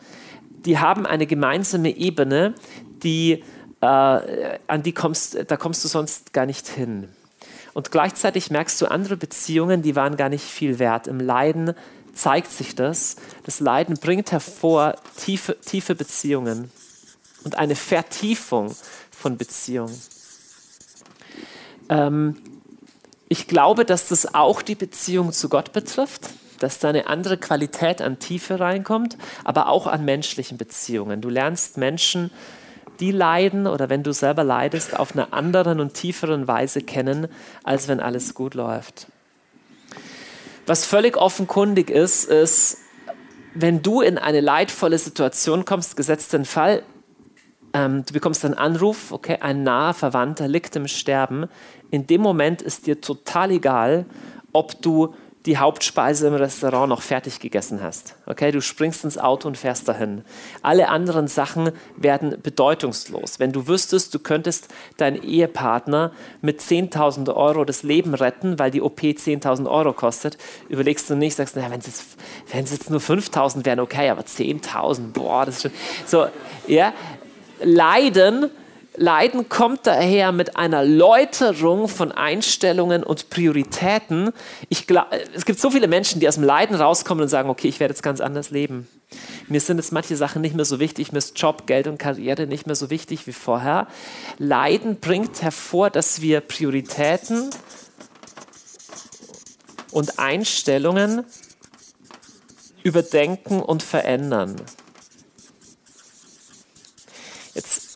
die 0.64 0.78
haben 0.78 1.04
eine 1.04 1.26
gemeinsame 1.26 1.94
Ebene, 1.94 2.54
die, 3.02 3.44
äh, 3.83 3.87
an 3.87 4.83
die 4.83 4.94
kommst, 4.94 5.37
da 5.48 5.59
kommst 5.59 5.85
du 5.85 5.88
sonst 5.88 6.33
gar 6.33 6.46
nicht 6.46 6.66
hin. 6.66 7.09
Und 7.74 7.90
gleichzeitig 7.90 8.50
merkst 8.50 8.80
du 8.80 8.87
andere 8.87 9.18
Beziehungen, 9.18 9.83
die 9.83 9.96
waren 9.96 10.16
gar 10.16 10.30
nicht 10.30 10.44
viel 10.44 10.78
wert. 10.78 11.06
Im 11.06 11.20
Leiden 11.20 11.74
zeigt 12.14 12.50
sich 12.50 12.74
das. 12.74 13.16
Das 13.44 13.61
Leiden 13.61 13.98
bringt 13.98 14.33
hervor 14.33 14.94
tiefe, 15.18 15.61
tiefe 15.61 15.94
Beziehungen 15.94 16.70
und 17.44 17.59
eine 17.59 17.76
Vertiefung 17.76 18.74
von 19.11 19.37
Beziehungen. 19.37 20.00
Ähm, 21.90 22.37
ich 23.32 23.46
glaube, 23.46 23.84
dass 23.84 24.08
das 24.08 24.34
auch 24.34 24.60
die 24.60 24.74
Beziehung 24.74 25.30
zu 25.32 25.48
Gott 25.48 25.72
betrifft, 25.72 26.30
dass 26.58 26.80
da 26.80 26.88
eine 26.88 27.06
andere 27.06 27.38
Qualität 27.38 28.02
an 28.02 28.18
Tiefe 28.18 28.58
reinkommt, 28.58 29.16
aber 29.44 29.68
auch 29.68 29.86
an 29.86 30.04
menschlichen 30.04 30.58
Beziehungen. 30.58 31.20
Du 31.20 31.28
lernst 31.28 31.78
Menschen, 31.78 32.32
die 32.98 33.12
leiden 33.12 33.68
oder 33.68 33.88
wenn 33.88 34.02
du 34.02 34.12
selber 34.12 34.42
leidest, 34.42 34.98
auf 34.98 35.12
einer 35.12 35.32
anderen 35.32 35.78
und 35.78 35.94
tieferen 35.94 36.48
Weise 36.48 36.80
kennen, 36.80 37.28
als 37.62 37.86
wenn 37.86 38.00
alles 38.00 38.34
gut 38.34 38.54
läuft. 38.54 39.06
Was 40.66 40.84
völlig 40.84 41.16
offenkundig 41.16 41.88
ist, 41.88 42.24
ist, 42.24 42.78
wenn 43.54 43.80
du 43.80 44.00
in 44.00 44.18
eine 44.18 44.40
leidvolle 44.40 44.98
Situation 44.98 45.64
kommst, 45.64 45.96
gesetzt 45.96 46.32
den 46.32 46.44
Fall, 46.44 46.82
ähm, 47.72 48.04
du 48.04 48.12
bekommst 48.12 48.44
einen 48.44 48.54
Anruf, 48.54 49.12
okay, 49.12 49.38
ein 49.40 49.62
naher 49.62 49.94
Verwandter 49.94 50.48
liegt 50.48 50.74
im 50.74 50.88
Sterben. 50.88 51.46
In 51.90 52.07
dem 52.07 52.20
Moment 52.20 52.62
ist 52.62 52.87
dir 52.87 53.00
total 53.00 53.50
egal, 53.50 54.07
ob 54.53 54.81
du 54.83 55.14
die 55.46 55.57
Hauptspeise 55.57 56.26
im 56.29 56.35
Restaurant 56.35 56.90
noch 56.90 57.00
fertig 57.00 57.40
gegessen 57.40 57.83
hast. 57.83 58.14
Okay, 58.26 58.53
du 58.53 58.61
springst 58.61 59.05
ins 59.05 59.16
Auto 59.16 59.48
und 59.48 59.57
fährst 59.57 59.88
dahin. 59.88 60.22
Alle 60.61 60.90
anderen 60.90 61.29
Sachen 61.29 61.70
werden 61.96 62.37
bedeutungslos. 62.42 63.40
Wenn 63.40 63.50
du 63.50 63.66
wüsstest, 63.66 64.12
du 64.12 64.18
könntest 64.18 64.68
deinen 64.98 65.22
Ehepartner 65.22 66.12
mit 66.42 66.61
10.000 66.61 67.35
Euro 67.35 67.64
das 67.64 67.83
Leben 67.83 68.12
retten, 68.12 68.59
weil 68.59 68.70
die 68.70 68.83
OP 68.83 69.00
10.000 69.00 69.70
Euro 69.70 69.94
kostet, 69.94 70.37
überlegst 70.68 71.09
du 71.09 71.14
nicht, 71.14 71.37
sagst, 71.37 71.57
wenn 71.57 71.72
es 71.72 71.87
jetzt, 71.87 72.70
jetzt 72.70 72.90
nur 72.90 73.00
5.000 73.00 73.64
wären, 73.64 73.81
okay, 73.81 74.11
aber 74.11 74.22
10.000, 74.22 75.12
boah, 75.12 75.46
das 75.46 75.57
ist 75.57 75.62
schon 75.62 75.72
so, 76.05 76.26
ja, 76.66 76.92
Leiden, 77.62 78.50
Leiden 78.96 79.48
kommt 79.48 79.87
daher 79.87 80.33
mit 80.33 80.57
einer 80.57 80.85
Läuterung 80.85 81.88
von 81.88 82.12
Einstellungen 82.12 83.03
und 83.05 83.31
Prioritäten. 83.31 84.33
Ich 84.68 84.87
glaub, 84.87 85.07
es 85.35 85.44
gibt 85.44 85.61
so 85.61 85.70
viele 85.70 85.88
Menschen, 85.88 86.20
die 86.20 86.29
aus 86.29 86.35
dem 86.35 86.44
Leiden 86.44 86.74
rauskommen 86.74 87.22
und 87.22 87.29
sagen, 87.29 87.50
okay, 87.50 87.68
ich 87.68 87.81
werde 87.81 87.92
jetzt 87.92 88.03
ganz 88.03 88.20
anders 88.20 88.50
leben. 88.50 88.88
Mir 89.48 89.61
sind 89.61 89.79
jetzt 89.79 89.92
manche 89.92 90.16
Sachen 90.16 90.42
nicht 90.42 90.55
mehr 90.55 90.64
so 90.64 90.79
wichtig, 90.81 91.12
mir 91.12 91.18
ist 91.18 91.38
Job, 91.40 91.66
Geld 91.66 91.87
und 91.87 91.98
Karriere 91.98 92.46
nicht 92.46 92.66
mehr 92.66 92.76
so 92.76 92.90
wichtig 92.90 93.26
wie 93.26 93.33
vorher. 93.33 93.88
Leiden 94.38 95.00
bringt 95.00 95.42
hervor, 95.42 95.90
dass 95.90 96.20
wir 96.20 96.40
Prioritäten 96.40 97.50
und 99.90 100.18
Einstellungen 100.18 101.24
überdenken 102.83 103.61
und 103.61 103.83
verändern. 103.83 104.57
Jetzt, 107.55 107.89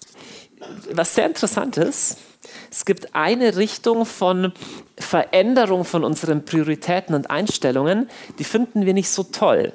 was 0.93 1.15
sehr 1.15 1.27
interessant 1.27 1.77
ist, 1.77 2.19
es 2.71 2.85
gibt 2.85 3.15
eine 3.15 3.57
Richtung 3.57 4.05
von 4.05 4.53
Veränderung 4.99 5.85
von 5.85 6.05
unseren 6.05 6.45
Prioritäten 6.45 7.15
und 7.15 7.31
Einstellungen, 7.31 8.09
die 8.39 8.45
finden 8.45 8.85
wir 8.85 8.95
nicht 8.95 9.11
so 9.11 9.23
toll. 9.23 9.73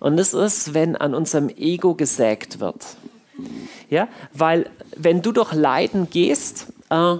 Und 0.00 0.16
das 0.16 0.34
ist, 0.34 0.74
wenn 0.74 0.96
an 0.96 1.14
unserem 1.14 1.48
Ego 1.48 1.94
gesägt 1.94 2.60
wird. 2.60 2.84
Ja, 3.88 4.08
weil 4.32 4.68
wenn 4.96 5.22
du 5.22 5.32
durch 5.32 5.52
Leiden 5.52 6.10
gehst, 6.10 6.72
äh, 6.90 7.16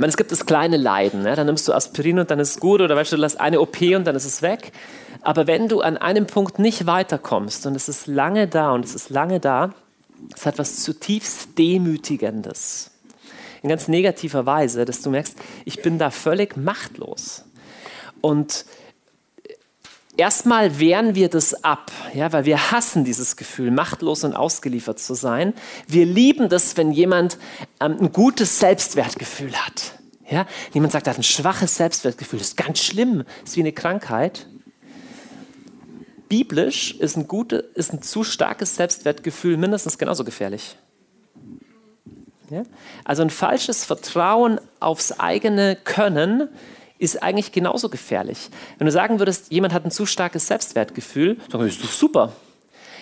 meine, 0.00 0.08
es 0.08 0.16
gibt 0.16 0.32
das 0.32 0.46
kleine 0.46 0.78
Leiden, 0.78 1.22
ne? 1.22 1.36
dann 1.36 1.46
nimmst 1.46 1.68
du 1.68 1.72
Aspirin 1.72 2.18
und 2.18 2.30
dann 2.30 2.40
ist 2.40 2.50
es 2.50 2.60
gut 2.60 2.80
oder 2.80 2.96
weißt 2.96 3.12
du, 3.12 3.16
du 3.16 3.22
lässt 3.22 3.38
eine 3.38 3.60
OP 3.60 3.80
und 3.94 4.06
dann 4.06 4.16
ist 4.16 4.24
es 4.24 4.40
weg. 4.40 4.72
Aber 5.20 5.46
wenn 5.46 5.68
du 5.68 5.82
an 5.82 5.98
einem 5.98 6.26
Punkt 6.26 6.58
nicht 6.58 6.86
weiterkommst 6.86 7.66
und 7.66 7.76
es 7.76 7.88
ist 7.88 8.06
lange 8.06 8.48
da 8.48 8.72
und 8.72 8.84
es 8.84 8.94
ist 8.94 9.10
lange 9.10 9.40
da, 9.40 9.74
es 10.34 10.46
hat 10.46 10.58
was 10.58 10.82
zutiefst 10.82 11.58
Demütigendes. 11.58 12.90
In 13.62 13.68
ganz 13.68 13.88
negativer 13.88 14.46
Weise, 14.46 14.84
dass 14.84 15.02
du 15.02 15.10
merkst, 15.10 15.36
ich 15.64 15.82
bin 15.82 15.98
da 15.98 16.10
völlig 16.10 16.56
machtlos. 16.56 17.44
Und 18.20 18.64
erstmal 20.16 20.78
wehren 20.78 21.14
wir 21.14 21.28
das 21.28 21.64
ab, 21.64 21.90
ja, 22.14 22.32
weil 22.32 22.44
wir 22.44 22.70
hassen 22.70 23.04
dieses 23.04 23.36
Gefühl, 23.36 23.70
machtlos 23.70 24.24
und 24.24 24.34
ausgeliefert 24.34 24.98
zu 24.98 25.14
sein. 25.14 25.54
Wir 25.86 26.06
lieben 26.06 26.48
das, 26.48 26.76
wenn 26.76 26.92
jemand 26.92 27.38
ähm, 27.80 27.96
ein 28.00 28.12
gutes 28.12 28.60
Selbstwertgefühl 28.60 29.54
hat. 29.54 29.98
Ja? 30.30 30.46
Jemand 30.72 30.92
sagt, 30.92 31.06
er 31.06 31.12
hat 31.12 31.18
ein 31.18 31.22
schwaches 31.22 31.76
Selbstwertgefühl, 31.76 32.38
das 32.38 32.48
ist 32.48 32.56
ganz 32.56 32.78
schlimm, 32.80 33.24
das 33.40 33.50
ist 33.50 33.56
wie 33.56 33.60
eine 33.60 33.72
Krankheit 33.72 34.46
biblisch 36.30 36.94
ist 36.94 37.16
ein, 37.16 37.28
gute, 37.28 37.56
ist 37.74 37.92
ein 37.92 38.00
zu 38.00 38.24
starkes 38.24 38.76
Selbstwertgefühl 38.76 39.58
mindestens 39.58 39.98
genauso 39.98 40.24
gefährlich. 40.24 40.76
Ja? 42.48 42.62
Also 43.04 43.22
ein 43.22 43.30
falsches 43.30 43.84
Vertrauen 43.84 44.58
aufs 44.78 45.12
eigene 45.20 45.76
Können 45.76 46.48
ist 46.98 47.22
eigentlich 47.22 47.52
genauso 47.52 47.88
gefährlich. 47.88 48.48
Wenn 48.78 48.86
du 48.86 48.92
sagen 48.92 49.18
würdest, 49.18 49.50
jemand 49.50 49.74
hat 49.74 49.84
ein 49.84 49.90
zu 49.90 50.06
starkes 50.06 50.46
Selbstwertgefühl, 50.46 51.36
dann 51.50 51.66
ist 51.66 51.82
das 51.82 51.98
super. 51.98 52.32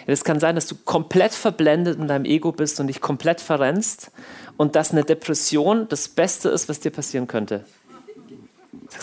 Es 0.07 0.25
kann 0.25 0.41
sein, 0.41 0.55
dass 0.55 0.67
du 0.67 0.75
komplett 0.75 1.35
verblendet 1.35 1.99
in 1.99 2.09
deinem 2.09 2.25
Ego 2.25 2.51
bist 2.51 2.81
und 2.81 2.87
dich 2.87 3.03
komplett 3.03 3.43
verrennst 3.43 4.11
und 4.57 4.75
dass 4.75 4.93
eine 4.93 5.05
Depression 5.05 5.87
das 5.89 6.09
Beste 6.09 6.49
ist, 6.49 6.69
was 6.69 6.81
dir 6.81 6.91
passieren 6.91 7.27
könnte. 7.27 7.65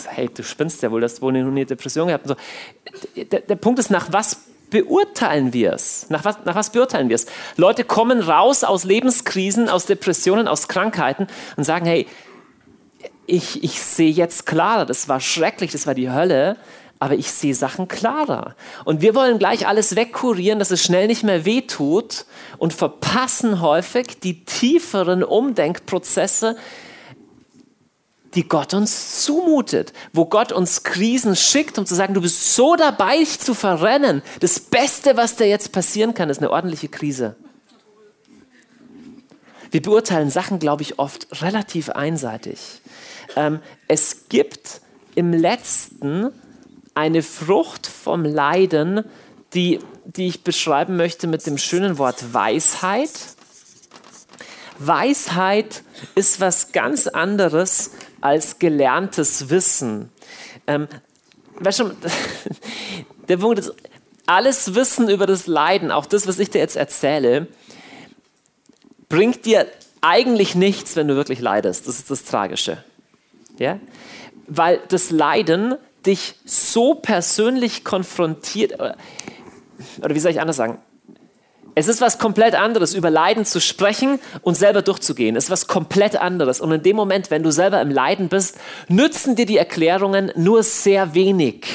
Hey, 0.08 0.28
du 0.32 0.42
spinnst 0.42 0.82
ja 0.82 0.90
wohl, 0.90 1.00
du 1.00 1.20
wohl 1.20 1.36
eine 1.36 1.66
Depression 1.66 2.08
gehabt. 2.08 2.28
So. 2.28 2.36
Der, 3.16 3.40
der 3.40 3.56
Punkt 3.56 3.78
ist, 3.78 3.90
nach 3.90 4.12
was 4.12 4.46
beurteilen 4.70 5.52
wir 5.52 5.72
es? 5.72 6.08
Nach 6.10 6.24
was, 6.24 6.38
nach 6.44 6.54
was 6.54 6.70
beurteilen 6.70 7.08
wir 7.08 7.16
es? 7.16 7.26
Leute 7.56 7.84
kommen 7.84 8.20
raus 8.20 8.64
aus 8.64 8.84
Lebenskrisen, 8.84 9.68
aus 9.68 9.86
Depressionen, 9.86 10.48
aus 10.48 10.68
Krankheiten 10.68 11.26
und 11.56 11.64
sagen, 11.64 11.86
hey, 11.86 12.06
ich, 13.26 13.62
ich 13.64 13.82
sehe 13.82 14.10
jetzt 14.10 14.46
klarer, 14.46 14.86
das 14.86 15.08
war 15.08 15.20
schrecklich, 15.20 15.72
das 15.72 15.86
war 15.86 15.94
die 15.94 16.10
Hölle, 16.10 16.56
aber 16.98 17.14
ich 17.14 17.30
sehe 17.30 17.54
Sachen 17.54 17.88
klarer. 17.88 18.54
Und 18.84 19.02
wir 19.02 19.14
wollen 19.14 19.38
gleich 19.38 19.66
alles 19.66 19.96
wegkurieren, 19.96 20.58
dass 20.58 20.70
es 20.70 20.82
schnell 20.82 21.08
nicht 21.08 21.24
mehr 21.24 21.44
wehtut 21.44 22.24
und 22.58 22.72
verpassen 22.72 23.60
häufig 23.60 24.20
die 24.20 24.44
tieferen 24.44 25.22
Umdenkprozesse, 25.22 26.56
die 28.36 28.46
Gott 28.46 28.74
uns 28.74 29.22
zumutet, 29.22 29.92
wo 30.12 30.26
Gott 30.26 30.52
uns 30.52 30.82
Krisen 30.82 31.34
schickt, 31.34 31.78
um 31.78 31.86
zu 31.86 31.94
sagen, 31.94 32.14
du 32.14 32.20
bist 32.20 32.54
so 32.54 32.76
dabei, 32.76 33.18
dich 33.18 33.40
zu 33.40 33.54
verrennen. 33.54 34.22
Das 34.40 34.60
Beste, 34.60 35.16
was 35.16 35.36
dir 35.36 35.48
jetzt 35.48 35.72
passieren 35.72 36.14
kann, 36.14 36.30
ist 36.30 36.38
eine 36.38 36.50
ordentliche 36.50 36.88
Krise. 36.88 37.36
Wir 39.70 39.82
beurteilen 39.82 40.30
Sachen, 40.30 40.58
glaube 40.58 40.82
ich, 40.82 40.98
oft 40.98 41.42
relativ 41.42 41.90
einseitig. 41.90 42.58
Ähm, 43.34 43.60
es 43.88 44.28
gibt 44.28 44.80
im 45.14 45.32
letzten 45.32 46.30
eine 46.94 47.22
Frucht 47.22 47.86
vom 47.86 48.24
Leiden, 48.24 49.04
die, 49.54 49.80
die 50.04 50.28
ich 50.28 50.44
beschreiben 50.44 50.96
möchte 50.96 51.26
mit 51.26 51.46
dem 51.46 51.58
schönen 51.58 51.98
Wort 51.98 52.32
Weisheit. 52.32 53.10
Weisheit 54.78 55.82
ist 56.14 56.40
was 56.40 56.72
ganz 56.72 57.06
anderes 57.06 57.90
als 58.26 58.58
gelerntes 58.58 59.50
Wissen. 59.50 60.10
Ähm, 60.66 60.88
weißt 61.60 61.80
du, 61.80 61.92
der 63.28 63.36
Punkt 63.36 63.58
ist, 63.58 63.72
alles 64.26 64.74
Wissen 64.74 65.08
über 65.08 65.26
das 65.26 65.46
Leiden, 65.46 65.90
auch 65.90 66.06
das, 66.06 66.26
was 66.26 66.38
ich 66.38 66.50
dir 66.50 66.58
jetzt 66.58 66.76
erzähle, 66.76 67.46
bringt 69.08 69.44
dir 69.44 69.66
eigentlich 70.00 70.54
nichts, 70.54 70.96
wenn 70.96 71.08
du 71.08 71.14
wirklich 71.14 71.40
leidest. 71.40 71.86
Das 71.86 71.98
ist 71.98 72.10
das 72.10 72.24
Tragische. 72.24 72.84
Ja? 73.58 73.78
Weil 74.48 74.80
das 74.88 75.10
Leiden 75.10 75.76
dich 76.04 76.34
so 76.44 76.94
persönlich 76.94 77.84
konfrontiert, 77.84 78.74
oder, 78.74 78.96
oder 80.02 80.14
wie 80.14 80.20
soll 80.20 80.32
ich 80.32 80.40
anders 80.40 80.56
sagen? 80.56 80.78
Es 81.78 81.88
ist 81.88 82.00
was 82.00 82.18
komplett 82.18 82.54
anderes, 82.54 82.94
über 82.94 83.10
Leiden 83.10 83.44
zu 83.44 83.60
sprechen 83.60 84.18
und 84.40 84.56
selber 84.56 84.80
durchzugehen. 84.80 85.36
Es 85.36 85.44
ist 85.44 85.50
was 85.50 85.66
komplett 85.66 86.16
anderes. 86.16 86.58
Und 86.58 86.72
in 86.72 86.82
dem 86.82 86.96
Moment, 86.96 87.30
wenn 87.30 87.42
du 87.42 87.52
selber 87.52 87.82
im 87.82 87.90
Leiden 87.90 88.30
bist, 88.30 88.56
nützen 88.88 89.36
dir 89.36 89.44
die 89.44 89.58
Erklärungen 89.58 90.32
nur 90.36 90.62
sehr 90.62 91.12
wenig. 91.12 91.66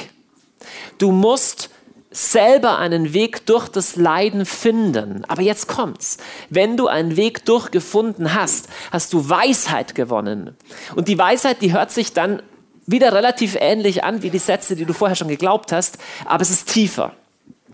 Du 0.97 1.11
musst 1.11 1.69
selber 2.09 2.79
einen 2.79 3.13
Weg 3.13 3.45
durch 3.45 3.69
das 3.69 3.95
Leiden 3.95 4.47
finden. 4.47 5.23
Aber 5.27 5.43
jetzt 5.43 5.67
kommt's. 5.67 6.17
Wenn 6.49 6.77
du 6.77 6.87
einen 6.87 7.15
Weg 7.15 7.45
durchgefunden 7.45 8.33
hast, 8.33 8.69
hast 8.91 9.13
du 9.13 9.29
Weisheit 9.29 9.93
gewonnen. 9.93 10.57
Und 10.95 11.09
die 11.09 11.19
Weisheit, 11.19 11.61
die 11.61 11.73
hört 11.73 11.91
sich 11.91 12.11
dann 12.11 12.41
wieder 12.87 13.13
relativ 13.13 13.55
ähnlich 13.59 14.03
an 14.03 14.23
wie 14.23 14.31
die 14.31 14.39
Sätze, 14.39 14.75
die 14.75 14.85
du 14.85 14.93
vorher 14.93 15.15
schon 15.15 15.27
geglaubt 15.27 15.71
hast, 15.71 15.99
aber 16.25 16.41
es 16.41 16.49
ist 16.49 16.73
tiefer. 16.73 17.13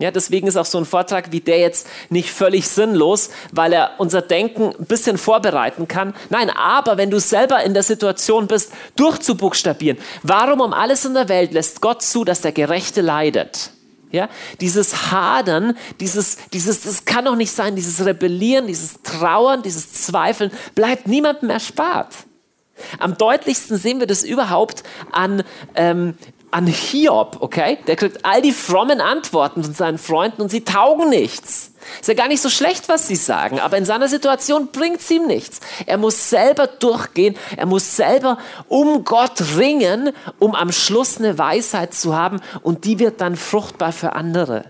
Ja, 0.00 0.12
deswegen 0.12 0.46
ist 0.46 0.56
auch 0.56 0.64
so 0.64 0.78
ein 0.78 0.84
Vortrag 0.84 1.32
wie 1.32 1.40
der 1.40 1.58
jetzt 1.58 1.88
nicht 2.08 2.30
völlig 2.30 2.68
sinnlos, 2.68 3.30
weil 3.50 3.72
er 3.72 3.92
unser 3.98 4.22
Denken 4.22 4.72
ein 4.78 4.86
bisschen 4.86 5.18
vorbereiten 5.18 5.88
kann. 5.88 6.14
Nein, 6.30 6.50
aber 6.50 6.96
wenn 6.96 7.10
du 7.10 7.18
selber 7.18 7.64
in 7.64 7.74
der 7.74 7.82
Situation 7.82 8.46
bist, 8.46 8.72
durchzubuchstabieren, 8.94 9.98
warum 10.22 10.60
um 10.60 10.72
alles 10.72 11.04
in 11.04 11.14
der 11.14 11.28
Welt 11.28 11.52
lässt 11.52 11.80
Gott 11.80 12.02
zu, 12.02 12.24
dass 12.24 12.42
der 12.42 12.52
Gerechte 12.52 13.00
leidet? 13.00 13.72
Ja, 14.10 14.30
dieses 14.60 15.10
Hadern, 15.10 15.76
dieses, 16.00 16.38
dieses, 16.52 16.82
das 16.82 17.04
kann 17.04 17.26
doch 17.26 17.36
nicht 17.36 17.52
sein, 17.52 17.76
dieses 17.76 18.06
Rebellieren, 18.06 18.66
dieses 18.66 19.02
Trauern, 19.02 19.62
dieses 19.62 19.92
Zweifeln, 19.92 20.50
bleibt 20.74 21.08
niemandem 21.08 21.50
erspart. 21.50 22.14
Am 22.98 23.18
deutlichsten 23.18 23.76
sehen 23.76 24.00
wir 24.00 24.06
das 24.06 24.22
überhaupt 24.22 24.82
an, 25.12 25.42
ähm, 25.74 26.14
an 26.50 26.66
Hiob, 26.66 27.38
okay? 27.40 27.78
Der 27.86 27.96
kriegt 27.96 28.24
all 28.24 28.42
die 28.42 28.52
frommen 28.52 29.00
Antworten 29.00 29.62
von 29.62 29.74
seinen 29.74 29.98
Freunden 29.98 30.42
und 30.42 30.50
sie 30.50 30.64
taugen 30.64 31.10
nichts. 31.10 31.72
Ist 32.00 32.08
ja 32.08 32.14
gar 32.14 32.28
nicht 32.28 32.42
so 32.42 32.50
schlecht, 32.50 32.88
was 32.88 33.06
sie 33.06 33.16
sagen, 33.16 33.60
aber 33.60 33.76
in 33.76 33.84
seiner 33.84 34.08
Situation 34.08 34.68
bringt 34.72 35.00
es 35.00 35.10
ihm 35.10 35.26
nichts. 35.26 35.60
Er 35.86 35.98
muss 35.98 36.30
selber 36.30 36.66
durchgehen, 36.66 37.36
er 37.56 37.66
muss 37.66 37.96
selber 37.96 38.38
um 38.68 39.04
Gott 39.04 39.56
ringen, 39.56 40.12
um 40.38 40.54
am 40.54 40.72
Schluss 40.72 41.18
eine 41.18 41.38
Weisheit 41.38 41.94
zu 41.94 42.16
haben 42.16 42.40
und 42.62 42.84
die 42.84 42.98
wird 42.98 43.20
dann 43.20 43.36
fruchtbar 43.36 43.92
für 43.92 44.14
andere. 44.14 44.64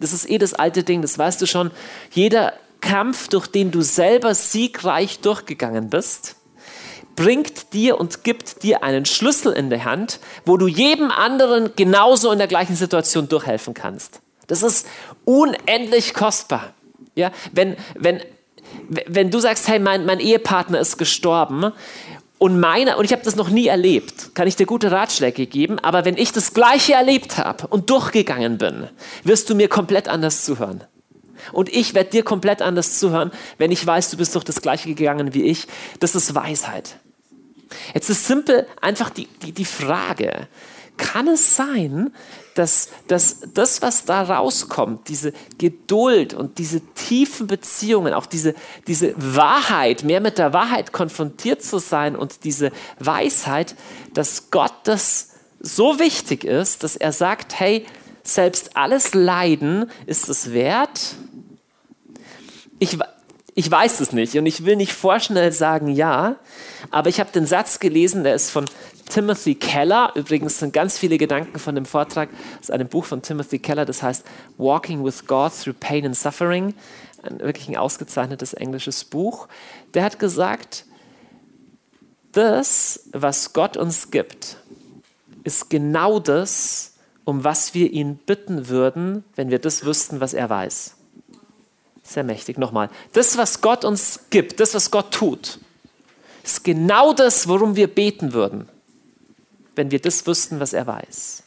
Das 0.00 0.12
ist 0.12 0.28
eh 0.28 0.38
das 0.38 0.54
alte 0.54 0.82
Ding, 0.82 1.02
das 1.02 1.18
weißt 1.18 1.40
du 1.42 1.46
schon. 1.46 1.70
Jeder 2.10 2.54
Kampf, 2.80 3.28
durch 3.28 3.46
den 3.46 3.70
du 3.70 3.82
selber 3.82 4.34
siegreich 4.34 5.20
durchgegangen 5.20 5.90
bist, 5.90 6.36
bringt 7.20 7.74
dir 7.74 8.00
und 8.00 8.24
gibt 8.24 8.62
dir 8.62 8.82
einen 8.82 9.04
Schlüssel 9.04 9.52
in 9.52 9.68
die 9.68 9.84
Hand, 9.84 10.20
wo 10.46 10.56
du 10.56 10.66
jedem 10.66 11.10
anderen 11.10 11.72
genauso 11.76 12.32
in 12.32 12.38
der 12.38 12.46
gleichen 12.46 12.76
Situation 12.76 13.28
durchhelfen 13.28 13.74
kannst. 13.74 14.22
Das 14.46 14.62
ist 14.62 14.86
unendlich 15.26 16.14
kostbar. 16.14 16.72
Ja, 17.14 17.30
wenn, 17.52 17.76
wenn, 17.94 18.22
wenn 19.06 19.30
du 19.30 19.38
sagst, 19.38 19.68
hey, 19.68 19.78
mein, 19.78 20.06
mein 20.06 20.18
Ehepartner 20.18 20.80
ist 20.80 20.96
gestorben 20.96 21.72
und 22.38 22.58
meiner, 22.58 22.96
und 22.96 23.04
ich 23.04 23.12
habe 23.12 23.22
das 23.22 23.36
noch 23.36 23.50
nie 23.50 23.66
erlebt, 23.66 24.34
kann 24.34 24.48
ich 24.48 24.56
dir 24.56 24.64
gute 24.64 24.90
Ratschläge 24.90 25.46
geben, 25.46 25.78
aber 25.78 26.06
wenn 26.06 26.16
ich 26.16 26.32
das 26.32 26.54
Gleiche 26.54 26.94
erlebt 26.94 27.36
habe 27.36 27.66
und 27.66 27.90
durchgegangen 27.90 28.56
bin, 28.56 28.88
wirst 29.24 29.50
du 29.50 29.54
mir 29.54 29.68
komplett 29.68 30.08
anders 30.08 30.46
zuhören. 30.46 30.84
Und 31.52 31.68
ich 31.68 31.92
werde 31.92 32.10
dir 32.10 32.22
komplett 32.22 32.62
anders 32.62 32.98
zuhören, 32.98 33.30
wenn 33.58 33.72
ich 33.72 33.86
weiß, 33.86 34.10
du 34.10 34.16
bist 34.16 34.34
durch 34.34 34.44
das 34.44 34.62
Gleiche 34.62 34.94
gegangen 34.94 35.34
wie 35.34 35.42
ich. 35.42 35.66
Das 35.98 36.14
ist 36.14 36.34
Weisheit. 36.34 36.96
Jetzt 37.94 38.10
ist 38.10 38.26
simpel 38.26 38.66
einfach 38.80 39.10
die, 39.10 39.26
die, 39.42 39.52
die 39.52 39.64
Frage, 39.64 40.48
kann 40.96 41.28
es 41.28 41.56
sein, 41.56 42.12
dass, 42.54 42.90
dass 43.08 43.40
das, 43.54 43.80
was 43.80 44.04
da 44.04 44.22
rauskommt, 44.22 45.08
diese 45.08 45.32
Geduld 45.56 46.34
und 46.34 46.58
diese 46.58 46.80
tiefen 46.94 47.46
Beziehungen, 47.46 48.12
auch 48.12 48.26
diese, 48.26 48.54
diese 48.86 49.14
Wahrheit, 49.16 50.04
mehr 50.04 50.20
mit 50.20 50.36
der 50.36 50.52
Wahrheit 50.52 50.92
konfrontiert 50.92 51.62
zu 51.62 51.78
sein 51.78 52.16
und 52.16 52.44
diese 52.44 52.70
Weisheit, 52.98 53.74
dass 54.12 54.50
Gott 54.50 54.74
das 54.84 55.30
so 55.58 55.98
wichtig 55.98 56.44
ist, 56.44 56.82
dass 56.82 56.96
er 56.96 57.12
sagt, 57.12 57.58
hey, 57.58 57.86
selbst 58.22 58.76
alles 58.76 59.14
Leiden 59.14 59.90
ist 60.06 60.28
es 60.28 60.52
wert. 60.52 61.14
Ich, 62.78 62.98
ich 63.60 63.70
weiß 63.70 64.00
es 64.00 64.12
nicht 64.12 64.34
und 64.36 64.46
ich 64.46 64.64
will 64.64 64.76
nicht 64.76 64.94
vorschnell 64.94 65.52
sagen 65.52 65.88
ja, 65.88 66.36
aber 66.90 67.10
ich 67.10 67.20
habe 67.20 67.30
den 67.30 67.44
Satz 67.44 67.78
gelesen, 67.78 68.24
der 68.24 68.34
ist 68.34 68.50
von 68.50 68.64
Timothy 69.10 69.54
Keller. 69.54 70.12
Übrigens 70.14 70.60
sind 70.60 70.72
ganz 70.72 70.96
viele 70.96 71.18
Gedanken 71.18 71.58
von 71.58 71.74
dem 71.74 71.84
Vortrag 71.84 72.30
aus 72.58 72.70
einem 72.70 72.88
Buch 72.88 73.04
von 73.04 73.20
Timothy 73.20 73.58
Keller, 73.58 73.84
das 73.84 74.02
heißt 74.02 74.24
Walking 74.56 75.04
with 75.04 75.26
God 75.26 75.52
Through 75.52 75.76
Pain 75.78 76.06
and 76.06 76.16
Suffering. 76.16 76.72
Ein 77.22 77.38
wirklich 77.40 77.68
ein 77.68 77.76
ausgezeichnetes 77.76 78.54
englisches 78.54 79.04
Buch. 79.04 79.46
Der 79.92 80.04
hat 80.04 80.18
gesagt, 80.18 80.86
das, 82.32 83.10
was 83.12 83.52
Gott 83.52 83.76
uns 83.76 84.10
gibt, 84.10 84.56
ist 85.44 85.68
genau 85.68 86.18
das, 86.18 86.94
um 87.26 87.44
was 87.44 87.74
wir 87.74 87.90
ihn 87.90 88.16
bitten 88.16 88.68
würden, 88.68 89.22
wenn 89.36 89.50
wir 89.50 89.58
das 89.58 89.84
wüssten, 89.84 90.18
was 90.22 90.32
er 90.32 90.48
weiß. 90.48 90.96
Sehr 92.10 92.24
mächtig. 92.24 92.58
Nochmal. 92.58 92.90
Das, 93.12 93.38
was 93.38 93.60
Gott 93.60 93.84
uns 93.84 94.18
gibt, 94.30 94.58
das, 94.58 94.74
was 94.74 94.90
Gott 94.90 95.12
tut, 95.12 95.60
ist 96.42 96.64
genau 96.64 97.12
das, 97.12 97.46
worum 97.46 97.76
wir 97.76 97.86
beten 97.86 98.32
würden, 98.32 98.68
wenn 99.76 99.92
wir 99.92 100.00
das 100.00 100.26
wüssten, 100.26 100.58
was 100.58 100.72
er 100.72 100.88
weiß. 100.88 101.44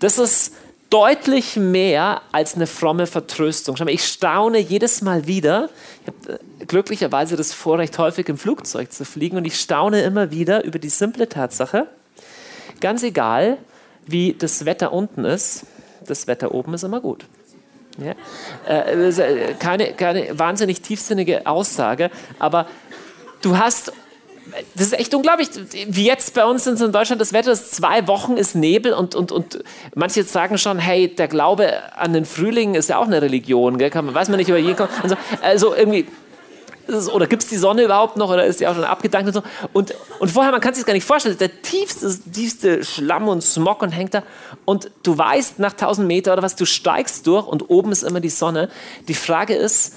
Das 0.00 0.18
ist 0.18 0.52
deutlich 0.90 1.56
mehr 1.56 2.20
als 2.30 2.56
eine 2.56 2.66
fromme 2.66 3.06
Vertröstung. 3.06 3.74
Ich 3.88 4.04
staune 4.04 4.58
jedes 4.58 5.00
Mal 5.00 5.26
wieder. 5.26 5.70
Ich 6.02 6.08
habe 6.08 6.38
äh, 6.60 6.66
glücklicherweise 6.66 7.36
das 7.36 7.54
Vorrecht, 7.54 7.96
häufig 7.96 8.28
im 8.28 8.36
Flugzeug 8.36 8.92
zu 8.92 9.06
fliegen 9.06 9.38
und 9.38 9.46
ich 9.46 9.58
staune 9.58 10.02
immer 10.02 10.30
wieder 10.30 10.62
über 10.64 10.78
die 10.78 10.90
simple 10.90 11.26
Tatsache, 11.26 11.86
ganz 12.82 13.02
egal, 13.02 13.56
wie 14.04 14.34
das 14.34 14.66
Wetter 14.66 14.92
unten 14.92 15.24
ist, 15.24 15.64
das 16.06 16.26
Wetter 16.26 16.52
oben 16.52 16.74
ist 16.74 16.82
immer 16.82 17.00
gut. 17.00 17.24
Ja? 17.98 18.14
Äh, 18.68 19.08
äh, 19.08 19.54
keine, 19.58 19.92
keine 19.92 20.38
wahnsinnig 20.38 20.80
tiefsinnige 20.80 21.46
Aussage, 21.46 22.10
aber 22.38 22.66
du 23.42 23.58
hast 23.58 23.92
das 24.74 24.88
ist 24.88 24.98
echt 24.98 25.14
unglaublich. 25.14 25.48
Wie 25.88 26.04
jetzt 26.04 26.34
bei 26.34 26.44
uns 26.44 26.66
in 26.66 26.92
Deutschland 26.92 27.20
das 27.20 27.32
Wetter 27.32 27.52
ist, 27.52 27.74
zwei 27.74 28.06
Wochen 28.06 28.36
ist 28.36 28.54
Nebel 28.54 28.92
und, 28.92 29.14
und, 29.14 29.32
und 29.32 29.64
manche 29.94 30.22
sagen 30.24 30.58
schon, 30.58 30.78
hey, 30.78 31.08
der 31.08 31.28
Glaube 31.28 31.72
an 31.96 32.12
den 32.12 32.24
Frühling 32.24 32.74
ist 32.74 32.88
ja 32.90 32.98
auch 32.98 33.06
eine 33.06 33.22
Religion, 33.22 33.78
gell? 33.78 33.90
Kann 33.90 34.04
man, 34.04 34.14
weiß 34.14 34.28
man 34.28 34.38
nicht, 34.38 34.48
über 34.48 34.58
jeden. 34.58 34.86
Also, 35.02 35.16
also 35.40 35.74
irgendwie, 35.74 36.06
oder 37.12 37.26
gibt 37.26 37.42
es 37.42 37.48
die 37.48 37.56
Sonne 37.56 37.84
überhaupt 37.84 38.16
noch 38.16 38.30
oder 38.30 38.44
ist 38.44 38.60
die 38.60 38.66
auch 38.66 38.74
schon 38.74 38.84
abgedankt 38.84 39.28
und 39.28 39.34
so. 39.34 39.42
Und, 39.72 39.94
und 40.18 40.30
vorher, 40.30 40.52
man 40.52 40.60
kann 40.60 40.74
sich 40.74 40.84
gar 40.84 40.92
nicht 40.92 41.06
vorstellen, 41.06 41.38
der 41.38 41.62
tiefste, 41.62 42.16
tiefste 42.32 42.84
Schlamm 42.84 43.28
und 43.28 43.42
Smog 43.42 43.82
und 43.82 43.90
hängt 43.90 44.14
da. 44.14 44.22
Und 44.64 44.90
du 45.02 45.16
weißt 45.16 45.58
nach 45.58 45.72
1000 45.72 46.06
Meter 46.06 46.32
oder 46.32 46.42
was, 46.42 46.56
du 46.56 46.66
steigst 46.66 47.26
durch 47.26 47.46
und 47.46 47.70
oben 47.70 47.92
ist 47.92 48.02
immer 48.02 48.20
die 48.20 48.28
Sonne. 48.28 48.68
Die 49.08 49.14
Frage 49.14 49.54
ist, 49.54 49.94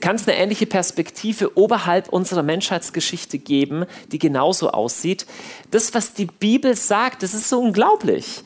kann 0.00 0.16
es 0.16 0.26
eine 0.26 0.36
ähnliche 0.38 0.66
Perspektive 0.66 1.56
oberhalb 1.58 2.08
unserer 2.08 2.42
Menschheitsgeschichte 2.42 3.38
geben, 3.38 3.84
die 4.12 4.18
genauso 4.18 4.70
aussieht? 4.70 5.26
Das, 5.70 5.94
was 5.94 6.14
die 6.14 6.26
Bibel 6.26 6.74
sagt, 6.74 7.22
das 7.22 7.34
ist 7.34 7.48
so 7.48 7.60
unglaublich. 7.60 8.42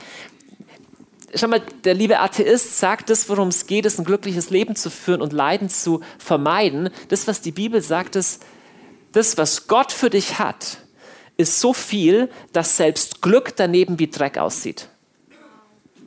Schau 1.34 1.48
mal, 1.48 1.60
der 1.84 1.94
liebe 1.94 2.20
Atheist 2.20 2.78
sagt, 2.78 3.10
das, 3.10 3.28
worum 3.28 3.48
es 3.48 3.66
geht, 3.66 3.84
ist 3.84 3.98
ein 3.98 4.04
glückliches 4.04 4.50
Leben 4.50 4.76
zu 4.76 4.90
führen 4.90 5.20
und 5.20 5.32
Leiden 5.32 5.68
zu 5.68 6.00
vermeiden. 6.18 6.90
Das, 7.08 7.26
was 7.26 7.40
die 7.40 7.52
Bibel 7.52 7.82
sagt, 7.82 8.16
ist, 8.16 8.42
das, 9.12 9.36
was 9.36 9.66
Gott 9.66 9.92
für 9.92 10.10
dich 10.10 10.38
hat, 10.38 10.78
ist 11.36 11.60
so 11.60 11.72
viel, 11.72 12.30
dass 12.52 12.76
selbst 12.76 13.20
Glück 13.22 13.54
daneben 13.56 13.98
wie 13.98 14.08
Dreck 14.08 14.38
aussieht. 14.38 14.88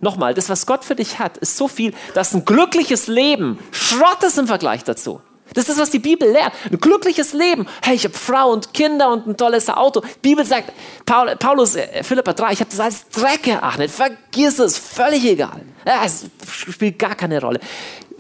Nochmal, 0.02 0.34
das, 0.34 0.50
was 0.50 0.66
Gott 0.66 0.84
für 0.84 0.96
dich 0.96 1.20
hat, 1.20 1.38
ist 1.38 1.56
so 1.56 1.68
viel, 1.68 1.94
dass 2.16 2.34
ein 2.34 2.44
glückliches 2.44 3.08
Leben 3.08 3.60
Schrott 3.72 4.24
ist 4.24 4.40
im 4.40 4.48
Vergleich 4.48 4.84
dazu. 4.84 5.22
Das 5.54 5.68
ist 5.68 5.80
was 5.80 5.90
die 5.90 6.00
Bibel 6.00 6.30
lehrt. 6.30 6.54
Ein 6.72 6.80
glückliches 6.80 7.34
Leben. 7.34 7.68
Hey, 7.82 7.96
ich 7.96 8.06
habe 8.06 8.14
Frau 8.14 8.52
und 8.52 8.74
Kinder 8.74 9.12
und 9.12 9.28
ein 9.28 9.38
tolles 9.38 9.70
Auto. 9.70 10.02
Die 10.02 10.30
Bibel 10.30 10.46
sagt, 10.46 10.72
Paul, 11.06 11.36
Paulus, 11.36 11.76
äh, 11.76 12.04
Philippa 12.04 12.34
3, 12.34 12.54
ich 12.54 12.60
habe 12.60 12.70
das 12.70 12.80
als 12.80 13.10
Dreck 13.10 13.44
geachtet. 13.44 13.92
Vergiss 13.92 14.60
es, 14.60 14.78
völlig 14.78 15.26
egal. 15.26 15.62
Ja, 15.86 16.04
es 16.06 16.26
spielt 16.48 17.00
gar 17.00 17.16
keine 17.16 17.42
Rolle. 17.42 17.60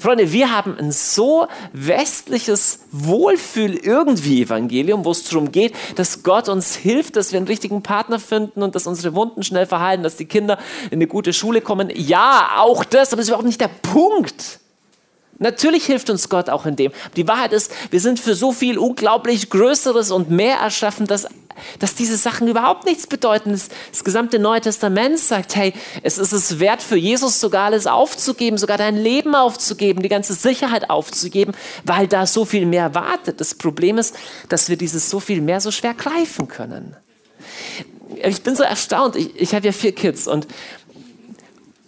Freunde, 0.02 0.32
wir 0.32 0.52
haben 0.52 0.76
ein 0.80 0.92
so 0.92 1.48
westliches 1.74 2.80
Wohlfühl 2.92 3.76
irgendwie 3.76 4.42
Evangelium, 4.42 5.06
wo 5.06 5.12
es 5.12 5.24
darum 5.26 5.52
geht, 5.52 5.76
dass 5.96 6.24
Gott 6.24 6.50
uns 6.50 6.76
hilft, 6.76 7.18
dass 7.18 7.32
wir 7.32 7.38
einen 7.38 7.48
richtigen 7.48 7.84
Partner 7.84 8.20
finden 8.20 8.64
und 8.64 8.74
dass 8.74 8.88
unsere 8.88 9.14
Wunden 9.14 9.44
schnell 9.44 9.68
verheilen, 9.68 10.02
dass 10.02 10.18
die 10.18 10.26
Kinder 10.26 10.58
in 10.90 10.98
eine 10.98 11.06
gute 11.06 11.34
Schule 11.34 11.62
kommen. 11.62 11.92
Ja, 11.94 12.54
auch 12.58 12.84
das, 12.84 13.10
aber 13.10 13.18
das 13.18 13.26
ist 13.26 13.30
überhaupt 13.30 13.46
nicht 13.46 13.62
der 13.62 13.68
Punkt. 13.68 14.61
Natürlich 15.42 15.88
hilft 15.88 16.12
uns 16.12 16.30
Gott 16.30 16.52
auch 16.52 16.68
in 16.68 16.76
dem. 16.76 16.92
Die 17.16 17.28
Wahrheit 17.28 17.52
ist, 17.52 17.72
wir 17.90 18.00
sind 18.00 18.20
für 18.20 18.36
so 18.36 18.52
viel 18.52 18.78
unglaublich 18.78 19.50
Größeres 19.50 20.12
und 20.12 20.30
mehr 20.30 20.58
erschaffen, 20.58 21.08
dass, 21.08 21.28
dass 21.80 21.96
diese 21.96 22.16
Sachen 22.16 22.48
überhaupt 22.48 22.86
nichts 22.86 23.08
bedeuten. 23.08 23.52
Das, 23.52 23.70
das 23.92 24.04
gesamte 24.04 24.38
Neue 24.38 24.62
Testament 24.62 25.18
sagt, 25.18 25.56
hey, 25.56 25.74
es 26.04 26.20
ist 26.20 26.32
es 26.32 26.60
wert 26.60 26.84
für 26.84 26.96
Jesus 26.96 27.40
sogar 27.40 27.66
alles 27.66 27.88
aufzugeben, 27.88 28.60
sogar 28.60 28.78
dein 28.78 28.96
Leben 28.96 29.34
aufzugeben, 29.34 30.04
die 30.04 30.10
ganze 30.10 30.36
Sicherheit 30.36 30.92
aufzugeben, 30.92 31.54
weil 31.86 32.08
da 32.08 32.28
so 32.28 32.46
viel 32.46 32.68
mehr 32.68 32.94
wartet. 32.94 33.42
Das 33.42 33.56
Problem 33.56 33.98
ist, 33.98 34.16
dass 34.48 34.70
wir 34.70 34.78
dieses 34.78 35.10
so 35.10 35.20
viel 35.20 35.42
mehr 35.42 35.60
so 35.60 35.72
schwer 35.72 35.96
greifen 35.96 36.48
können. 36.50 36.96
Ich 38.24 38.44
bin 38.44 38.56
so 38.56 38.62
erstaunt. 38.62 39.16
Ich, 39.16 39.36
ich 39.36 39.56
habe 39.56 39.66
ja 39.66 39.72
vier 39.72 39.94
Kids 39.94 40.28
und 40.28 40.46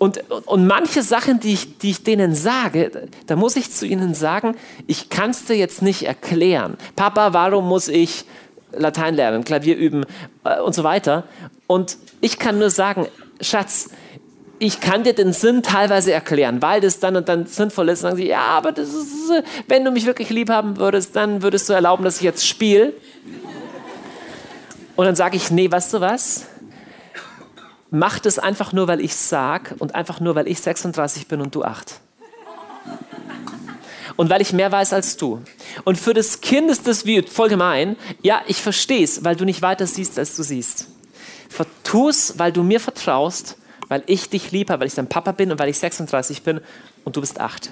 und, 0.04 0.22
und 0.48 0.68
manche 0.68 1.02
Sachen, 1.02 1.40
die 1.40 1.54
ich, 1.54 1.78
die 1.78 1.92
ich 1.92 2.04
denen 2.04 2.36
sage, 2.36 3.08
da 3.26 3.38
muss 3.38 3.56
ich 3.56 3.72
zu 3.72 3.88
ihnen 3.88 4.14
sagen, 4.14 4.58
ich 4.86 5.08
kann 5.10 5.30
es 5.30 5.46
dir 5.46 5.56
jetzt 5.56 5.82
nicht 5.82 6.04
erklären. 6.04 6.76
Papa, 6.98 7.32
warum 7.32 7.70
muss 7.70 7.88
ich 7.88 8.26
Latein 8.74 9.16
lernen, 9.16 9.46
Klavier 9.46 9.78
üben 9.78 10.06
äh, 10.44 10.60
und 10.60 10.76
so 10.76 10.84
weiter. 10.84 11.24
Und 11.68 11.96
ich 12.20 12.38
kann 12.38 12.60
nur 12.60 12.70
sagen, 12.70 13.08
Schatz, 13.40 13.92
ich 14.60 14.82
kann 14.82 15.06
dir 15.06 15.14
den 15.14 15.32
Sinn 15.32 15.64
teilweise 15.64 16.12
erklären, 16.12 16.62
weil 16.62 16.82
das 16.82 17.00
dann 17.00 17.16
und 17.16 17.30
dann 17.30 17.46
sinnvoll 17.46 17.88
ist. 17.88 18.02
Sagen 18.02 18.18
sie, 18.18 18.28
ja, 18.28 18.42
aber 18.42 18.74
das 18.74 18.90
ist, 18.90 19.32
wenn 19.70 19.86
du 19.86 19.92
mich 19.92 20.06
wirklich 20.06 20.30
lieb 20.32 20.50
haben 20.50 20.76
würdest, 20.80 21.16
dann 21.16 21.42
würdest 21.42 21.70
du 21.70 21.74
erlauben, 21.74 22.04
dass 22.04 22.18
ich 22.18 22.24
jetzt 22.24 22.46
spiele. 22.46 22.92
Und 24.98 25.06
dann 25.06 25.16
sage 25.16 25.38
ich, 25.38 25.50
nee, 25.50 25.72
weißt 25.72 25.94
du 25.94 26.02
was? 26.02 26.48
Macht 27.94 28.26
es 28.26 28.40
einfach 28.40 28.74
nur, 28.74 28.88
weil 28.88 29.00
ich 29.00 29.16
sag 29.16 29.76
und 29.78 29.94
einfach 29.94 30.20
nur, 30.20 30.34
weil 30.36 30.48
ich 30.48 30.60
36 30.60 31.28
bin 31.28 31.42
und 31.42 31.54
du 31.54 31.64
8. 31.64 32.00
Und 34.16 34.30
weil 34.30 34.42
ich 34.42 34.52
mehr 34.52 34.72
weiß 34.72 34.94
als 34.94 35.16
du. 35.16 35.42
Und 35.86 35.98
für 35.98 36.14
das 36.14 36.42
Kind 36.42 36.70
ist 36.70 36.88
das 36.88 37.06
wie 37.06 37.22
voll 37.22 37.50
gemein. 37.50 37.96
Ja, 38.22 38.42
ich 38.48 38.62
verstehe 38.62 39.04
es, 39.04 39.24
weil 39.24 39.36
du 39.36 39.46
nicht 39.46 39.62
weiter 39.62 39.88
siehst, 39.88 40.18
als 40.20 40.36
du 40.36 40.44
siehst. 40.44 40.88
Tu 41.84 42.10
es, 42.10 42.40
weil 42.40 42.52
du 42.52 42.64
mir 42.64 42.80
vertraust, 42.80 43.58
weil 43.90 44.04
ich 44.08 44.28
dich 44.30 44.52
lieb 44.52 44.72
habe, 44.72 44.82
weil 44.82 44.88
ich 44.88 44.96
dein 44.96 45.08
Papa 45.08 45.32
bin 45.32 45.52
und 45.52 45.60
weil 45.60 45.70
ich 45.70 45.78
36 45.78 46.42
bin 46.42 46.62
und 47.06 47.16
du 47.16 47.22
bist 47.22 47.40
8. 47.40 47.72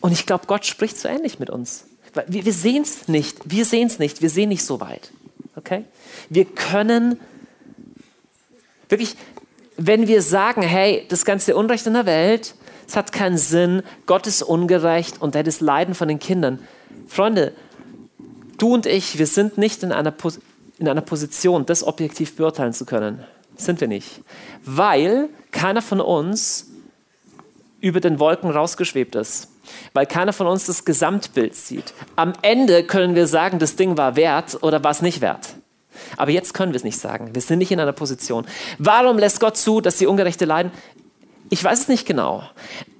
Und 0.00 0.12
ich 0.12 0.26
glaube, 0.26 0.46
Gott 0.46 0.66
spricht 0.66 0.98
so 0.98 1.08
ähnlich 1.08 1.38
mit 1.38 1.48
uns. 1.48 1.86
Wir, 2.26 2.44
wir 2.44 2.52
sehen 2.52 2.82
es 2.82 3.08
nicht. 3.08 3.38
Wir 3.44 3.64
sehen 3.64 3.86
es 3.86 3.98
nicht. 3.98 4.20
Wir 4.20 4.30
sehen 4.30 4.50
nicht 4.50 4.64
so 4.64 4.80
weit. 4.80 5.12
Okay? 5.54 5.84
Wir 6.28 6.44
können 6.44 7.18
wirklich 8.88 9.16
wenn 9.76 10.08
wir 10.08 10.22
sagen, 10.22 10.62
hey, 10.62 11.04
das 11.08 11.24
ganze 11.24 11.56
Unrecht 11.56 11.86
in 11.86 11.94
der 11.94 12.06
Welt, 12.06 12.54
es 12.88 12.96
hat 12.96 13.12
keinen 13.12 13.38
Sinn, 13.38 13.82
Gott 14.06 14.26
ist 14.26 14.42
ungerecht 14.42 15.20
und 15.20 15.34
das 15.34 15.60
Leiden 15.60 15.94
von 15.94 16.08
den 16.08 16.18
Kindern. 16.18 16.60
Freunde, 17.06 17.52
du 18.58 18.74
und 18.74 18.86
ich, 18.86 19.18
wir 19.18 19.26
sind 19.26 19.58
nicht 19.58 19.82
in 19.82 19.92
einer, 19.92 20.10
Pos 20.10 20.40
in 20.78 20.88
einer 20.88 21.00
Position, 21.00 21.66
das 21.66 21.84
objektiv 21.84 22.36
beurteilen 22.36 22.72
zu 22.72 22.84
können. 22.84 23.24
Sind 23.56 23.80
wir 23.80 23.88
nicht. 23.88 24.20
Weil 24.64 25.30
keiner 25.50 25.80
von 25.80 26.00
uns 26.00 26.66
über 27.80 28.00
den 28.00 28.18
Wolken 28.18 28.50
rausgeschwebt 28.50 29.14
ist. 29.14 29.48
Weil 29.94 30.06
keiner 30.06 30.32
von 30.32 30.46
uns 30.46 30.66
das 30.66 30.84
Gesamtbild 30.84 31.54
sieht. 31.54 31.94
Am 32.14 32.34
Ende 32.42 32.84
können 32.84 33.14
wir 33.14 33.26
sagen, 33.26 33.58
das 33.58 33.76
Ding 33.76 33.96
war 33.96 34.16
wert 34.16 34.62
oder 34.62 34.84
war 34.84 34.90
es 34.90 35.02
nicht 35.02 35.20
wert. 35.20 35.55
Aber 36.16 36.30
jetzt 36.30 36.54
können 36.54 36.72
wir 36.72 36.76
es 36.76 36.84
nicht 36.84 36.98
sagen. 36.98 37.34
Wir 37.34 37.42
sind 37.42 37.58
nicht 37.58 37.72
in 37.72 37.80
einer 37.80 37.92
Position. 37.92 38.46
Warum 38.78 39.18
lässt 39.18 39.40
Gott 39.40 39.56
zu, 39.56 39.80
dass 39.80 39.96
die 39.96 40.06
Ungerechte 40.06 40.44
leiden? 40.44 40.72
Ich 41.48 41.62
weiß 41.62 41.80
es 41.80 41.88
nicht 41.88 42.06
genau. 42.06 42.42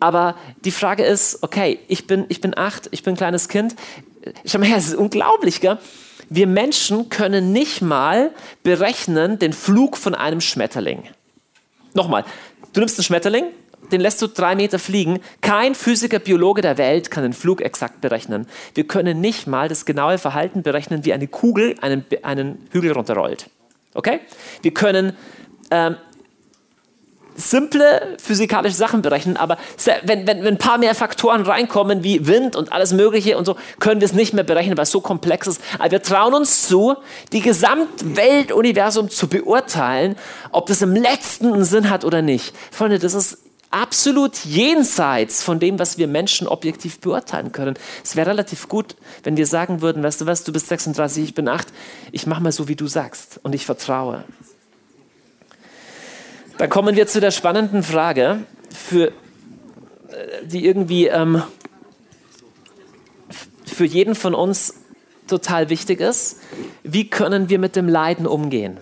Aber 0.01 0.37
die 0.65 0.71
Frage 0.71 1.05
ist, 1.05 1.43
okay, 1.43 1.81
ich 1.89 2.07
bin, 2.07 2.27
ich 2.29 2.41
bin 2.41 2.57
acht, 2.57 2.89
ich 2.93 3.03
bin 3.03 3.15
ein 3.15 3.17
kleines 3.17 3.49
Kind. 3.49 3.75
Schau 4.45 4.59
mal 4.59 4.69
her, 4.69 4.77
es 4.77 4.89
ist 4.89 4.95
unglaublich, 4.95 5.61
gell? 5.61 5.79
Wir 6.29 6.47
Menschen 6.47 7.09
können 7.09 7.53
nicht 7.53 7.83
mal 7.83 8.31
berechnen 8.63 9.39
den 9.39 9.53
Flug 9.53 9.97
von 9.97 10.15
einem 10.15 10.41
Schmetterling. 10.41 11.05
Nochmal, 11.95 12.25
du 12.73 12.81
nimmst 12.81 12.99
einen 12.99 13.05
Schmetterling, 13.05 13.45
den 13.93 14.01
lässt 14.01 14.21
du 14.23 14.27
drei 14.27 14.55
Meter 14.55 14.79
fliegen. 14.79 15.21
Kein 15.41 15.75
Physiker, 15.75 16.19
Biologe 16.19 16.63
der 16.63 16.79
Welt 16.79 17.11
kann 17.11 17.23
den 17.23 17.33
Flug 17.33 17.61
exakt 17.61 18.01
berechnen. 18.01 18.47
Wir 18.75 18.87
können 18.87 19.21
nicht 19.21 19.47
mal 19.47 19.69
das 19.69 19.85
genaue 19.85 20.19
Verhalten 20.19 20.63
berechnen, 20.63 21.05
wie 21.05 21.13
eine 21.13 21.29
Kugel 21.29 21.77
einen, 21.81 22.05
einen 22.23 22.67
Hügel 22.71 22.93
runterrollt. 22.93 23.51
Okay? 23.95 24.21
Wir 24.63 24.75
können 24.75 25.17
ähm, 25.71 25.97
simple 27.37 28.17
physikalische 28.19 28.77
Sachen 28.77 29.03
berechnen, 29.03 29.37
aber 29.37 29.59
wenn, 30.03 30.27
wenn, 30.27 30.39
wenn 30.39 30.55
ein 30.55 30.59
paar 30.59 30.79
mehr 30.79 30.95
Faktoren 30.95 31.43
reinkommen, 31.43 32.03
wie 32.03 32.27
Wind 32.27 32.57
und 32.57 32.73
alles 32.73 32.93
Mögliche 32.93 33.37
und 33.37 33.45
so, 33.45 33.57
können 33.79 34.01
wir 34.01 34.07
es 34.07 34.15
nicht 34.15 34.33
mehr 34.33 34.45
berechnen, 34.45 34.77
weil 34.77 34.85
es 34.85 34.91
so 34.91 35.01
komplex 35.01 35.47
ist. 35.47 35.61
Aber 35.79 35.91
wir 35.91 36.03
trauen 36.03 36.35
uns 36.35 36.67
zu, 36.67 36.97
die 37.33 37.41
Gesamtweltuniversum 37.41 39.11
zu 39.11 39.29
beurteilen, 39.29 40.17
ob 40.51 40.67
das 40.67 40.83
im 40.83 40.95
letzten 40.95 41.53
einen 41.53 41.65
Sinn 41.65 41.91
hat 41.91 42.05
oder 42.05 42.23
nicht. 42.23 42.55
Freunde, 42.71 42.99
das 42.99 43.15
ist 43.15 43.39
absolut 43.71 44.37
jenseits 44.45 45.43
von 45.43 45.59
dem, 45.59 45.79
was 45.79 45.99
wir 45.99 46.07
Menschen 46.07 46.47
objektiv 46.47 47.01
beurteilen 47.01 47.53
können. 47.53 47.75
Es 48.05 48.17
wäre 48.17 48.31
relativ 48.31 48.69
gut, 48.69 48.97
wenn 49.23 49.37
wir 49.37 49.47
sagen 49.47 49.81
würden, 49.83 50.03
weißt 50.03 50.21
du 50.21 50.27
was, 50.27 50.45
du 50.45 50.53
bist 50.53 50.69
36, 50.69 51.25
ich 51.25 51.35
bin 51.35 51.49
8, 51.49 51.69
ich 52.13 52.27
mache 52.27 52.43
mal 52.43 52.53
so, 52.53 52.69
wie 52.69 52.77
du 52.77 52.87
sagst 52.87 53.41
und 53.43 53.55
ich 53.55 53.67
vertraue. 53.67 54.25
Dann 56.59 56.71
kommen 56.71 56.97
wir 56.97 57.07
zu 57.07 57.21
der 57.21 57.33
spannenden 57.33 57.83
Frage, 57.83 58.45
für, 58.71 59.09
äh, 59.09 59.13
die 60.45 60.65
irgendwie 60.65 61.07
ähm, 61.07 61.43
für 63.67 63.85
jeden 63.85 64.15
von 64.15 64.35
uns 64.35 64.75
total 65.27 65.69
wichtig 65.69 66.01
ist. 66.01 66.39
Wie 66.83 67.11
können 67.11 67.49
wir 67.51 67.59
mit 67.59 67.77
dem 67.77 67.89
Leiden 67.89 68.27
umgehen? 68.27 68.79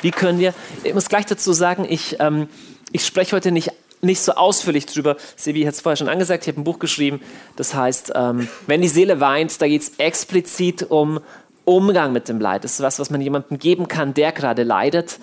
Wie 0.00 0.10
können 0.10 0.38
wir, 0.38 0.54
ich 0.84 0.94
muss 0.94 1.08
gleich 1.08 1.26
dazu 1.26 1.52
sagen, 1.52 1.86
ich... 1.88 2.16
Ähm, 2.20 2.48
ich 2.94 3.04
spreche 3.04 3.34
heute 3.34 3.50
nicht, 3.50 3.72
nicht 4.02 4.20
so 4.20 4.32
ausführlich 4.32 4.86
drüber. 4.86 5.16
Sebi 5.34 5.64
hat 5.64 5.74
es 5.74 5.80
vorher 5.80 5.96
schon 5.96 6.08
angesagt, 6.08 6.44
ich 6.44 6.48
habe 6.48 6.60
ein 6.60 6.64
Buch 6.64 6.78
geschrieben, 6.78 7.20
das 7.56 7.74
heißt, 7.74 8.12
ähm, 8.14 8.48
wenn 8.68 8.82
die 8.82 8.88
Seele 8.88 9.18
weint, 9.18 9.60
da 9.60 9.66
geht 9.66 9.82
es 9.82 9.92
explizit 9.98 10.84
um 10.90 11.18
Umgang 11.64 12.12
mit 12.12 12.28
dem 12.28 12.40
Leid. 12.40 12.62
Das 12.62 12.74
ist 12.74 12.82
was, 12.82 13.00
was 13.00 13.10
man 13.10 13.20
jemandem 13.20 13.58
geben 13.58 13.88
kann, 13.88 14.14
der 14.14 14.30
gerade 14.30 14.62
leidet. 14.62 15.18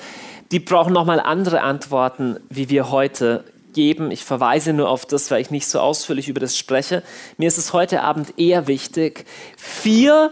Die 0.52 0.60
brauchen 0.60 0.92
nochmal 0.92 1.22
andere 1.22 1.62
Antworten, 1.62 2.42
wie 2.50 2.70
wir 2.70 2.92
heute 2.92 3.46
geben. 3.72 4.12
Ich 4.12 4.26
verweise 4.26 4.74
nur 4.74 4.90
auf 4.90 5.06
das, 5.06 5.32
weil 5.32 5.40
ich 5.40 5.50
nicht 5.50 5.68
so 5.68 5.80
ausführlich 5.80 6.28
über 6.28 6.42
das 6.42 6.58
spreche. 6.58 7.04
Mir 7.38 7.48
ist 7.48 7.58
es 7.58 7.72
heute 7.72 8.02
Abend 8.02 8.38
eher 8.38 8.68
wichtig, 8.68 9.24
vier 9.56 10.32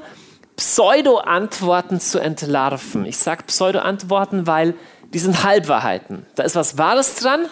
Pseudo-Antworten 0.57 2.01
zu 2.01 2.19
entlarven. 2.19 3.05
Ich 3.05 3.17
sage 3.17 3.43
Pseudo-Antworten, 3.43 4.45
weil 4.45 4.73
die 5.13 5.19
sind 5.19 5.43
Halbwahrheiten. 5.43 6.25
Da 6.35 6.43
ist 6.43 6.55
was 6.55 6.77
Wahres 6.77 7.15
dran, 7.15 7.45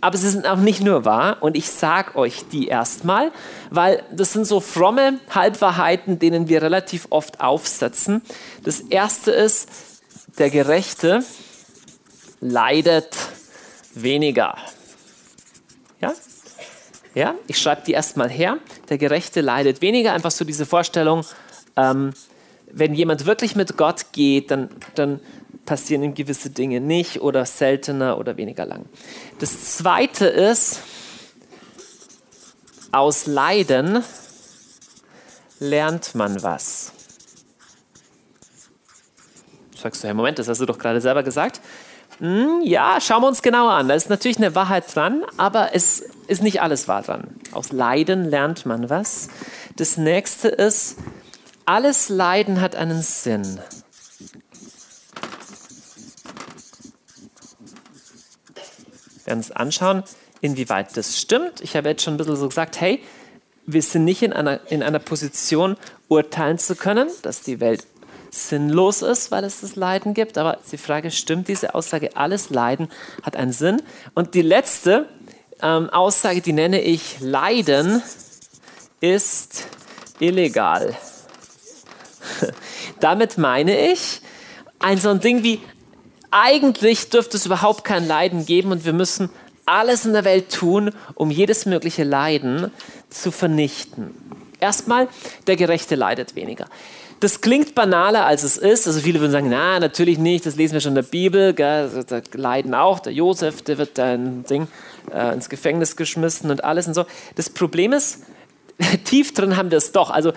aber 0.00 0.16
sie 0.16 0.28
sind 0.28 0.46
auch 0.46 0.58
nicht 0.58 0.82
nur 0.82 1.04
wahr. 1.04 1.38
Und 1.40 1.56
ich 1.56 1.70
sage 1.70 2.16
euch 2.16 2.44
die 2.52 2.68
erstmal, 2.68 3.32
weil 3.70 4.02
das 4.12 4.32
sind 4.32 4.46
so 4.46 4.60
fromme 4.60 5.20
Halbwahrheiten, 5.34 6.18
denen 6.18 6.48
wir 6.48 6.62
relativ 6.62 7.06
oft 7.10 7.40
aufsetzen. 7.40 8.22
Das 8.62 8.80
erste 8.80 9.32
ist, 9.32 9.68
der 10.38 10.50
Gerechte 10.50 11.24
leidet 12.40 13.16
weniger. 13.94 14.56
Ja? 16.00 16.12
Ja, 17.14 17.34
ich 17.46 17.58
schreibe 17.58 17.82
die 17.86 17.92
erstmal 17.92 18.28
her. 18.28 18.58
Der 18.90 18.98
Gerechte 18.98 19.40
leidet 19.40 19.80
weniger. 19.80 20.12
Einfach 20.12 20.30
so 20.30 20.44
diese 20.44 20.66
Vorstellung, 20.66 21.24
ähm, 21.76 22.12
wenn 22.70 22.92
jemand 22.92 23.24
wirklich 23.24 23.56
mit 23.56 23.78
Gott 23.78 24.12
geht, 24.12 24.50
dann, 24.50 24.68
dann 24.94 25.20
passieren 25.66 26.02
ihm 26.02 26.14
gewisse 26.14 26.50
Dinge 26.50 26.80
nicht 26.80 27.20
oder 27.20 27.44
seltener 27.44 28.18
oder 28.18 28.36
weniger 28.36 28.64
lang. 28.64 28.86
Das 29.38 29.76
zweite 29.76 30.26
ist, 30.26 30.80
aus 32.92 33.26
Leiden 33.26 34.02
lernt 35.58 36.14
man 36.14 36.42
was. 36.42 36.92
Sagst 39.76 40.02
du, 40.02 40.08
hey, 40.08 40.14
Moment, 40.14 40.38
das 40.38 40.48
hast 40.48 40.60
du 40.60 40.66
doch 40.66 40.78
gerade 40.78 41.00
selber 41.00 41.22
gesagt. 41.22 41.60
Hm, 42.18 42.62
ja, 42.62 42.98
schauen 43.00 43.22
wir 43.22 43.28
uns 43.28 43.42
genauer 43.42 43.72
an. 43.72 43.88
Da 43.88 43.94
ist 43.94 44.08
natürlich 44.08 44.38
eine 44.38 44.54
Wahrheit 44.54 44.94
dran, 44.94 45.22
aber 45.36 45.74
es 45.74 46.00
ist 46.28 46.42
nicht 46.42 46.62
alles 46.62 46.88
wahr 46.88 47.02
dran. 47.02 47.38
Aus 47.52 47.72
Leiden 47.72 48.24
lernt 48.24 48.64
man 48.64 48.88
was. 48.88 49.28
Das 49.76 49.98
nächste 49.98 50.48
ist, 50.48 50.96
alles 51.66 52.08
Leiden 52.08 52.60
hat 52.60 52.74
einen 52.74 53.02
Sinn. 53.02 53.60
Werden 59.26 59.38
uns 59.38 59.50
anschauen, 59.50 60.02
inwieweit 60.40 60.96
das 60.96 61.18
stimmt. 61.18 61.60
Ich 61.60 61.76
habe 61.76 61.88
jetzt 61.88 62.02
schon 62.02 62.14
ein 62.14 62.16
bisschen 62.16 62.36
so 62.36 62.48
gesagt, 62.48 62.80
hey, 62.80 63.02
wir 63.66 63.82
sind 63.82 64.04
nicht 64.04 64.22
in 64.22 64.32
einer, 64.32 64.60
in 64.70 64.82
einer 64.82 64.98
Position, 64.98 65.76
urteilen 66.08 66.58
zu 66.58 66.76
können, 66.76 67.08
dass 67.22 67.42
die 67.42 67.58
Welt 67.60 67.84
sinnlos 68.30 69.02
ist, 69.02 69.30
weil 69.30 69.44
es 69.44 69.60
das 69.60 69.76
Leiden 69.76 70.14
gibt. 70.14 70.38
Aber 70.38 70.58
die 70.70 70.78
Frage, 70.78 71.10
stimmt 71.10 71.48
diese 71.48 71.74
Aussage, 71.74 72.16
alles 72.16 72.50
Leiden 72.50 72.88
hat 73.22 73.36
einen 73.36 73.52
Sinn? 73.52 73.82
Und 74.14 74.34
die 74.34 74.42
letzte 74.42 75.08
ähm, 75.62 75.90
Aussage, 75.90 76.40
die 76.40 76.52
nenne 76.52 76.80
ich, 76.80 77.16
Leiden 77.20 78.02
ist 79.00 79.66
illegal. 80.20 80.96
Damit 83.00 83.38
meine 83.38 83.90
ich, 83.90 84.20
ein 84.78 84.98
so 84.98 85.08
ein 85.10 85.20
Ding 85.20 85.42
wie, 85.42 85.60
eigentlich 86.30 87.10
dürfte 87.10 87.36
es 87.36 87.46
überhaupt 87.46 87.84
kein 87.84 88.06
Leiden 88.06 88.46
geben 88.46 88.72
und 88.72 88.84
wir 88.84 88.92
müssen 88.92 89.30
alles 89.64 90.06
in 90.06 90.12
der 90.12 90.24
Welt 90.24 90.52
tun, 90.52 90.92
um 91.14 91.30
jedes 91.30 91.66
mögliche 91.66 92.04
Leiden 92.04 92.70
zu 93.10 93.30
vernichten. 93.30 94.14
Erstmal, 94.60 95.08
der 95.46 95.56
Gerechte 95.56 95.96
leidet 95.96 96.34
weniger. 96.36 96.66
Das 97.20 97.40
klingt 97.40 97.74
banaler, 97.74 98.26
als 98.26 98.42
es 98.42 98.58
ist. 98.58 98.86
Also 98.86 99.00
viele 99.00 99.20
würden 99.20 99.32
sagen, 99.32 99.48
na, 99.48 99.80
natürlich 99.80 100.18
nicht, 100.18 100.44
das 100.44 100.56
lesen 100.56 100.74
wir 100.74 100.80
schon 100.80 100.90
in 100.90 100.96
der 100.96 101.02
Bibel. 101.02 101.54
Gell? 101.54 102.04
Da 102.06 102.20
leiden 102.34 102.74
auch. 102.74 103.00
Der 103.00 103.12
Josef, 103.12 103.62
der 103.62 103.78
wird 103.78 103.96
da 103.96 104.12
ein 104.12 104.44
Ding 104.44 104.68
äh, 105.12 105.32
ins 105.32 105.48
Gefängnis 105.48 105.96
geschmissen 105.96 106.50
und 106.50 106.62
alles 106.62 106.86
und 106.86 106.94
so. 106.94 107.06
Das 107.34 107.48
Problem 107.48 107.92
ist, 107.92 108.22
tief 109.04 109.34
drin 109.34 109.56
haben 109.56 109.70
wir 109.70 109.78
es 109.78 109.92
doch. 109.92 110.10
Also 110.10 110.32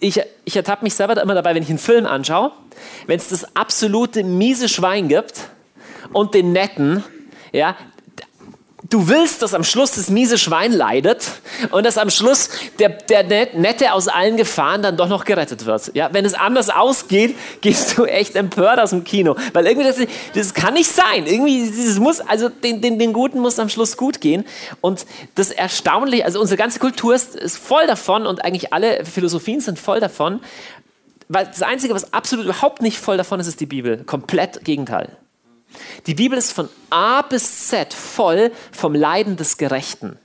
ich, 0.00 0.20
ich 0.44 0.56
ertappe 0.56 0.84
mich 0.84 0.94
selber 0.94 1.20
immer 1.20 1.34
dabei, 1.34 1.54
wenn 1.54 1.62
ich 1.62 1.70
einen 1.70 1.78
Film 1.78 2.06
anschaue, 2.06 2.52
wenn 3.06 3.18
es 3.18 3.28
das 3.28 3.56
absolute 3.56 4.24
miese 4.24 4.68
Schwein 4.68 5.08
gibt 5.08 5.48
und 6.12 6.34
den 6.34 6.52
netten, 6.52 7.02
ja, 7.52 7.76
du 8.90 9.08
willst, 9.08 9.42
dass 9.42 9.54
am 9.54 9.64
Schluss 9.64 9.92
das 9.92 10.08
miese 10.08 10.38
Schwein 10.38 10.72
leidet 10.72 11.26
und 11.70 11.84
dass 11.84 11.98
am 11.98 12.10
Schluss 12.10 12.50
der, 12.78 12.88
der 12.88 13.24
Nette 13.54 13.92
aus 13.92 14.08
allen 14.08 14.36
Gefahren 14.36 14.82
dann 14.82 14.96
doch 14.96 15.08
noch 15.08 15.24
gerettet 15.24 15.66
wird. 15.66 15.94
Ja, 15.94 16.08
wenn 16.12 16.24
es 16.24 16.34
anders 16.34 16.70
ausgeht, 16.70 17.36
gehst 17.60 17.98
du 17.98 18.04
echt 18.04 18.34
empört 18.36 18.80
aus 18.80 18.90
dem 18.90 19.04
Kino. 19.04 19.36
Weil 19.52 19.66
irgendwie, 19.66 19.86
das, 19.86 19.96
das 20.34 20.54
kann 20.54 20.74
nicht 20.74 20.90
sein. 20.90 21.26
Irgendwie, 21.26 21.70
das 21.70 21.98
muss, 21.98 22.20
also 22.20 22.48
den, 22.48 22.80
den, 22.80 22.98
den 22.98 23.12
Guten 23.12 23.40
muss 23.40 23.58
am 23.58 23.68
Schluss 23.68 23.96
gut 23.96 24.20
gehen. 24.20 24.44
Und 24.80 25.04
das 25.34 25.50
Erstaunliche, 25.50 26.24
also 26.24 26.40
unsere 26.40 26.56
ganze 26.56 26.78
Kultur 26.78 27.14
ist, 27.14 27.34
ist 27.34 27.58
voll 27.58 27.86
davon 27.86 28.26
und 28.26 28.44
eigentlich 28.44 28.72
alle 28.72 29.04
Philosophien 29.04 29.60
sind 29.60 29.78
voll 29.78 30.00
davon. 30.00 30.40
Weil 31.28 31.46
das 31.46 31.62
Einzige, 31.62 31.94
was 31.94 32.14
absolut 32.14 32.46
überhaupt 32.46 32.80
nicht 32.80 32.98
voll 32.98 33.18
davon 33.18 33.38
ist, 33.38 33.48
ist 33.48 33.60
die 33.60 33.66
Bibel. 33.66 34.02
Komplett 34.04 34.64
Gegenteil. 34.64 35.18
Die 36.06 36.14
Bibel 36.14 36.38
ist 36.38 36.52
von 36.52 36.68
A 36.90 37.22
bis 37.22 37.68
Z 37.68 37.92
voll 37.92 38.52
vom 38.72 38.94
Leiden 38.94 39.36
des 39.36 39.58
Gerechten. 39.58 40.18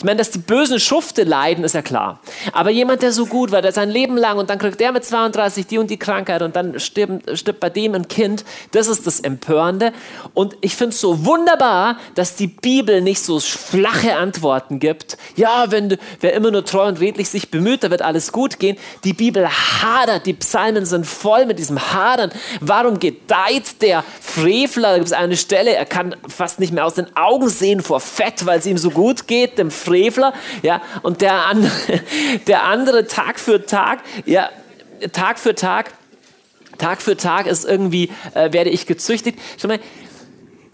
Ich 0.00 0.04
meine, 0.06 0.16
dass 0.16 0.30
die 0.30 0.38
bösen 0.38 0.80
Schufte 0.80 1.24
leiden, 1.24 1.62
ist 1.62 1.74
ja 1.74 1.82
klar. 1.82 2.20
Aber 2.54 2.70
jemand, 2.70 3.02
der 3.02 3.12
so 3.12 3.26
gut 3.26 3.52
war, 3.52 3.60
der 3.60 3.72
sein 3.72 3.90
Leben 3.90 4.16
lang 4.16 4.38
und 4.38 4.48
dann 4.48 4.58
kriegt 4.58 4.80
der 4.80 4.92
mit 4.92 5.04
32 5.04 5.66
die 5.66 5.76
und 5.76 5.90
die 5.90 5.98
Krankheit 5.98 6.40
und 6.40 6.56
dann 6.56 6.80
stirbt, 6.80 7.38
stirbt 7.38 7.60
bei 7.60 7.68
dem 7.68 7.94
ein 7.94 8.08
Kind, 8.08 8.46
das 8.72 8.86
ist 8.86 9.06
das 9.06 9.20
Empörende. 9.20 9.92
Und 10.32 10.56
ich 10.62 10.74
finde 10.74 10.94
es 10.94 11.02
so 11.02 11.26
wunderbar, 11.26 11.98
dass 12.14 12.34
die 12.34 12.46
Bibel 12.46 13.02
nicht 13.02 13.22
so 13.22 13.40
flache 13.40 14.16
Antworten 14.16 14.78
gibt. 14.78 15.18
Ja, 15.36 15.66
wenn 15.68 15.98
wer 16.20 16.32
immer 16.32 16.50
nur 16.50 16.64
treu 16.64 16.88
und 16.88 16.98
redlich 16.98 17.28
sich 17.28 17.50
bemüht, 17.50 17.84
da 17.84 17.90
wird 17.90 18.00
alles 18.00 18.32
gut 18.32 18.58
gehen. 18.58 18.78
Die 19.04 19.12
Bibel 19.12 19.46
hadert, 19.50 20.24
die 20.24 20.32
Psalmen 20.32 20.86
sind 20.86 21.04
voll 21.04 21.44
mit 21.44 21.58
diesem 21.58 21.92
Hadern. 21.92 22.32
Warum 22.62 22.98
gedeiht 22.98 23.82
der 23.82 24.02
Frevler? 24.22 24.92
Da 24.92 24.94
gibt 24.94 25.08
es 25.08 25.12
eine 25.12 25.36
Stelle, 25.36 25.74
er 25.74 25.84
kann 25.84 26.16
fast 26.26 26.58
nicht 26.58 26.72
mehr 26.72 26.86
aus 26.86 26.94
den 26.94 27.14
Augen 27.18 27.50
sehen 27.50 27.82
vor 27.82 28.00
Fett, 28.00 28.46
weil 28.46 28.60
es 28.60 28.64
ihm 28.64 28.78
so 28.78 28.88
gut 28.88 29.26
geht. 29.26 29.58
Dem 29.58 29.70
Frevler, 29.70 29.89
ja, 30.62 30.82
und 31.02 31.20
der 31.20 31.46
andere, 31.46 31.72
der 32.46 32.64
andere 32.64 33.06
Tag 33.06 33.38
für 33.38 33.64
Tag, 33.66 34.00
ja, 34.26 34.50
Tag 35.12 35.38
für 35.38 35.54
Tag, 35.54 35.92
Tag 36.78 37.02
für 37.02 37.16
Tag 37.16 37.46
ist 37.46 37.64
irgendwie, 37.64 38.10
äh, 38.34 38.52
werde 38.52 38.70
ich 38.70 38.86
gezüchtigt. 38.86 39.38
Schau 39.60 39.68
mal, 39.68 39.80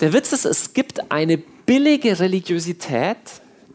der 0.00 0.12
Witz 0.12 0.32
ist, 0.32 0.44
es 0.44 0.72
gibt 0.72 1.10
eine 1.10 1.38
billige 1.38 2.18
Religiosität, 2.20 3.16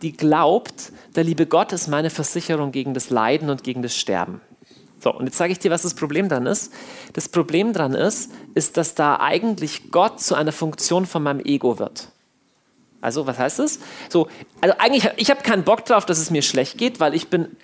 die 0.01 0.13
glaubt, 0.13 0.91
der 1.15 1.23
liebe 1.23 1.45
Gott 1.45 1.73
ist 1.73 1.87
meine 1.87 2.09
Versicherung 2.09 2.71
gegen 2.71 2.93
das 2.93 3.09
Leiden 3.09 3.49
und 3.49 3.63
gegen 3.63 3.81
das 3.81 3.95
Sterben. 3.95 4.41
So, 5.03 5.11
und 5.13 5.25
jetzt 5.25 5.37
sage 5.37 5.51
ich 5.51 5.59
dir, 5.59 5.71
was 5.71 5.81
das 5.81 5.95
Problem 5.95 6.29
dran 6.29 6.45
ist. 6.45 6.71
Das 7.13 7.27
Problem 7.27 7.73
dran 7.73 7.95
ist, 7.95 8.31
ist, 8.53 8.77
dass 8.77 8.93
da 8.93 9.19
eigentlich 9.19 9.91
Gott 9.91 10.21
zu 10.21 10.35
einer 10.35 10.51
Funktion 10.51 11.05
von 11.05 11.23
meinem 11.23 11.39
Ego 11.39 11.79
wird. 11.79 12.09
Also, 13.01 13.25
was 13.27 13.39
heißt 13.39 13.59
das? 13.59 13.79
So, 14.09 14.27
also 14.61 14.75
eigentlich, 14.77 15.09
ich 15.17 15.29
habe 15.29 15.41
keinen 15.41 15.63
Bock 15.63 15.85
drauf, 15.85 16.05
dass 16.05 16.19
es 16.19 16.29
mir 16.29 16.43
schlecht 16.43 16.77
geht, 16.77 16.99
weil 16.99 17.15
ich 17.15 17.27
bin 17.27 17.55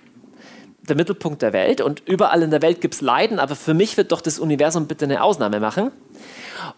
der 0.89 0.95
Mittelpunkt 0.95 1.41
der 1.41 1.53
Welt 1.53 1.81
und 1.81 2.01
überall 2.05 2.41
in 2.41 2.51
der 2.51 2.61
Welt 2.61 2.81
gibt 2.81 2.95
es 2.95 3.01
Leiden, 3.01 3.39
aber 3.39 3.55
für 3.55 3.73
mich 3.73 3.97
wird 3.97 4.11
doch 4.11 4.21
das 4.21 4.39
Universum 4.39 4.87
bitte 4.87 5.05
eine 5.05 5.21
Ausnahme 5.21 5.59
machen. 5.59 5.91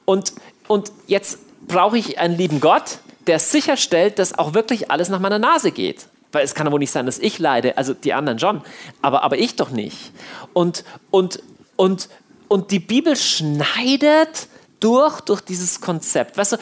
Und, 0.05 0.33
und 0.67 0.91
jetzt 1.07 1.39
brauche 1.67 1.97
ich 1.97 2.19
einen 2.19 2.35
lieben 2.35 2.59
Gott, 2.59 2.99
der 3.27 3.39
sicherstellt, 3.39 4.19
dass 4.19 4.37
auch 4.37 4.53
wirklich 4.53 4.91
alles 4.91 5.09
nach 5.09 5.19
meiner 5.19 5.39
Nase 5.39 5.71
geht. 5.71 6.07
Weil 6.31 6.43
es 6.43 6.53
kann 6.53 6.67
ja 6.67 6.71
wohl 6.71 6.79
nicht 6.79 6.91
sein, 6.91 7.05
dass 7.05 7.19
ich 7.19 7.39
leide, 7.39 7.77
also 7.77 7.93
die 7.93 8.13
anderen 8.13 8.39
schon, 8.39 8.61
aber, 9.01 9.23
aber 9.23 9.37
ich 9.37 9.55
doch 9.55 9.71
nicht. 9.71 10.11
Und, 10.53 10.83
und, 11.09 11.41
und, 11.75 12.09
und 12.47 12.71
die 12.71 12.79
Bibel 12.79 13.15
schneidet 13.15 14.47
durch, 14.79 15.21
durch 15.21 15.41
dieses 15.41 15.81
Konzept. 15.81 16.37
Weißt 16.37 16.53
du, 16.53 16.57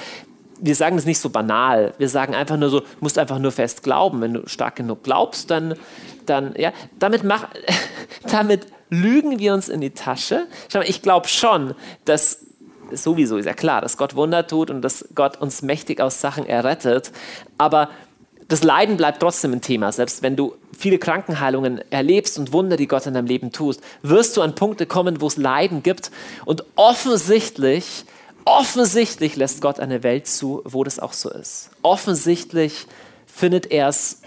wir 0.59 0.75
sagen 0.75 0.95
das 0.95 1.05
nicht 1.05 1.19
so 1.19 1.29
banal. 1.29 1.93
Wir 1.97 2.09
sagen 2.09 2.35
einfach 2.35 2.57
nur 2.57 2.69
so, 2.69 2.79
du 2.81 2.85
musst 2.99 3.17
einfach 3.17 3.39
nur 3.39 3.51
fest 3.51 3.83
glauben. 3.83 4.21
Wenn 4.21 4.33
du 4.33 4.47
stark 4.47 4.75
genug 4.75 5.03
glaubst, 5.03 5.51
dann, 5.51 5.75
dann 6.25 6.53
ja, 6.57 6.71
damit, 6.99 7.23
mach, 7.23 7.47
damit 8.31 8.67
lügen 8.89 9.39
wir 9.39 9.53
uns 9.53 9.69
in 9.69 9.81
die 9.81 9.91
Tasche. 9.91 10.47
Schau 10.71 10.79
mal, 10.79 10.89
ich 10.89 11.01
glaube 11.01 11.27
schon, 11.27 11.75
dass 12.05 12.39
sowieso 12.91 13.37
ist 13.37 13.45
ja 13.45 13.53
klar, 13.53 13.81
dass 13.81 13.97
Gott 13.97 14.15
Wunder 14.15 14.47
tut 14.47 14.69
und 14.69 14.81
dass 14.81 15.05
Gott 15.13 15.37
uns 15.41 15.61
mächtig 15.61 15.99
aus 15.99 16.21
Sachen 16.21 16.45
errettet. 16.45 17.11
Aber 17.57 17.89
das 18.47 18.63
Leiden 18.63 18.97
bleibt 18.97 19.19
trotzdem 19.19 19.51
ein 19.51 19.61
Thema. 19.61 19.91
Selbst 19.91 20.23
wenn 20.23 20.35
du 20.35 20.55
viele 20.77 20.99
Krankenheilungen 20.99 21.81
erlebst 21.91 22.39
und 22.39 22.53
Wunder, 22.53 22.77
die 22.77 22.87
Gott 22.87 23.05
in 23.05 23.13
deinem 23.13 23.25
Leben 23.25 23.51
tust, 23.51 23.81
wirst 24.03 24.37
du 24.37 24.41
an 24.41 24.55
Punkte 24.55 24.85
kommen, 24.85 25.19
wo 25.21 25.27
es 25.27 25.37
Leiden 25.37 25.83
gibt. 25.83 26.11
Und 26.45 26.63
offensichtlich 26.75 28.05
Offensichtlich 28.47 29.35
lässt 29.35 29.59
Gott 29.59 29.81
eine 29.81 30.03
Welt 30.03 30.25
zu, 30.25 30.61
wo 30.63 30.85
das 30.85 30.99
auch 30.99 31.11
so 31.11 31.29
ist. 31.29 31.69
Offensichtlich 31.81 32.87
findet 33.25 33.71
er 33.71 33.89
es 33.89 34.21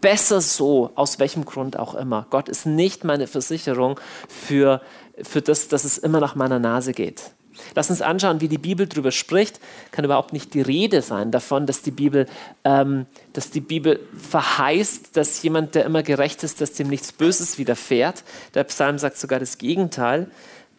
besser 0.00 0.40
so, 0.40 0.92
aus 0.94 1.18
welchem 1.18 1.44
Grund 1.44 1.76
auch 1.76 1.96
immer. 1.96 2.28
Gott 2.30 2.48
ist 2.48 2.64
nicht 2.64 3.02
meine 3.02 3.26
Versicherung 3.26 3.98
für, 4.28 4.80
für 5.20 5.42
das, 5.42 5.66
dass 5.66 5.82
es 5.82 5.98
immer 5.98 6.20
nach 6.20 6.36
meiner 6.36 6.60
Nase 6.60 6.92
geht. 6.92 7.32
Lass 7.74 7.90
uns 7.90 8.02
anschauen, 8.02 8.40
wie 8.40 8.46
die 8.46 8.56
Bibel 8.56 8.86
darüber 8.86 9.10
spricht. 9.10 9.58
Kann 9.90 10.04
überhaupt 10.04 10.32
nicht 10.32 10.54
die 10.54 10.60
Rede 10.62 11.02
sein 11.02 11.32
davon, 11.32 11.66
dass 11.66 11.82
die 11.82 11.90
Bibel, 11.90 12.26
ähm, 12.62 13.06
dass 13.32 13.50
die 13.50 13.60
Bibel 13.60 13.98
verheißt, 14.16 15.16
dass 15.16 15.42
jemand, 15.42 15.74
der 15.74 15.86
immer 15.86 16.04
gerecht 16.04 16.44
ist, 16.44 16.60
dass 16.60 16.74
dem 16.74 16.86
nichts 16.86 17.10
Böses 17.10 17.58
widerfährt. 17.58 18.22
Der 18.54 18.62
Psalm 18.62 18.98
sagt 18.98 19.18
sogar 19.18 19.40
das 19.40 19.58
Gegenteil. 19.58 20.30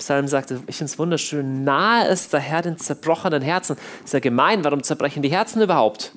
Psalm 0.01 0.27
sagt, 0.27 0.51
ich 0.51 0.75
finde 0.75 0.91
es 0.91 0.99
wunderschön, 0.99 1.63
nahe 1.63 2.07
ist 2.07 2.33
der 2.33 2.39
Herr 2.39 2.63
den 2.63 2.77
zerbrochenen 2.77 3.41
Herzen. 3.41 3.75
Das 3.75 4.05
ist 4.05 4.13
ja 4.13 4.19
gemein, 4.19 4.63
warum 4.63 4.81
zerbrechen 4.81 5.21
die 5.21 5.31
Herzen 5.31 5.61
überhaupt? 5.61 6.11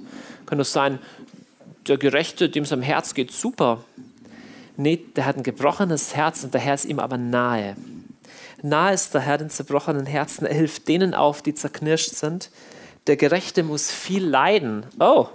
Kann 0.47 0.59
es 0.59 0.73
sein, 0.73 0.99
der 1.87 1.99
Gerechte, 1.99 2.49
dem 2.49 2.65
es 2.65 2.73
am 2.73 2.81
Herz 2.81 3.13
geht, 3.13 3.31
super. 3.31 3.85
Nee, 4.77 5.05
der 5.17 5.27
hat 5.27 5.37
ein 5.37 5.43
gebrochenes 5.43 6.17
Herz 6.17 6.45
und 6.45 6.55
der 6.55 6.63
Herr 6.63 6.75
ist 6.75 6.87
ihm 6.87 6.99
aber 6.99 7.19
nahe. 7.19 7.77
Nahe 8.63 8.95
ist 8.95 9.13
der 9.13 9.21
Herr 9.21 9.37
den 9.37 9.51
zerbrochenen 9.51 10.07
Herzen. 10.07 10.47
Er 10.47 10.55
hilft 10.55 10.89
denen 10.89 11.13
auf, 11.13 11.43
die 11.43 11.55
zerknirscht 11.55 12.15
sind. 12.15 12.51
Der 13.07 13.17
Gerechte 13.17 13.63
muss 13.63 13.91
viel 13.91 14.25
leiden. 14.25 14.87
Oh, 14.99 15.29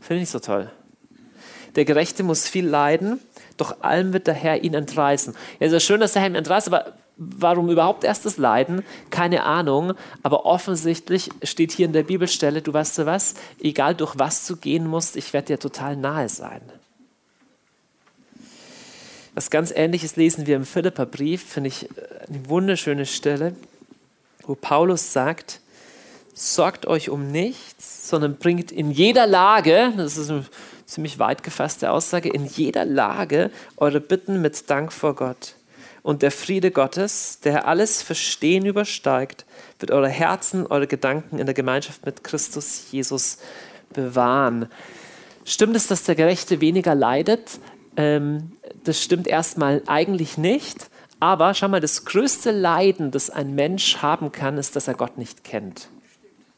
finde 0.00 0.22
ich 0.22 0.30
so 0.30 0.38
toll. 0.38 0.70
Der 1.74 1.84
Gerechte 1.84 2.22
muss 2.22 2.48
viel 2.48 2.66
leiden, 2.66 3.20
doch 3.58 3.82
allem 3.82 4.14
wird 4.14 4.26
der 4.26 4.34
Herr 4.34 4.64
ihn 4.64 4.72
entreißen. 4.72 5.34
Ja, 5.60 5.66
es 5.66 5.74
ist 5.74 5.84
schön, 5.84 6.00
dass 6.00 6.14
der 6.14 6.22
Herr 6.22 6.30
ihn 6.30 6.36
entreißt, 6.36 6.68
aber 6.68 6.94
warum 7.16 7.70
überhaupt 7.70 8.04
erst 8.04 8.26
das 8.26 8.36
Leiden? 8.36 8.82
Keine 9.10 9.44
Ahnung. 9.44 9.94
Aber 10.22 10.44
offensichtlich 10.44 11.30
steht 11.42 11.72
hier 11.72 11.86
in 11.86 11.92
der 11.92 12.02
Bibelstelle, 12.02 12.62
du 12.62 12.72
weißt 12.72 12.98
du 12.98 13.06
was, 13.06 13.34
egal 13.60 13.94
durch 13.94 14.18
was 14.18 14.46
du 14.46 14.56
gehen 14.56 14.86
musst, 14.86 15.16
ich 15.16 15.32
werde 15.32 15.48
dir 15.48 15.58
total 15.58 15.96
nahe 15.96 16.28
sein. 16.28 16.60
Was 19.34 19.50
ganz 19.50 19.70
Ähnliches 19.70 20.16
lesen 20.16 20.46
wir 20.46 20.56
im 20.56 20.64
Philipperbrief, 20.64 21.44
finde 21.44 21.68
ich 21.68 21.84
äh, 21.84 21.88
eine 22.28 22.48
wunderschöne 22.48 23.04
Stelle, 23.04 23.54
wo 24.46 24.54
Paulus 24.54 25.12
sagt, 25.12 25.60
sorgt 26.32 26.86
euch 26.86 27.10
um 27.10 27.30
nichts, 27.30 28.08
sondern 28.08 28.36
bringt 28.36 28.72
in 28.72 28.90
jeder 28.90 29.26
Lage, 29.26 29.92
das 29.96 30.16
ist 30.16 30.30
eine 30.30 30.46
ziemlich 30.86 31.18
weit 31.18 31.42
gefasste 31.42 31.90
Aussage, 31.90 32.30
in 32.30 32.46
jeder 32.46 32.86
Lage 32.86 33.50
eure 33.76 34.00
Bitten 34.00 34.40
mit 34.40 34.70
Dank 34.70 34.92
vor 34.92 35.14
Gott. 35.14 35.54
Und 36.06 36.22
der 36.22 36.30
Friede 36.30 36.70
Gottes, 36.70 37.40
der 37.40 37.66
alles 37.66 38.00
Verstehen 38.00 38.64
übersteigt, 38.64 39.44
wird 39.80 39.90
eure 39.90 40.08
Herzen, 40.08 40.64
eure 40.64 40.86
Gedanken 40.86 41.40
in 41.40 41.46
der 41.46 41.54
Gemeinschaft 41.54 42.06
mit 42.06 42.22
Christus 42.22 42.92
Jesus 42.92 43.38
bewahren. 43.92 44.68
Stimmt 45.44 45.74
es, 45.74 45.88
dass 45.88 46.04
der 46.04 46.14
Gerechte 46.14 46.60
weniger 46.60 46.94
leidet? 46.94 47.58
Ähm, 47.96 48.52
das 48.84 49.02
stimmt 49.02 49.26
erstmal 49.26 49.82
eigentlich 49.88 50.38
nicht. 50.38 50.90
Aber 51.18 51.54
schau 51.54 51.66
mal, 51.66 51.80
das 51.80 52.04
größte 52.04 52.52
Leiden, 52.52 53.10
das 53.10 53.28
ein 53.28 53.56
Mensch 53.56 53.96
haben 53.96 54.30
kann, 54.30 54.58
ist, 54.58 54.76
dass 54.76 54.86
er 54.86 54.94
Gott 54.94 55.18
nicht 55.18 55.42
kennt. 55.42 55.88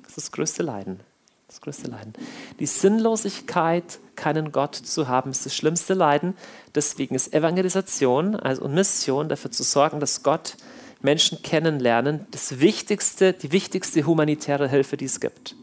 Das 0.02 0.10
ist 0.10 0.16
das 0.18 0.32
größte 0.32 0.62
Leiden. 0.62 1.00
Das 1.48 1.62
größte 1.62 1.90
Leiden. 1.90 2.12
Die 2.60 2.66
Sinnlosigkeit, 2.66 4.00
keinen 4.16 4.52
Gott 4.52 4.74
zu 4.74 5.08
haben, 5.08 5.30
ist 5.30 5.46
das 5.46 5.56
schlimmste 5.56 5.94
Leiden. 5.94 6.34
Deswegen 6.74 7.14
ist 7.14 7.32
Evangelisation 7.32 8.36
also 8.36 8.64
und 8.64 8.74
Mission 8.74 9.30
dafür 9.30 9.50
zu 9.50 9.62
sorgen, 9.62 9.98
dass 9.98 10.22
Gott 10.22 10.58
Menschen 11.00 11.40
kennenlernen, 11.42 12.26
das 12.32 12.60
wichtigste, 12.60 13.32
die 13.32 13.50
wichtigste 13.50 14.04
humanitäre 14.04 14.68
Hilfe, 14.68 14.98
die 14.98 15.06
es 15.06 15.20
gibt. 15.20 15.56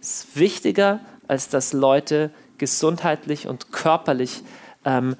Es 0.00 0.20
ist 0.24 0.36
wichtiger, 0.36 1.00
als 1.28 1.50
dass 1.50 1.74
Leute 1.74 2.30
gesundheitlich 2.56 3.46
und 3.46 3.72
körperlich 3.72 4.42
ähm, 4.86 5.16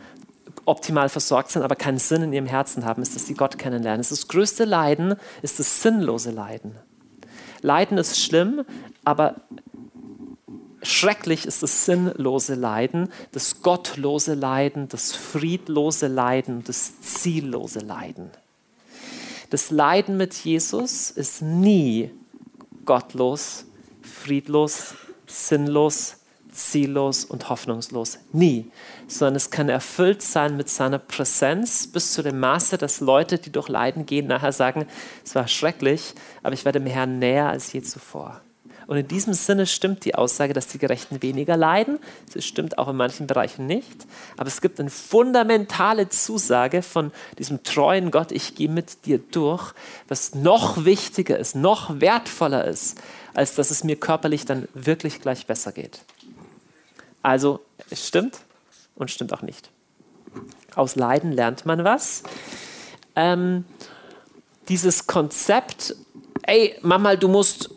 optimal 0.64 1.11
versorgt 1.11 1.51
sind, 1.51 1.62
aber 1.62 1.77
keinen 1.77 1.99
Sinn 1.99 2.23
in 2.23 2.33
ihrem 2.33 2.47
Herzen 2.47 2.87
haben, 2.87 3.03
ist, 3.03 3.14
dass 3.14 3.27
sie 3.27 3.35
Gott 3.35 3.59
kennenlernen. 3.59 4.01
Das, 4.01 4.09
das 4.09 4.29
größte 4.29 4.64
Leiden 4.64 5.17
ist 5.43 5.59
das 5.59 5.83
sinnlose 5.83 6.31
Leiden. 6.31 6.75
Leiden 7.61 7.99
ist 7.99 8.19
schlimm, 8.19 8.64
aber 9.05 9.37
schrecklich 10.87 11.47
ist 11.47 11.62
das 11.62 11.84
sinnlose 11.84 12.55
Leiden, 12.55 13.11
das 13.32 13.62
gottlose 13.62 14.34
Leiden, 14.34 14.89
das 14.89 15.14
friedlose 15.14 16.07
Leiden, 16.07 16.64
das 16.64 17.01
ziellose 17.01 17.80
Leiden. 17.80 18.30
Das 19.51 19.70
Leiden 19.70 20.16
mit 20.16 20.34
Jesus 20.34 21.11
ist 21.11 21.43
nie 21.43 22.11
gottlos, 22.84 23.64
friedlos, 24.03 24.95
sinnlos, 25.26 26.16
ziellos 26.51 27.24
und 27.24 27.49
hoffnungslos. 27.49 28.18
Nie. 28.32 28.70
Sondern 29.07 29.37
es 29.37 29.51
kann 29.51 29.68
erfüllt 29.68 30.22
sein 30.22 30.57
mit 30.57 30.68
seiner 30.68 30.99
Präsenz 30.99 31.87
bis 31.87 32.12
zu 32.12 32.22
dem 32.22 32.41
Maße, 32.41 32.78
dass 32.78 33.01
Leute, 33.01 33.39
die 33.39 33.53
durch 33.53 33.68
Leiden 33.68 34.07
gehen, 34.07 34.26
nachher 34.26 34.53
sagen, 34.53 34.87
es 35.24 35.34
war 35.34 35.47
schrecklich, 35.47 36.14
aber 36.43 36.55
ich 36.55 36.64
werde 36.64 36.80
dem 36.80 36.89
Herrn 36.89 37.18
näher 37.18 37.49
als 37.49 37.72
je 37.72 37.82
zuvor. 37.82 38.41
Und 38.87 38.97
in 38.97 39.09
diesem 39.09 39.34
Sinne 39.34 39.66
stimmt 39.66 40.05
die 40.05 40.14
Aussage, 40.14 40.53
dass 40.53 40.68
die 40.68 40.78
Gerechten 40.78 41.20
weniger 41.22 41.57
leiden. 41.57 41.99
Das 42.32 42.45
stimmt 42.45 42.78
auch 42.78 42.89
in 42.89 42.97
manchen 42.97 43.26
Bereichen 43.26 43.66
nicht. 43.66 44.07
Aber 44.37 44.47
es 44.47 44.61
gibt 44.61 44.78
eine 44.78 44.91
fundamentale 44.91 46.09
Zusage 46.09 46.82
von 46.82 47.11
diesem 47.39 47.64
treuen 47.64 48.11
Gott, 48.11 48.30
ich 48.30 48.55
gehe 48.55 48.68
mit 48.68 49.07
dir 49.07 49.18
durch, 49.18 49.72
was 50.09 50.34
noch 50.34 50.84
wichtiger 50.84 51.39
ist, 51.39 51.57
noch 51.57 52.01
wertvoller 52.01 52.64
ist, 52.64 53.01
als 53.34 53.57
dass 53.57 53.70
es 53.70 53.82
mir 53.82 53.97
körperlich 53.97 54.45
dann 54.45 54.68
wirklich 54.74 55.20
gleich 55.20 55.47
besser 55.47 55.72
geht. 55.72 56.01
Also 57.22 57.61
es 57.91 58.07
stimmt 58.07 58.39
und 58.95 59.11
stimmt 59.11 59.32
auch 59.32 59.43
nicht. 59.43 59.70
Aus 60.76 60.95
Leiden 60.95 61.32
lernt 61.32 61.66
man 61.66 61.82
was. 61.82 62.22
Ähm, 63.16 63.64
dieses 64.68 65.07
Konzept, 65.07 65.97
ey, 66.43 66.76
Mama, 66.82 67.16
du 67.16 67.28
musst 67.28 67.70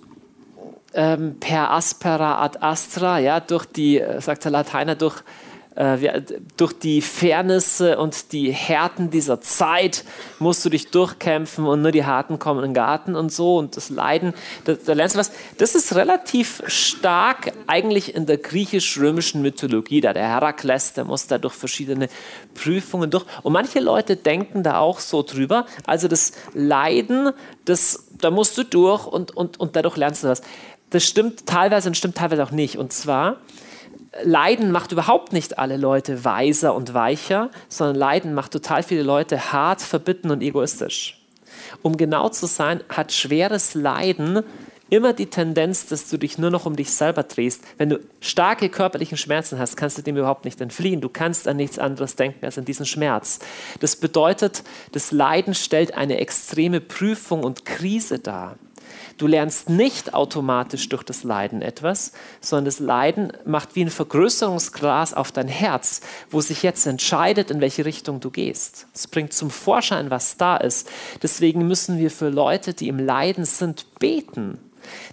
ähm, 0.93 1.37
per 1.39 1.71
aspera 1.71 2.41
ad 2.41 2.59
astra, 2.61 3.19
ja, 3.19 3.39
durch 3.39 3.65
die, 3.65 3.99
äh, 3.99 4.21
sagt 4.21 4.43
der 4.45 4.51
Lateiner, 4.51 4.95
durch 4.95 5.23
äh, 5.79 6.21
durch 6.57 6.73
die 6.73 7.01
Fairness 7.01 7.79
und 7.79 8.33
die 8.33 8.51
Härten 8.51 9.11
dieser 9.11 9.39
Zeit 9.39 10.03
musst 10.39 10.65
du 10.65 10.69
dich 10.69 10.91
durchkämpfen 10.91 11.65
und 11.65 11.81
nur 11.81 11.91
die 11.91 12.05
Harten 12.05 12.37
kommen 12.37 12.63
in 12.63 12.71
den 12.71 12.73
Garten 12.73 13.15
und 13.15 13.31
so 13.31 13.57
und 13.57 13.77
das 13.77 13.89
Leiden, 13.89 14.33
da, 14.65 14.73
da 14.73 14.91
lernst 14.91 15.15
du 15.15 15.19
was. 15.19 15.31
Das 15.57 15.75
ist 15.75 15.95
relativ 15.95 16.61
stark 16.67 17.53
eigentlich 17.67 18.13
in 18.13 18.25
der 18.25 18.37
griechisch-römischen 18.37 19.41
Mythologie. 19.41 20.01
Da 20.01 20.11
der 20.11 20.27
Herakles, 20.27 20.93
der 20.93 21.05
muss 21.05 21.27
da 21.27 21.37
durch 21.37 21.53
verschiedene 21.53 22.09
Prüfungen 22.55 23.09
durch. 23.09 23.25
Und 23.43 23.53
manche 23.53 23.79
Leute 23.79 24.17
denken 24.17 24.63
da 24.63 24.79
auch 24.79 24.99
so 24.99 25.23
drüber. 25.23 25.65
Also 25.85 26.09
das 26.09 26.33
Leiden, 26.53 27.31
das, 27.63 28.07
da 28.19 28.31
musst 28.31 28.57
du 28.57 28.63
durch 28.63 29.07
und, 29.07 29.35
und, 29.37 29.59
und 29.59 29.77
dadurch 29.77 29.95
lernst 29.95 30.25
du 30.25 30.27
was. 30.27 30.41
Das 30.89 31.03
stimmt 31.05 31.45
teilweise 31.45 31.89
und 31.89 31.95
stimmt 31.95 32.17
teilweise 32.17 32.43
auch 32.43 32.51
nicht. 32.51 32.77
Und 32.77 32.93
zwar, 32.93 33.37
Leiden 34.23 34.71
macht 34.71 34.91
überhaupt 34.91 35.33
nicht 35.33 35.59
alle 35.59 35.77
Leute 35.77 36.25
weiser 36.25 36.73
und 36.73 36.93
weicher, 36.93 37.51
sondern 37.67 37.95
Leiden 37.95 38.33
macht 38.33 38.51
total 38.51 38.83
viele 38.83 39.03
Leute 39.03 39.51
hart, 39.51 39.81
verbitten 39.81 40.31
und 40.31 40.41
egoistisch. 40.41 41.21
Um 41.81 41.97
genau 41.97 42.29
zu 42.29 42.45
sein, 42.45 42.81
hat 42.89 43.11
schweres 43.11 43.73
Leiden 43.75 44.43
immer 44.89 45.13
die 45.13 45.27
Tendenz, 45.27 45.85
dass 45.85 46.09
du 46.09 46.17
dich 46.17 46.37
nur 46.37 46.49
noch 46.49 46.65
um 46.65 46.75
dich 46.75 46.91
selber 46.91 47.23
drehst. 47.23 47.63
Wenn 47.77 47.89
du 47.89 47.99
starke 48.21 48.69
körperliche 48.69 49.17
Schmerzen 49.17 49.59
hast, 49.59 49.77
kannst 49.77 49.97
du 49.97 50.01
dem 50.01 50.17
überhaupt 50.17 50.45
nicht 50.45 50.59
entfliehen. 50.61 51.01
Du 51.01 51.09
kannst 51.09 51.47
an 51.47 51.57
nichts 51.57 51.77
anderes 51.77 52.15
denken 52.15 52.43
als 52.43 52.57
an 52.57 52.65
diesen 52.65 52.87
Schmerz. 52.87 53.39
Das 53.79 53.95
bedeutet, 53.95 54.63
das 54.91 55.11
Leiden 55.11 55.53
stellt 55.53 55.93
eine 55.93 56.17
extreme 56.17 56.81
Prüfung 56.81 57.43
und 57.43 57.65
Krise 57.65 58.19
dar. 58.19 58.57
Du 59.19 59.27
lernst 59.27 59.69
nicht 59.69 60.13
automatisch 60.13 60.87
durch 60.87 61.03
das 61.03 61.25
Leiden 61.25 61.61
etwas, 61.61 62.13
sondern 62.39 62.65
das 62.65 62.79
Leiden 62.79 63.33
macht 63.45 63.75
wie 63.75 63.83
ein 63.83 63.89
Vergrößerungsglas 63.89 65.13
auf 65.13 65.33
dein 65.33 65.49
Herz, 65.49 65.99
wo 66.29 66.39
sich 66.39 66.63
jetzt 66.63 66.87
entscheidet, 66.87 67.51
in 67.51 67.59
welche 67.59 67.83
Richtung 67.83 68.21
du 68.21 68.31
gehst. 68.31 68.87
Es 68.93 69.07
bringt 69.07 69.33
zum 69.33 69.51
Vorschein, 69.51 70.09
was 70.09 70.37
da 70.37 70.55
ist. 70.55 70.89
Deswegen 71.21 71.67
müssen 71.67 71.97
wir 71.97 72.11
für 72.11 72.29
Leute, 72.29 72.73
die 72.73 72.87
im 72.87 72.97
Leiden 72.97 73.43
sind, 73.43 73.99
beten 73.99 74.57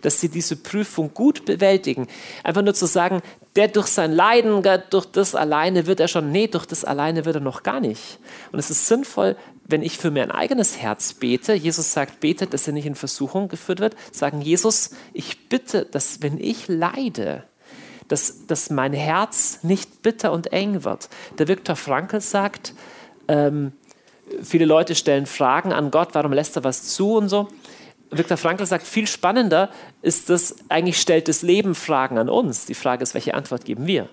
dass 0.00 0.20
sie 0.20 0.28
diese 0.28 0.56
Prüfung 0.56 1.12
gut 1.12 1.44
bewältigen. 1.44 2.06
Einfach 2.44 2.62
nur 2.62 2.72
zu 2.72 2.86
sagen, 2.86 3.20
der 3.56 3.68
durch 3.68 3.88
sein 3.88 4.12
Leiden, 4.12 4.62
durch 4.90 5.06
das 5.06 5.34
alleine 5.34 5.86
wird 5.86 6.00
er 6.00 6.08
schon, 6.08 6.30
nee, 6.30 6.46
durch 6.46 6.66
das 6.66 6.84
alleine 6.84 7.24
wird 7.24 7.36
er 7.36 7.40
noch 7.42 7.62
gar 7.62 7.80
nicht. 7.80 8.18
Und 8.52 8.58
es 8.58 8.70
ist 8.70 8.86
sinnvoll, 8.86 9.36
wenn 9.68 9.82
ich 9.82 9.98
für 9.98 10.10
mein 10.10 10.30
eigenes 10.30 10.78
Herz 10.78 11.14
bete, 11.14 11.54
Jesus 11.54 11.92
sagt, 11.92 12.20
betet, 12.20 12.54
dass 12.54 12.66
er 12.66 12.72
nicht 12.72 12.86
in 12.86 12.94
Versuchung 12.94 13.48
geführt 13.48 13.80
wird, 13.80 13.96
sagen, 14.12 14.40
Jesus, 14.40 14.90
ich 15.12 15.48
bitte, 15.48 15.84
dass 15.84 16.22
wenn 16.22 16.38
ich 16.38 16.68
leide, 16.68 17.44
dass, 18.08 18.46
dass 18.46 18.70
mein 18.70 18.92
Herz 18.92 19.60
nicht 19.62 20.02
bitter 20.02 20.32
und 20.32 20.52
eng 20.52 20.84
wird. 20.84 21.08
Der 21.38 21.48
Viktor 21.48 21.74
Frankl 21.74 22.20
sagt, 22.20 22.74
ähm, 23.26 23.72
viele 24.42 24.64
Leute 24.64 24.94
stellen 24.94 25.26
Fragen 25.26 25.72
an 25.72 25.90
Gott, 25.90 26.10
warum 26.12 26.32
lässt 26.32 26.56
er 26.56 26.64
was 26.64 26.84
zu 26.84 27.16
und 27.16 27.28
so. 27.28 27.48
Viktor 28.10 28.36
Frankl 28.36 28.66
sagt, 28.66 28.86
viel 28.86 29.08
spannender 29.08 29.70
ist 30.02 30.30
das, 30.30 30.56
eigentlich 30.68 31.00
stellt 31.00 31.26
das 31.26 31.42
Leben 31.42 31.74
Fragen 31.74 32.18
an 32.18 32.28
uns. 32.28 32.66
Die 32.66 32.74
Frage 32.74 33.02
ist, 33.02 33.14
welche 33.14 33.34
Antwort 33.34 33.64
geben 33.64 33.86
wir? 33.86 34.08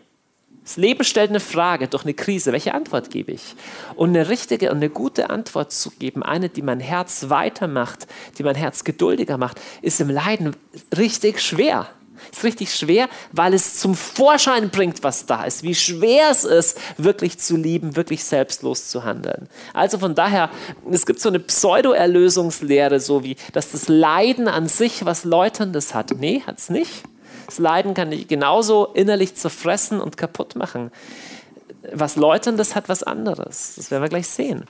Das 0.63 0.77
Leben 0.77 1.03
stellt 1.03 1.29
eine 1.29 1.41
Frage 1.41 1.87
durch 1.87 2.03
eine 2.03 2.13
Krise. 2.13 2.53
Welche 2.53 2.73
Antwort 2.73 3.09
gebe 3.09 3.33
ich? 3.33 3.55
Und 3.95 4.09
eine 4.09 4.29
richtige 4.29 4.71
und 4.71 4.77
eine 4.77 4.89
gute 4.89 5.29
Antwort 5.29 5.73
zu 5.73 5.91
geben, 5.91 6.23
eine, 6.23 6.49
die 6.49 6.61
mein 6.61 6.79
Herz 6.79 7.25
weitermacht, 7.27 8.07
die 8.37 8.43
mein 8.43 8.55
Herz 8.55 8.83
geduldiger 8.85 9.37
macht, 9.37 9.59
ist 9.81 9.99
im 9.99 10.09
Leiden 10.09 10.55
richtig 10.97 11.41
schwer. 11.41 11.89
Ist 12.31 12.43
richtig 12.43 12.73
schwer, 12.73 13.09
weil 13.31 13.53
es 13.53 13.79
zum 13.79 13.95
Vorschein 13.95 14.69
bringt, 14.69 15.03
was 15.03 15.25
da 15.25 15.43
ist, 15.43 15.63
wie 15.63 15.75
schwer 15.75 16.29
es 16.31 16.45
ist, 16.45 16.79
wirklich 16.97 17.39
zu 17.39 17.57
lieben, 17.57 17.95
wirklich 17.97 18.23
selbstlos 18.23 18.89
zu 18.89 19.03
handeln. 19.03 19.49
Also 19.73 19.97
von 19.97 20.15
daher, 20.15 20.49
es 20.89 21.05
gibt 21.05 21.19
so 21.19 21.29
eine 21.29 21.39
Pseudo-Erlösungslehre, 21.39 22.99
so 23.01 23.23
wie, 23.23 23.35
dass 23.51 23.71
das 23.71 23.89
Leiden 23.89 24.47
an 24.47 24.69
sich 24.69 25.03
was 25.03 25.25
Läuterndes 25.25 25.93
hat. 25.93 26.11
Nee, 26.17 26.43
hat 26.45 26.59
es 26.59 26.69
nicht. 26.69 27.03
Das 27.45 27.59
Leiden 27.59 27.93
kann 27.93 28.11
dich 28.11 28.27
genauso 28.27 28.87
innerlich 28.93 29.35
zerfressen 29.35 30.01
und 30.01 30.17
kaputt 30.17 30.55
machen. 30.55 30.91
Was 31.91 32.15
Läuterndes 32.15 32.75
hat 32.75 32.89
was 32.89 33.03
anderes. 33.03 33.73
Das 33.75 33.91
werden 33.91 34.03
wir 34.03 34.09
gleich 34.09 34.27
sehen. 34.27 34.65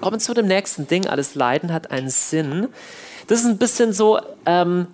Kommen 0.00 0.20
zu 0.20 0.34
dem 0.34 0.46
nächsten 0.46 0.86
Ding. 0.86 1.06
Alles 1.06 1.34
Leiden 1.34 1.72
hat 1.72 1.90
einen 1.90 2.10
Sinn. 2.10 2.68
Das 3.26 3.40
ist 3.40 3.46
ein 3.46 3.58
bisschen 3.58 3.92
so, 3.92 4.20
ähm, 4.44 4.88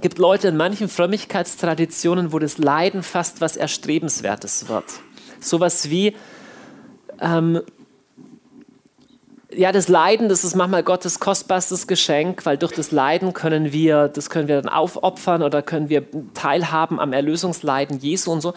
gibt 0.00 0.18
Leute 0.18 0.48
in 0.48 0.56
manchen 0.56 0.88
Frömmigkeitstraditionen, 0.88 2.32
wo 2.32 2.38
das 2.38 2.58
Leiden 2.58 3.02
fast 3.02 3.40
was 3.40 3.56
Erstrebenswertes 3.56 4.68
wird. 4.68 4.84
Sowas 5.40 5.90
wie, 5.90 6.16
ähm, 7.20 7.60
ja, 9.54 9.72
das 9.72 9.88
Leiden, 9.88 10.28
das 10.28 10.44
ist 10.44 10.54
manchmal 10.54 10.82
Gottes 10.82 11.20
kostbarstes 11.20 11.86
Geschenk, 11.86 12.46
weil 12.46 12.56
durch 12.56 12.72
das 12.72 12.92
Leiden 12.92 13.32
können 13.32 13.72
wir, 13.72 14.08
das 14.08 14.30
können 14.30 14.48
wir 14.48 14.60
dann 14.60 14.72
aufopfern 14.72 15.42
oder 15.42 15.62
können 15.62 15.88
wir 15.88 16.04
teilhaben 16.34 17.00
am 17.00 17.12
Erlösungsleiden 17.12 17.98
Jesu 17.98 18.30
und 18.32 18.40
so. 18.40 18.54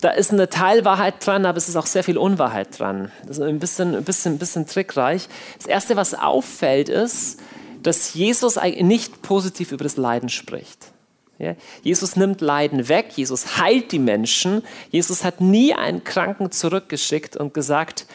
Da 0.00 0.10
ist 0.10 0.30
eine 0.30 0.48
Teilwahrheit 0.48 1.26
dran, 1.26 1.46
aber 1.46 1.56
es 1.56 1.68
ist 1.68 1.76
auch 1.76 1.86
sehr 1.86 2.04
viel 2.04 2.18
Unwahrheit 2.18 2.78
dran. 2.78 3.10
Das 3.26 3.38
ist 3.38 3.42
ein 3.42 3.58
bisschen, 3.58 3.94
ein 3.94 4.04
bisschen, 4.04 4.34
ein 4.34 4.38
bisschen 4.38 4.66
trickreich. 4.66 5.28
Das 5.56 5.66
Erste, 5.66 5.96
was 5.96 6.14
auffällt, 6.14 6.88
ist, 6.88 7.40
dass 7.82 8.14
Jesus 8.14 8.58
nicht 8.80 9.22
positiv 9.22 9.72
über 9.72 9.84
das 9.84 9.96
Leiden 9.96 10.28
spricht. 10.28 10.92
Ja, 11.38 11.54
Jesus 11.82 12.16
nimmt 12.16 12.40
Leiden 12.40 12.88
weg, 12.88 13.08
Jesus 13.14 13.58
heilt 13.58 13.92
die 13.92 13.98
Menschen. 13.98 14.62
Jesus 14.90 15.22
hat 15.22 15.40
nie 15.40 15.74
einen 15.74 16.02
Kranken 16.02 16.50
zurückgeschickt 16.50 17.36
und 17.36 17.52
gesagt, 17.52 18.06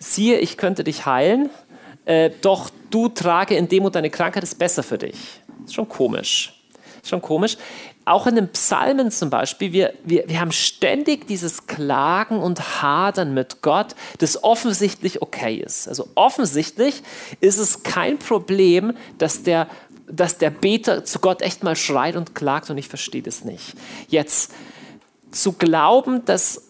siehe, 0.00 0.38
ich 0.38 0.56
könnte 0.56 0.82
dich 0.82 1.06
heilen, 1.06 1.50
äh, 2.06 2.30
doch 2.40 2.70
du 2.90 3.08
trage 3.08 3.54
in 3.54 3.68
Demut 3.68 3.94
deine 3.94 4.10
Krankheit, 4.10 4.42
ist 4.42 4.58
besser 4.58 4.82
für 4.82 4.98
dich. 4.98 5.40
Ist 5.64 5.74
schon 5.74 5.88
komisch. 5.88 6.60
Ist 7.02 7.10
schon 7.10 7.22
komisch. 7.22 7.56
Auch 8.04 8.26
in 8.26 8.34
den 8.34 8.48
Psalmen 8.48 9.10
zum 9.10 9.30
Beispiel, 9.30 9.72
wir, 9.72 9.92
wir, 10.02 10.24
wir 10.26 10.40
haben 10.40 10.52
ständig 10.52 11.28
dieses 11.28 11.66
Klagen 11.66 12.38
und 12.38 12.82
Hadern 12.82 13.34
mit 13.34 13.62
Gott, 13.62 13.94
das 14.18 14.42
offensichtlich 14.42 15.22
okay 15.22 15.56
ist. 15.56 15.86
Also 15.86 16.08
offensichtlich 16.14 17.02
ist 17.40 17.58
es 17.58 17.82
kein 17.82 18.18
Problem, 18.18 18.96
dass 19.18 19.42
der, 19.42 19.68
dass 20.10 20.38
der 20.38 20.50
Beter 20.50 21.04
zu 21.04 21.20
Gott 21.20 21.42
echt 21.42 21.62
mal 21.62 21.76
schreit 21.76 22.16
und 22.16 22.34
klagt 22.34 22.70
und 22.70 22.78
ich 22.78 22.88
verstehe 22.88 23.22
das 23.22 23.44
nicht. 23.44 23.74
Jetzt 24.08 24.52
zu 25.30 25.52
glauben, 25.52 26.24
dass 26.24 26.62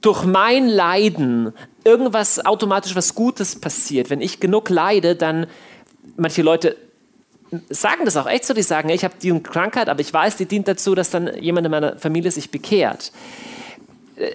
durch 0.00 0.24
mein 0.24 0.66
Leiden 0.66 1.52
irgendwas 1.84 2.44
automatisch 2.44 2.94
was 2.94 3.14
Gutes 3.14 3.58
passiert. 3.60 4.10
Wenn 4.10 4.20
ich 4.20 4.40
genug 4.40 4.68
leide, 4.70 5.16
dann 5.16 5.46
manche 6.16 6.42
Leute 6.42 6.76
sagen 7.68 8.04
das 8.04 8.16
auch 8.16 8.26
echt 8.26 8.44
so, 8.44 8.54
die 8.54 8.62
sagen, 8.62 8.88
ich 8.90 9.04
habe 9.04 9.14
die 9.20 9.38
Krankheit, 9.40 9.88
aber 9.88 10.00
ich 10.00 10.12
weiß, 10.12 10.36
die 10.36 10.46
dient 10.46 10.68
dazu, 10.68 10.94
dass 10.94 11.10
dann 11.10 11.30
jemand 11.40 11.66
in 11.66 11.70
meiner 11.70 11.98
Familie 11.98 12.30
sich 12.30 12.50
bekehrt. 12.50 13.12
Äh, 14.20 14.34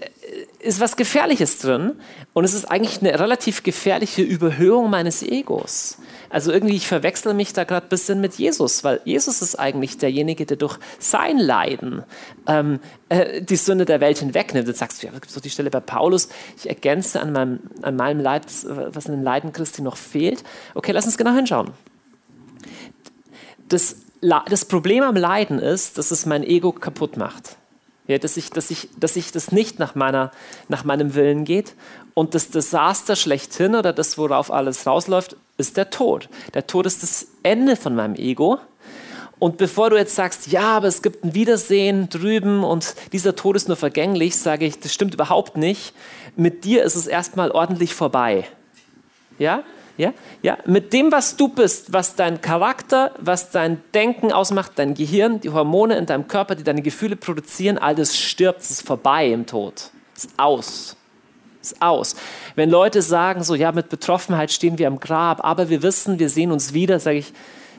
ist 0.60 0.80
was 0.80 0.96
Gefährliches 0.96 1.60
drin 1.60 1.94
und 2.34 2.44
es 2.44 2.56
ist 2.56 2.66
eigentlich 2.66 3.00
eine 3.00 3.20
relativ 3.20 3.62
gefährliche 3.62 4.24
Überhöhung 4.24 4.90
meines 4.90 5.22
Egos. 5.22 6.00
Also 6.32 6.52
irgendwie, 6.52 6.76
ich 6.76 6.88
verwechsel 6.88 7.36
mich 7.36 7.54
da 7.54 7.66
gerade 7.66 7.86
ein 7.86 7.90
bisschen 7.90 8.20
mit 8.20 8.34
Jesus, 8.34 8.84
weil 8.84 9.00
Jesus 9.06 9.44
ist 9.44 9.60
eigentlich 9.60 10.00
derjenige, 10.00 10.48
der 10.48 10.58
durch 10.58 10.80
sein 10.98 11.38
Leiden 11.38 12.04
ähm, 12.48 12.80
äh, 13.10 13.44
die 13.44 13.56
Sünde 13.58 13.86
der 13.86 14.02
Welt 14.02 14.18
hinwegnimmt. 14.18 14.68
Jetzt 14.68 14.80
sagst 14.80 15.04
du, 15.04 15.08
ja, 15.08 15.14
gibt 15.14 15.30
so 15.30 15.40
die 15.40 15.52
Stelle 15.52 15.70
bei 15.70 15.82
Paulus, 15.82 16.30
ich 16.58 16.68
ergänze 16.68 17.22
an 17.22 17.32
meinem, 17.32 17.60
an 17.84 17.96
meinem 17.96 18.20
Leid, 18.20 18.46
was 18.66 19.06
in 19.06 19.12
den 19.12 19.24
Leiden 19.24 19.54
Christi 19.54 19.84
noch 19.84 19.98
fehlt. 19.98 20.44
Okay, 20.74 20.94
lass 20.94 21.06
uns 21.06 21.18
genau 21.18 21.36
hinschauen. 21.36 21.72
Das, 23.70 23.98
das 24.22 24.66
Problem 24.66 25.04
am 25.04 25.16
Leiden 25.16 25.60
ist, 25.60 26.00
dass 26.00 26.10
es 26.10 26.26
mein 26.26 26.44
Ego 26.44 26.72
kaputt 26.72 27.18
macht. 27.18 27.58
Ja, 28.08 28.20
dass, 28.20 28.38
ich, 28.38 28.52
dass, 28.52 28.70
ich, 28.70 28.90
dass 29.00 29.16
ich 29.16 29.32
das 29.32 29.52
nicht 29.52 29.80
nach, 29.80 29.96
meiner, 29.96 30.32
nach 30.68 30.84
meinem 30.84 31.16
Willen 31.16 31.44
geht. 31.44 31.74
Und 32.14 32.36
das 32.36 32.52
Desaster 32.52 33.16
schlechthin 33.16 33.76
oder 33.76 33.94
das, 33.94 34.18
worauf 34.18 34.52
alles 34.52 34.86
rausläuft, 34.86 35.38
ist 35.58 35.76
der 35.76 35.90
Tod. 35.90 36.30
Der 36.54 36.68
Tod 36.68 36.86
ist 36.86 37.02
das 37.02 37.28
Ende 37.42 37.76
von 37.76 37.96
meinem 37.96 38.16
Ego. 38.16 38.60
Und 39.38 39.58
bevor 39.58 39.90
du 39.90 39.98
jetzt 39.98 40.16
sagst, 40.16 40.48
ja, 40.48 40.78
aber 40.78 40.88
es 40.88 41.02
gibt 41.02 41.24
ein 41.24 41.34
Wiedersehen 41.34 42.10
drüben 42.10 42.64
und 42.64 42.96
dieser 43.12 43.36
Tod 43.36 43.56
ist 43.56 43.68
nur 43.68 43.76
vergänglich, 43.76 44.38
sage 44.38 44.66
ich, 44.66 44.80
das 44.80 44.94
stimmt 44.94 45.14
überhaupt 45.14 45.58
nicht. 45.58 45.94
Mit 46.36 46.64
dir 46.64 46.84
ist 46.84 46.96
es 46.96 47.08
erstmal 47.08 47.52
ordentlich 47.52 47.94
vorbei. 47.94 48.48
Ja? 49.38 49.64
Ja? 49.98 50.14
Ja? 50.42 50.58
Mit 50.66 50.94
dem, 50.94 51.12
was 51.12 51.38
du 51.38 51.48
bist, 51.48 51.94
was 51.94 52.16
dein 52.16 52.42
Charakter, 52.42 53.12
was 53.20 53.52
dein 53.52 53.82
Denken 53.94 54.32
ausmacht, 54.32 54.74
dein 54.76 54.94
Gehirn, 54.94 55.40
die 55.40 55.50
Hormone 55.50 55.98
in 55.98 56.06
deinem 56.06 56.28
Körper, 56.28 56.56
die 56.56 56.64
deine 56.64 56.82
Gefühle 56.82 57.16
produzieren, 57.16 57.78
all 57.78 57.96
das 57.96 58.18
stirbt, 58.18 58.62
es 58.62 58.72
ist 58.72 58.88
vorbei 58.88 59.28
im 59.28 59.46
Tod. 59.46 59.92
Es 60.16 60.26
ist 60.26 60.34
aus. 60.38 60.98
Es 61.62 61.72
ist 61.72 61.82
aus. 61.82 62.16
Wenn 62.56 62.70
Leute 62.70 63.02
sagen, 63.02 63.44
so, 63.44 63.56
ja, 63.56 63.72
mit 63.72 63.90
Betroffenheit 63.90 64.52
stehen 64.52 64.78
wir 64.78 64.88
am 64.88 65.00
Grab, 65.00 65.44
aber 65.44 65.70
wir 65.70 65.82
wissen, 65.82 66.20
wir 66.20 66.30
sehen 66.30 66.52
uns 66.52 66.74
wieder, 66.74 67.00
sage 67.00 67.18
ich, 67.18 67.34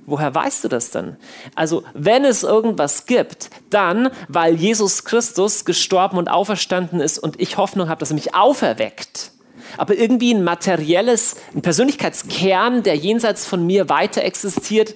woher 0.06 0.34
weißt 0.34 0.64
du 0.64 0.68
das 0.68 0.90
denn? 0.90 1.16
Also, 1.54 1.82
wenn 1.92 2.24
es 2.24 2.42
irgendwas 2.42 3.06
gibt, 3.06 3.50
dann, 3.70 4.10
weil 4.28 4.54
Jesus 4.54 5.04
Christus 5.04 5.64
gestorben 5.64 6.16
und 6.16 6.28
auferstanden 6.28 7.00
ist 7.00 7.18
und 7.18 7.40
ich 7.40 7.56
Hoffnung 7.56 7.88
habe, 7.88 7.98
dass 7.98 8.10
er 8.10 8.14
mich 8.14 8.34
auferweckt 8.34 9.32
aber 9.76 9.96
irgendwie 9.96 10.32
ein 10.34 10.44
materielles, 10.44 11.36
ein 11.54 11.62
Persönlichkeitskern, 11.62 12.82
der 12.82 12.96
jenseits 12.96 13.46
von 13.46 13.66
mir 13.66 13.88
weiter 13.88 14.22
existiert. 14.22 14.94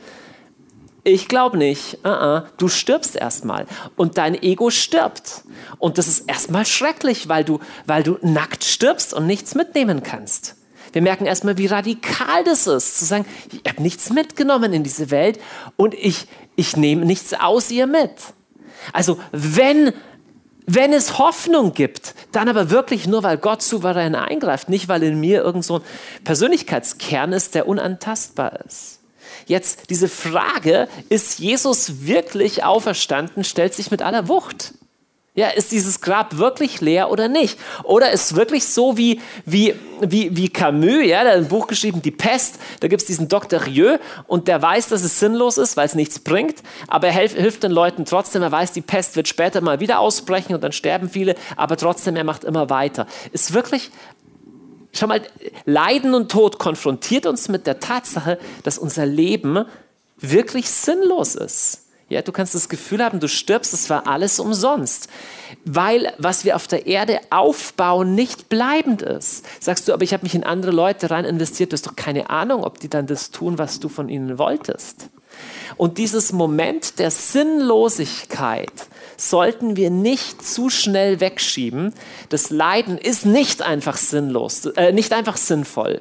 Ich 1.02 1.28
glaube 1.28 1.56
nicht. 1.56 1.98
Uh 2.04 2.08
-uh. 2.08 2.42
Du 2.58 2.68
stirbst 2.68 3.16
erstmal 3.16 3.66
und 3.96 4.18
dein 4.18 4.40
Ego 4.40 4.70
stirbt. 4.70 5.42
Und 5.78 5.98
das 5.98 6.08
ist 6.08 6.28
erstmal 6.28 6.66
schrecklich, 6.66 7.28
weil 7.28 7.44
du, 7.44 7.60
weil 7.86 8.02
du 8.02 8.18
nackt 8.22 8.64
stirbst 8.64 9.14
und 9.14 9.26
nichts 9.26 9.54
mitnehmen 9.54 10.02
kannst. 10.02 10.56
Wir 10.92 11.02
merken 11.02 11.26
erstmal, 11.26 11.56
wie 11.56 11.66
radikal 11.66 12.44
das 12.44 12.66
ist, 12.66 12.98
zu 12.98 13.04
sagen, 13.04 13.24
ich 13.52 13.70
habe 13.70 13.82
nichts 13.82 14.10
mitgenommen 14.10 14.72
in 14.72 14.82
diese 14.82 15.10
Welt 15.10 15.38
und 15.76 15.94
ich, 15.94 16.26
ich 16.56 16.76
nehme 16.76 17.04
nichts 17.04 17.32
aus 17.32 17.70
ihr 17.70 17.86
mit. 17.86 18.10
Also 18.92 19.18
wenn 19.30 19.92
wenn 20.74 20.92
es 20.92 21.18
Hoffnung 21.18 21.74
gibt, 21.74 22.14
dann 22.32 22.48
aber 22.48 22.70
wirklich 22.70 23.06
nur, 23.06 23.22
weil 23.22 23.38
Gott 23.38 23.62
souverän 23.62 24.14
eingreift, 24.14 24.68
nicht 24.68 24.88
weil 24.88 25.02
in 25.02 25.18
mir 25.18 25.42
irgend 25.42 25.64
so 25.64 25.78
ein 25.78 25.82
Persönlichkeitskern 26.24 27.32
ist, 27.32 27.54
der 27.54 27.66
unantastbar 27.66 28.60
ist. 28.66 29.00
Jetzt 29.46 29.90
diese 29.90 30.08
Frage, 30.08 30.88
ist 31.08 31.38
Jesus 31.38 32.06
wirklich 32.06 32.62
auferstanden, 32.62 33.42
stellt 33.42 33.74
sich 33.74 33.90
mit 33.90 34.02
aller 34.02 34.28
Wucht. 34.28 34.74
Ja, 35.36 35.48
ist 35.50 35.70
dieses 35.70 36.00
Grab 36.00 36.38
wirklich 36.38 36.80
leer 36.80 37.08
oder 37.08 37.28
nicht? 37.28 37.56
Oder 37.84 38.10
ist 38.10 38.32
es 38.32 38.36
wirklich 38.36 38.66
so 38.66 38.96
wie, 38.96 39.20
wie, 39.46 39.76
wie, 40.00 40.36
wie 40.36 40.48
Camus, 40.48 41.04
ja, 41.04 41.22
der 41.22 41.32
hat 41.32 41.38
ein 41.38 41.48
Buch 41.48 41.68
geschrieben, 41.68 42.02
Die 42.02 42.10
Pest, 42.10 42.56
da 42.80 42.88
gibt 42.88 43.02
es 43.02 43.06
diesen 43.06 43.28
Dr. 43.28 43.64
Rieu 43.64 43.98
und 44.26 44.48
der 44.48 44.60
weiß, 44.60 44.88
dass 44.88 45.04
es 45.04 45.20
sinnlos 45.20 45.56
ist, 45.56 45.76
weil 45.76 45.86
es 45.86 45.94
nichts 45.94 46.18
bringt, 46.18 46.56
aber 46.88 47.06
er 47.06 47.12
hilft, 47.12 47.36
hilft 47.36 47.62
den 47.62 47.70
Leuten 47.70 48.04
trotzdem, 48.06 48.42
er 48.42 48.50
weiß, 48.50 48.72
die 48.72 48.80
Pest 48.80 49.14
wird 49.14 49.28
später 49.28 49.60
mal 49.60 49.78
wieder 49.78 50.00
ausbrechen 50.00 50.52
und 50.56 50.64
dann 50.64 50.72
sterben 50.72 51.08
viele, 51.08 51.36
aber 51.56 51.76
trotzdem, 51.76 52.16
er 52.16 52.24
macht 52.24 52.42
immer 52.42 52.68
weiter. 52.68 53.06
Ist 53.30 53.52
wirklich, 53.52 53.92
schau 54.92 55.06
mal, 55.06 55.22
Leiden 55.64 56.14
und 56.14 56.32
Tod 56.32 56.58
konfrontiert 56.58 57.26
uns 57.26 57.48
mit 57.48 57.68
der 57.68 57.78
Tatsache, 57.78 58.36
dass 58.64 58.78
unser 58.78 59.06
Leben 59.06 59.64
wirklich 60.18 60.68
sinnlos 60.68 61.36
ist. 61.36 61.86
Ja, 62.10 62.22
du 62.22 62.32
kannst 62.32 62.56
das 62.56 62.68
Gefühl 62.68 63.04
haben, 63.04 63.20
du 63.20 63.28
stirbst, 63.28 63.72
es 63.72 63.88
war 63.88 64.08
alles 64.08 64.40
umsonst. 64.40 65.08
Weil 65.64 66.12
was 66.18 66.44
wir 66.44 66.56
auf 66.56 66.66
der 66.66 66.86
Erde 66.86 67.20
aufbauen, 67.30 68.16
nicht 68.16 68.48
bleibend 68.48 69.00
ist. 69.00 69.46
Sagst 69.60 69.86
du, 69.86 69.92
aber 69.92 70.02
ich 70.02 70.12
habe 70.12 70.24
mich 70.24 70.34
in 70.34 70.42
andere 70.42 70.72
Leute 70.72 71.10
rein 71.10 71.24
investiert, 71.24 71.70
du 71.70 71.74
hast 71.74 71.86
doch 71.86 71.94
keine 71.94 72.28
Ahnung, 72.28 72.64
ob 72.64 72.80
die 72.80 72.90
dann 72.90 73.06
das 73.06 73.30
tun, 73.30 73.58
was 73.58 73.78
du 73.78 73.88
von 73.88 74.08
ihnen 74.08 74.38
wolltest. 74.38 75.08
Und 75.76 75.98
dieses 75.98 76.32
Moment 76.32 76.98
der 76.98 77.12
Sinnlosigkeit 77.12 78.72
sollten 79.16 79.76
wir 79.76 79.90
nicht 79.90 80.44
zu 80.44 80.68
schnell 80.68 81.20
wegschieben. 81.20 81.94
Das 82.28 82.50
Leiden 82.50 82.98
ist 82.98 83.24
nicht 83.24 83.62
einfach 83.62 83.96
sinnlos, 83.96 84.66
äh, 84.66 84.90
nicht 84.92 85.12
einfach 85.12 85.36
sinnvoll. 85.36 86.00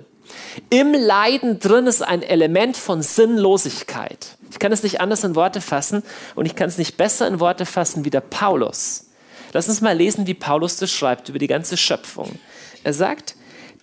Im 0.70 0.94
Leiden 0.94 1.60
drin 1.60 1.88
ist 1.88 2.02
ein 2.02 2.22
Element 2.22 2.78
von 2.78 3.02
Sinnlosigkeit. 3.02 4.38
Ich 4.52 4.60
kann 4.60 4.72
es 4.72 4.84
nicht 4.84 5.02
anders 5.02 5.24
in 5.24 5.36
Worte 5.36 5.62
fassen 5.62 6.04
und 6.36 6.46
ich 6.46 6.56
kann 6.56 6.70
es 6.70 6.78
nicht 6.78 6.98
besser 6.98 7.28
in 7.28 7.40
Worte 7.40 7.66
fassen 7.66 8.06
wie 8.06 8.10
der 8.10 8.22
Paulus. 8.22 9.06
Lass 9.54 9.68
uns 9.68 9.82
mal 9.82 9.96
lesen, 9.96 10.28
wie 10.28 10.34
Paulus 10.34 10.78
das 10.78 10.92
schreibt 10.92 11.30
über 11.30 11.40
die 11.40 11.48
ganze 11.48 11.78
Schöpfung. 11.78 12.38
Er 12.84 12.94
sagt, 12.94 13.36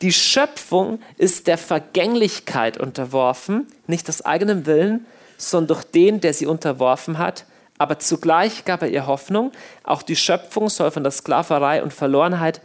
die 0.02 0.12
Schöpfung 0.12 1.00
ist 1.16 1.46
der 1.46 1.58
Vergänglichkeit 1.58 2.78
unterworfen, 2.78 3.66
nicht 3.86 4.08
aus 4.08 4.22
eigenem 4.22 4.66
Willen, 4.66 5.06
sondern 5.38 5.68
durch 5.68 5.84
den, 5.84 6.20
der 6.20 6.34
sie 6.34 6.46
unterworfen 6.46 7.18
hat. 7.18 7.46
Aber 7.78 7.98
zugleich 7.98 8.64
gab 8.64 8.82
er 8.82 8.88
ihr 8.88 9.06
Hoffnung, 9.06 9.52
auch 9.84 10.02
die 10.02 10.16
Schöpfung 10.16 10.68
soll 10.68 10.90
von 10.90 11.02
der 11.02 11.12
Sklaverei 11.12 11.82
und 11.82 11.92
Verlorenheit 11.92 12.60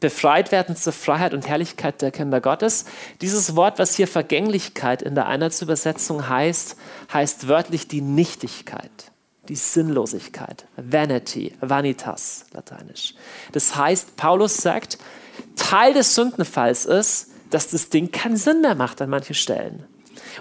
befreit 0.00 0.52
werden 0.52 0.76
zur 0.76 0.92
Freiheit 0.92 1.34
und 1.34 1.48
Herrlichkeit 1.48 2.02
der 2.02 2.10
Kinder 2.10 2.40
Gottes. 2.40 2.84
Dieses 3.20 3.56
Wort, 3.56 3.78
was 3.78 3.96
hier 3.96 4.08
Vergänglichkeit 4.08 5.02
in 5.02 5.14
der 5.14 5.26
Einheitsübersetzung 5.26 6.28
heißt, 6.28 6.76
heißt 7.12 7.48
wörtlich 7.48 7.88
die 7.88 8.02
Nichtigkeit, 8.02 8.90
die 9.48 9.56
Sinnlosigkeit, 9.56 10.66
Vanity, 10.76 11.54
Vanitas, 11.60 12.46
lateinisch. 12.52 13.14
Das 13.52 13.76
heißt, 13.76 14.16
Paulus 14.16 14.58
sagt, 14.58 14.98
Teil 15.56 15.94
des 15.94 16.14
Sündenfalls 16.14 16.84
ist, 16.84 17.30
dass 17.50 17.68
das 17.68 17.88
Ding 17.88 18.10
keinen 18.10 18.36
Sinn 18.36 18.60
mehr 18.60 18.74
macht 18.74 19.00
an 19.00 19.10
manchen 19.10 19.34
Stellen. 19.34 19.84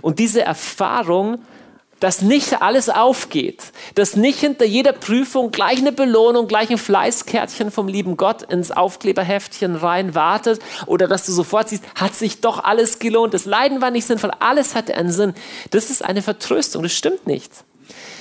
Und 0.01 0.19
diese 0.19 0.41
Erfahrung 0.41 1.39
dass 2.05 2.21
nicht 2.21 2.61
alles 2.61 2.87
aufgeht, 2.87 3.63
dass 3.95 4.15
nicht 4.15 4.39
hinter 4.39 4.63
jeder 4.63 4.93
Prüfung 4.93 5.49
gleich 5.49 5.79
eine 5.79 5.91
Belohnung, 5.91 6.47
gleich 6.47 6.69
ein 6.69 6.77
Fleißkärtchen 6.77 7.71
vom 7.71 7.87
lieben 7.87 8.15
Gott 8.15 8.43
ins 8.43 8.69
Aufkleberheftchen 8.69 9.75
rein 9.75 10.13
wartet 10.13 10.61
oder 10.85 11.07
dass 11.07 11.25
du 11.25 11.31
sofort 11.31 11.69
siehst, 11.69 11.83
hat 11.95 12.13
sich 12.13 12.41
doch 12.41 12.63
alles 12.63 12.99
gelohnt, 12.99 13.33
das 13.33 13.45
Leiden 13.45 13.81
war 13.81 13.89
nicht 13.89 14.05
sinnvoll, 14.05 14.29
alles 14.39 14.75
hatte 14.75 14.93
einen 14.95 15.11
Sinn. 15.11 15.33
Das 15.71 15.89
ist 15.89 16.05
eine 16.05 16.21
Vertröstung, 16.21 16.83
das 16.83 16.93
stimmt 16.93 17.25
nicht. 17.25 17.51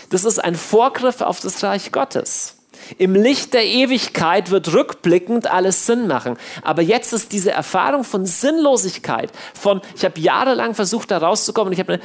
Das 0.09 0.25
ist 0.25 0.43
ein 0.43 0.55
Vorgriff 0.55 1.21
auf 1.21 1.41
das 1.41 1.63
Reich 1.63 1.93
Gottes. 1.93 2.54
Im 2.99 3.15
Licht 3.15 3.55
der 3.55 3.65
Ewigkeit 3.65 4.51
wird 4.51 4.73
rückblickend 4.73 5.51
alles 5.51 5.87
Sinn 5.87 6.07
machen. 6.07 6.37
Aber 6.63 6.83
jetzt 6.83 7.13
ist 7.13 7.33
diese 7.33 7.51
Erfahrung 7.51 8.05
von 8.05 8.27
Sinnlosigkeit, 8.27 9.31
von 9.55 9.81
ich 9.97 10.05
habe 10.05 10.21
jahrelang 10.21 10.75
versucht, 10.75 11.11
da 11.11 11.19
rauszukommen, 11.19 11.73
ich 11.73 11.81
habe 11.81 12.01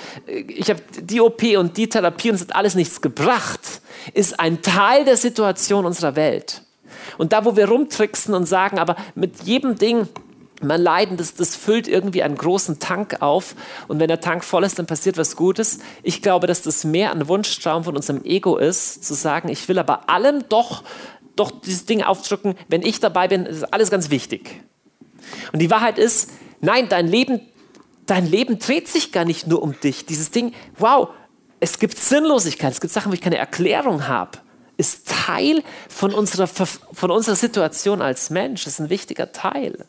ich 0.47 0.69
hab 0.69 0.77
die 1.01 1.21
OP 1.21 1.43
und 1.57 1.77
die 1.77 1.89
Therapie 1.89 2.29
und 2.29 2.35
es 2.35 2.41
hat 2.41 2.55
alles 2.55 2.75
nichts 2.75 3.01
gebracht, 3.01 3.81
ist 4.13 4.39
ein 4.39 4.61
Teil 4.61 5.05
der 5.05 5.17
Situation 5.17 5.85
unserer 5.85 6.15
Welt. 6.15 6.63
Und 7.17 7.33
da, 7.33 7.45
wo 7.45 7.55
wir 7.55 7.67
rumtricksen 7.67 8.33
und 8.33 8.45
sagen, 8.45 8.79
aber 8.79 8.95
mit 9.15 9.43
jedem 9.43 9.75
Ding, 9.75 10.07
man 10.61 10.81
leiden, 10.81 11.17
das, 11.17 11.35
das 11.35 11.55
füllt 11.55 11.87
irgendwie 11.87 12.23
einen 12.23 12.35
großen 12.35 12.79
Tank 12.79 13.21
auf. 13.21 13.55
Und 13.87 13.99
wenn 13.99 14.07
der 14.07 14.19
Tank 14.19 14.43
voll 14.43 14.63
ist, 14.63 14.79
dann 14.79 14.85
passiert 14.85 15.17
was 15.17 15.35
Gutes. 15.35 15.79
Ich 16.03 16.21
glaube, 16.21 16.47
dass 16.47 16.61
das 16.61 16.83
mehr 16.83 17.11
ein 17.11 17.27
Wunschtraum 17.27 17.83
von 17.83 17.95
unserem 17.95 18.23
Ego 18.23 18.57
ist, 18.57 19.03
zu 19.03 19.13
sagen, 19.13 19.49
ich 19.49 19.67
will 19.67 19.79
aber 19.79 20.09
allem 20.09 20.43
doch, 20.49 20.83
doch 21.35 21.51
dieses 21.51 21.85
Ding 21.85 22.03
aufdrücken, 22.03 22.55
wenn 22.67 22.81
ich 22.81 22.99
dabei 22.99 23.27
bin, 23.27 23.45
ist 23.45 23.73
alles 23.73 23.91
ganz 23.91 24.09
wichtig. 24.09 24.61
Und 25.53 25.59
die 25.59 25.69
Wahrheit 25.69 25.97
ist, 25.97 26.31
nein, 26.61 26.87
dein 26.89 27.07
Leben, 27.07 27.41
dein 28.05 28.25
Leben 28.25 28.59
dreht 28.59 28.87
sich 28.87 29.11
gar 29.11 29.25
nicht 29.25 29.47
nur 29.47 29.61
um 29.61 29.79
dich. 29.79 30.05
Dieses 30.05 30.31
Ding, 30.31 30.53
wow, 30.77 31.09
es 31.59 31.79
gibt 31.79 31.97
Sinnlosigkeit, 31.97 32.73
es 32.73 32.81
gibt 32.81 32.93
Sachen, 32.93 33.11
wo 33.11 33.13
ich 33.13 33.21
keine 33.21 33.37
Erklärung 33.37 34.07
habe 34.07 34.39
ist 34.79 35.09
Teil 35.09 35.61
von 35.89 36.13
unserer, 36.13 36.47
von 36.47 37.11
unserer 37.11 37.35
Situation 37.35 38.01
als 38.01 38.29
Mensch, 38.29 38.65
ist 38.65 38.79
ein 38.79 38.89
wichtiger 38.89 39.33
Teil. 39.33 39.85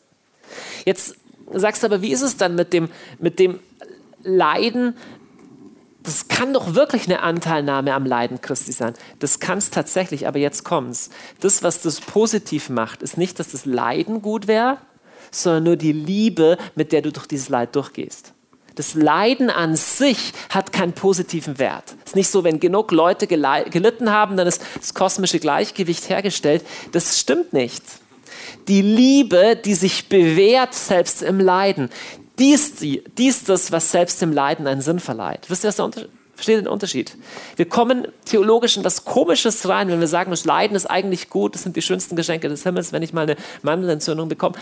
Jetzt 0.84 1.16
sagst 1.53 1.82
du 1.82 1.86
aber, 1.86 2.03
wie 2.03 2.12
ist 2.12 2.22
es 2.22 2.36
dann 2.36 2.55
mit 2.55 2.72
dem, 2.72 2.88
mit 3.18 3.38
dem 3.38 3.61
Leiden? 4.22 4.96
Das 6.03 6.28
kann 6.28 6.55
doch 6.55 6.74
wirklich 6.74 7.07
eine 7.07 7.22
Anteilnahme 7.22 7.92
am 7.92 8.07
Leiden 8.07 8.40
Christi 8.40 8.72
sein. 8.72 8.94
Das 9.18 9.38
kann 9.38 9.59
es 9.59 9.70
tatsächlich, 9.70 10.26
aber 10.26 10.38
jetzt 10.38 10.64
kommt's. 10.64 11.11
Das, 11.40 11.62
was 11.62 11.82
das 11.82 12.01
positiv 12.01 12.70
macht, 12.70 13.03
ist 13.03 13.18
nicht, 13.18 13.38
dass 13.38 13.51
das 13.51 13.66
Leiden 13.66 14.22
gut 14.22 14.46
wäre, 14.46 14.78
sondern 15.30 15.64
nur 15.64 15.76
die 15.76 15.92
Liebe, 15.92 16.57
mit 16.74 16.92
der 16.92 17.03
du 17.03 17.12
durch 17.12 17.26
dieses 17.26 17.51
Leid 17.51 17.76
durchgehst. 17.76 18.32
Das 18.76 18.94
Leiden 18.94 19.51
an 19.51 19.76
sich 19.76 20.32
hat 20.48 20.72
keinen 20.72 20.94
positiven 20.94 21.59
Wert. 21.59 21.84
Es 22.05 22.12
ist 22.12 22.16
nicht 22.16 22.30
so, 22.30 22.44
wenn 22.44 22.61
genug 22.61 22.92
Leute 22.92 23.26
gelitten 23.26 24.11
haben, 24.11 24.38
dann 24.38 24.46
ist 24.46 24.62
das 24.78 24.94
kosmische 24.94 25.38
Gleichgewicht 25.38 26.09
hergestellt. 26.09 26.64
Das 26.92 27.18
stimmt 27.18 27.53
nicht 27.53 27.82
die 28.71 28.83
Liebe, 28.83 29.57
die 29.57 29.75
sich 29.75 30.09
bewährt 30.09 30.75
selbst 30.75 31.23
im 31.23 31.41
Leiden. 31.41 31.91
Dies, 32.39 32.77
dies 33.18 33.45
das, 33.45 33.73
was 33.73 33.91
selbst 33.91 34.23
im 34.23 34.33
Leiden 34.33 34.66
einen 34.66 34.81
Sinn 34.81 35.01
verleiht. 35.01 35.51
Wisst 35.51 35.64
ihr, 35.64 35.68
was 35.68 35.77
der 35.77 35.85
Unterschied 35.85 36.20
Versteht 36.41 36.57
den 36.57 36.68
Unterschied? 36.68 37.18
Wir 37.57 37.68
kommen 37.68 38.09
theologisch 38.24 38.78
in 38.78 38.82
was 38.82 39.05
Komisches 39.05 39.68
rein, 39.68 39.88
wenn 39.88 40.01
wir 40.01 40.09
sagen, 40.09 40.30
das 40.30 40.47
Leiden 40.47 40.74
ist 40.74 40.86
eigentlich 40.86 41.28
gut, 41.28 41.55
das 41.55 41.64
sind 41.64 41.76
die 41.76 41.82
schönsten 41.82 42.16
Geschenke 42.16 42.49
des 42.49 42.62
Himmels, 42.62 42.95
wenn 42.95 43.03
ich 43.03 43.12
mal 43.12 43.24
eine 43.24 43.36
Mandelentzündung 43.61 44.30
bekomme. 44.30 44.57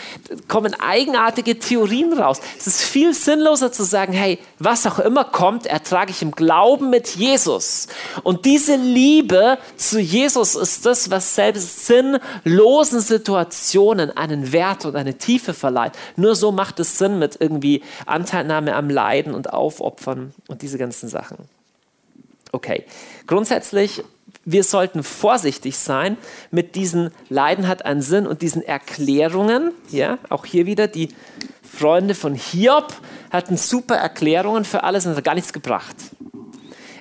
kommen 0.48 0.74
eigenartige 0.74 1.56
Theorien 1.60 2.14
raus. 2.14 2.40
Es 2.58 2.66
ist 2.66 2.82
viel 2.82 3.14
sinnloser 3.14 3.70
zu 3.70 3.84
sagen, 3.84 4.12
hey, 4.12 4.40
was 4.58 4.88
auch 4.88 4.98
immer 4.98 5.22
kommt, 5.22 5.66
ertrage 5.66 6.10
ich 6.10 6.20
im 6.20 6.32
Glauben 6.32 6.90
mit 6.90 7.10
Jesus. 7.10 7.86
Und 8.24 8.44
diese 8.44 8.74
Liebe 8.74 9.58
zu 9.76 10.00
Jesus 10.00 10.56
ist 10.56 10.84
das, 10.84 11.12
was 11.12 11.36
selbst 11.36 11.86
sinnlosen 11.86 13.00
Situationen 13.00 14.10
einen 14.16 14.50
Wert 14.50 14.84
und 14.84 14.96
eine 14.96 15.16
Tiefe 15.16 15.54
verleiht. 15.54 15.92
Nur 16.16 16.34
so 16.34 16.50
macht 16.50 16.80
es 16.80 16.98
Sinn 16.98 17.20
mit 17.20 17.36
irgendwie 17.40 17.84
Anteilnahme 18.04 18.74
am 18.74 18.90
Leiden 18.90 19.32
und 19.32 19.52
Aufopfern 19.52 20.34
und 20.48 20.62
diese 20.62 20.76
ganzen 20.76 21.08
Sachen. 21.08 21.48
Okay, 22.52 22.84
grundsätzlich, 23.26 24.02
wir 24.44 24.64
sollten 24.64 25.02
vorsichtig 25.02 25.76
sein 25.78 26.16
mit 26.50 26.74
diesen 26.74 27.10
Leiden 27.28 27.68
hat 27.68 27.84
einen 27.84 28.02
Sinn 28.02 28.26
und 28.26 28.42
diesen 28.42 28.62
Erklärungen. 28.62 29.72
Ja, 29.90 30.18
auch 30.28 30.46
hier 30.46 30.66
wieder 30.66 30.86
die 30.86 31.08
Freunde 31.62 32.14
von 32.14 32.34
Hiob 32.34 32.94
hatten 33.30 33.56
super 33.56 33.96
Erklärungen 33.96 34.64
für 34.64 34.84
alles 34.84 35.06
und 35.06 35.16
hat 35.16 35.24
gar 35.24 35.34
nichts 35.34 35.52
gebracht. 35.52 35.96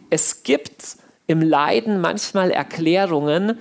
Es 0.10 0.44
gibt 0.44 0.98
im 1.26 1.42
Leiden 1.42 2.02
manchmal 2.02 2.52
Erklärungen, 2.52 3.58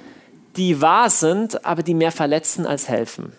die 0.57 0.81
wahr 0.81 1.11
sind, 1.11 1.65
aber 1.65 1.83
die 1.83 1.95
mehr 1.95 2.13
verletzen 2.13 2.67
als 2.67 2.89
helfen 2.89 3.33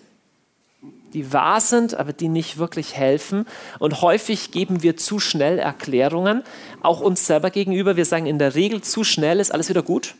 die 1.14 1.34
wahr 1.34 1.62
sind, 1.62 1.96
aber 1.96 2.14
die 2.14 2.28
nicht 2.28 2.58
wirklich 2.58 2.96
helfen. 2.96 3.46
Und 3.80 4.02
häufig 4.02 4.52
geben 4.52 4.84
wir 4.84 4.98
zu 4.98 5.20
schnell 5.20 5.60
Erklärungen, 5.60 6.44
auch 6.82 7.00
uns 7.00 7.26
selber 7.26 7.50
gegenüber. 7.50 7.96
Wir 7.96 8.06
sagen 8.06 8.26
in 8.26 8.40
der 8.40 8.56
Regel 8.56 8.82
zu 8.82 9.04
schnell 9.04 9.40
ist 9.40 9.54
alles 9.54 9.70
wieder 9.70 9.84
gut. 9.84 10.16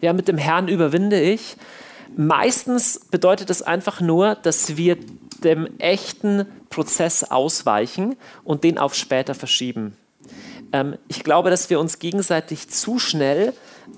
Ja, 0.00 0.12
mit 0.12 0.28
dem 0.28 0.38
Herrn 0.38 0.68
überwinde 0.68 1.20
ich. 1.20 1.56
Meistens 2.16 3.00
bedeutet 3.10 3.50
es 3.50 3.62
einfach 3.62 4.00
nur, 4.00 4.34
dass 4.34 4.76
wir 4.76 4.96
dem 5.42 5.68
echten 5.78 6.46
Prozess 6.70 7.24
ausweichen 7.24 8.16
und 8.44 8.64
den 8.64 8.78
auf 8.78 8.94
später 8.94 9.34
verschieben. 9.34 9.96
Ähm, 10.72 10.96
ich 11.08 11.22
glaube, 11.22 11.50
dass 11.50 11.70
wir 11.70 11.80
uns 11.80 11.98
gegenseitig 11.98 12.68
zu 12.68 12.98
schnell 12.98 13.52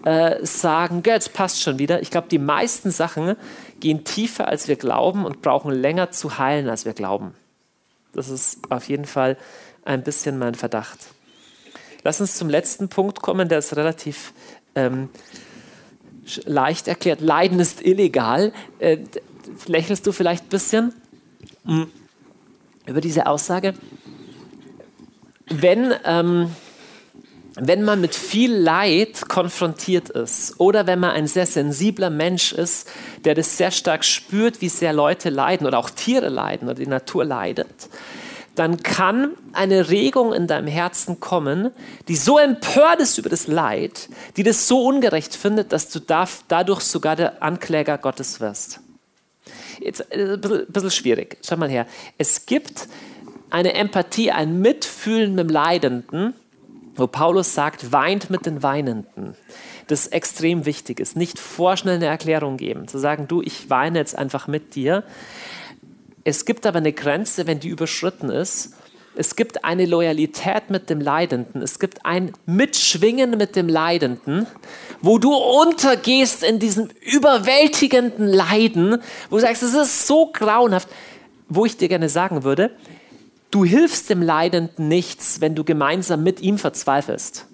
äh, 0.05 0.45
sagen, 0.45 1.03
Geld 1.03 1.33
passt 1.33 1.63
schon 1.63 1.79
wieder. 1.79 2.03
Ich 2.03 2.11
glaube, 2.11 2.29
die 2.29 2.39
meisten 2.39 2.91
Sachen 2.91 3.37
gehen 3.81 4.05
tiefer, 4.05 4.49
als 4.49 4.69
wir 4.69 4.77
glauben 4.77 5.25
und 5.25 5.43
brauchen 5.43 5.71
länger 5.71 6.11
zu 6.11 6.39
heilen, 6.39 6.69
als 6.69 6.85
wir 6.85 6.93
glauben. 6.93 7.35
Das 8.13 8.29
ist 8.29 8.71
auf 8.71 8.89
jeden 8.89 9.05
Fall 9.05 9.37
ein 9.85 10.03
bisschen 10.03 10.39
mein 10.39 10.55
Verdacht. 10.55 10.99
Lass 12.03 12.21
uns 12.21 12.37
zum 12.37 12.49
letzten 12.49 12.89
Punkt 12.89 13.21
kommen, 13.21 13.49
der 13.49 13.59
ist 13.59 13.77
relativ 13.77 14.33
ähm, 14.75 15.09
leicht 16.45 16.89
erklärt. 16.89 17.21
Leiden 17.21 17.61
ist 17.61 17.85
illegal. 17.85 18.53
Äh, 18.79 18.99
lächelst 19.67 20.07
du 20.07 20.13
vielleicht 20.13 20.45
ein 20.45 20.49
bisschen 20.49 20.95
mhm. 21.65 21.91
über 22.87 23.01
diese 23.01 23.27
Aussage? 23.27 23.75
Wenn 25.49 25.95
ähm, 26.05 26.51
wenn 27.59 27.83
man 27.83 28.01
mit 28.01 28.15
viel 28.15 28.55
Leid 28.55 29.29
konfrontiert 29.29 30.11
ist 30.11 30.61
oder 30.61 30.87
wenn 30.87 31.01
man 31.01 31.13
ein 31.13 31.27
sehr 31.27 31.47
sensibler 31.47 32.11
Mensch 32.11 32.53
ist, 32.53 32.89
der 33.25 33.35
das 33.35 33.57
sehr 33.57 33.71
stark 33.71 34.05
spürt, 34.05 34.61
wie 34.61 34.69
sehr 34.69 34.93
Leute 34.93 35.31
leiden 35.31 35.67
oder 35.67 35.79
auch 35.79 35.89
Tiere 35.89 36.29
leiden 36.29 36.69
oder 36.69 36.77
die 36.77 36.87
Natur 36.87 37.25
leidet, 37.25 37.89
dann 38.55 38.83
kann 38.83 39.33
eine 39.53 39.91
Regung 39.91 40.33
in 40.33 40.47
deinem 40.47 40.67
Herzen 40.67 41.21
kommen, 41.21 41.71
die 42.09 42.17
so 42.17 42.39
empört 42.39 43.01
ist 43.01 43.19
über 43.19 43.29
das 43.29 43.47
Leid, 43.47 44.09
die 44.37 44.43
das 44.43 44.69
so 44.69 44.85
ungerecht 44.85 45.35
findet, 45.35 45.73
dass 45.73 45.91
du 45.91 46.01
dadurch 46.01 46.83
sogar 46.83 47.17
der 47.17 47.43
Ankläger 47.43 47.99
Gottes 47.99 48.41
wirst. 48.41 48.81
Jetzt 49.81 50.01
äh, 50.11 50.33
ein 50.33 50.41
bisschen, 50.41 50.61
ein 50.61 50.73
bisschen 50.73 50.91
schwierig. 50.91 51.39
Schau 51.47 51.57
mal 51.57 51.69
her. 51.69 51.87
Es 52.19 52.47
gibt 52.47 52.89
eine 53.51 53.75
Empathie, 53.75 54.31
ein 54.31 54.61
Mitfühlen 54.61 55.35
mit 55.35 55.49
dem 55.49 55.53
Leidenden, 55.53 56.35
wo 56.97 57.07
Paulus 57.07 57.55
sagt, 57.55 57.93
weint 57.93 58.31
mit 58.31 58.47
den 58.47 58.63
Weinenden. 58.63 59.35
Das 59.87 60.09
extrem 60.09 60.67
wichtig 60.67 61.01
ist. 61.01 61.17
Nicht 61.17 61.39
vorschnell 61.39 61.97
eine 61.97 62.07
Erklärung 62.07 62.57
geben, 62.57 62.89
zu 62.89 62.99
sagen, 62.99 63.29
du, 63.29 63.43
ich 63.43 63.71
weine 63.71 63.99
jetzt 63.99 64.17
einfach 64.17 64.49
mit 64.49 64.75
dir. 64.75 65.05
Es 66.25 66.45
gibt 66.45 66.67
aber 66.67 66.79
eine 66.79 66.93
Grenze, 66.93 67.47
wenn 67.47 67.61
die 67.61 67.69
überschritten 67.69 68.31
ist, 68.31 68.75
es 69.19 69.35
gibt 69.35 69.65
eine 69.65 69.87
Loyalität 69.87 70.69
mit 70.69 70.91
dem 70.91 71.01
Leidenden, 71.01 71.63
es 71.63 71.79
gibt 71.79 72.05
ein 72.05 72.33
Mitschwingen 72.45 73.31
mit 73.31 73.57
dem 73.57 73.67
Leidenden, 73.67 74.47
wo 75.01 75.19
du 75.19 75.35
untergehst 75.35 76.43
in 76.43 76.59
diesem 76.59 76.89
überwältigenden 77.01 78.29
Leiden, 78.29 78.99
wo 79.31 79.37
du 79.37 79.43
sagst, 79.43 79.63
es 79.63 79.73
ist 79.73 80.07
so 80.07 80.27
grauenhaft, 80.33 80.89
wo 81.49 81.65
ich 81.65 81.79
dir 81.79 81.89
gerne 81.89 82.11
sagen 82.11 82.45
würde, 82.45 82.73
du 83.51 83.65
hilfst 83.65 84.11
dem 84.11 84.23
Leidenden 84.23 84.89
nichts, 84.89 85.41
wenn 85.41 85.55
du 85.55 85.65
gemeinsam 85.65 86.23
mit 86.23 86.41
ihm 86.41 86.59
verzweifelst. 86.59 87.47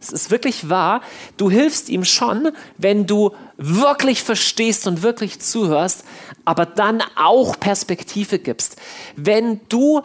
Es 0.00 0.12
ist 0.12 0.30
wirklich 0.30 0.68
wahr, 0.68 1.00
du 1.36 1.50
hilfst 1.50 1.88
ihm 1.88 2.04
schon, 2.04 2.52
wenn 2.76 3.06
du 3.06 3.32
wirklich 3.56 4.22
verstehst 4.22 4.86
und 4.86 5.02
wirklich 5.02 5.40
zuhörst, 5.40 6.04
aber 6.44 6.66
dann 6.66 7.02
auch 7.16 7.58
Perspektive 7.58 8.38
gibst. 8.38 8.76
Wenn 9.16 9.60
du 9.68 10.02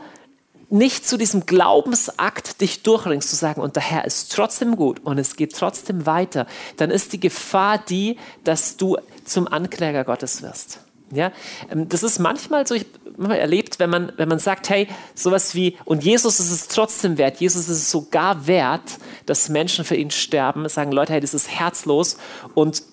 nicht 0.69 1.07
zu 1.07 1.17
diesem 1.17 1.45
Glaubensakt 1.45 2.59
dich 2.59 2.81
durchringst, 2.81 3.29
zu 3.29 3.35
sagen, 3.35 3.61
und 3.61 3.75
der 3.75 3.83
Herr 3.83 4.05
ist 4.05 4.31
trotzdem 4.31 4.75
gut 4.75 4.99
und 5.03 5.19
es 5.19 5.35
geht 5.35 5.55
trotzdem 5.55 6.07
weiter, 6.07 6.47
dann 6.77 6.89
ist 6.89 7.13
die 7.13 7.19
Gefahr 7.19 7.77
die, 7.77 8.17
dass 8.43 8.75
du 8.77 8.97
zum 9.23 9.47
Ankläger 9.47 10.03
Gottes 10.03 10.41
wirst. 10.41 10.79
Ja, 11.11 11.31
ähm, 11.69 11.87
das 11.89 12.01
ist 12.01 12.17
manchmal 12.17 12.65
so, 12.65 12.73
ich 12.73 12.87
erlebt, 13.19 13.79
wenn 13.79 13.89
man, 13.89 14.11
wenn 14.17 14.29
man 14.29 14.39
sagt, 14.39 14.69
hey, 14.69 14.87
sowas 15.15 15.55
wie, 15.55 15.77
und 15.85 16.03
Jesus 16.03 16.39
ist 16.39 16.51
es 16.51 16.67
trotzdem 16.67 17.17
wert, 17.17 17.37
Jesus 17.37 17.69
ist 17.69 17.77
es 17.77 17.91
sogar 17.91 18.47
wert, 18.47 18.97
dass 19.25 19.49
Menschen 19.49 19.85
für 19.85 19.95
ihn 19.95 20.11
sterben, 20.11 20.67
sagen 20.69 20.91
Leute, 20.91 21.13
hey, 21.13 21.21
das 21.21 21.33
ist 21.33 21.49
herzlos 21.49 22.17
und 22.53 22.83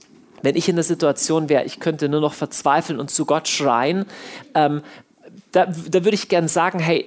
wenn 0.43 0.57
ich 0.57 0.69
in 0.69 0.77
der 0.77 0.85
Situation 0.85 1.49
wäre, 1.49 1.65
ich 1.65 1.81
könnte 1.81 2.09
nur 2.09 2.21
noch 2.21 2.35
verzweifeln 2.35 2.99
und 2.99 3.11
zu 3.11 3.27
Gott 3.27 3.49
schreien, 3.49 4.07
ähm, 4.55 4.83
da, 5.53 5.67
da 5.67 6.05
würde 6.05 6.15
ich 6.15 6.29
gern 6.29 6.49
sagen, 6.49 6.79
hey, 6.79 7.07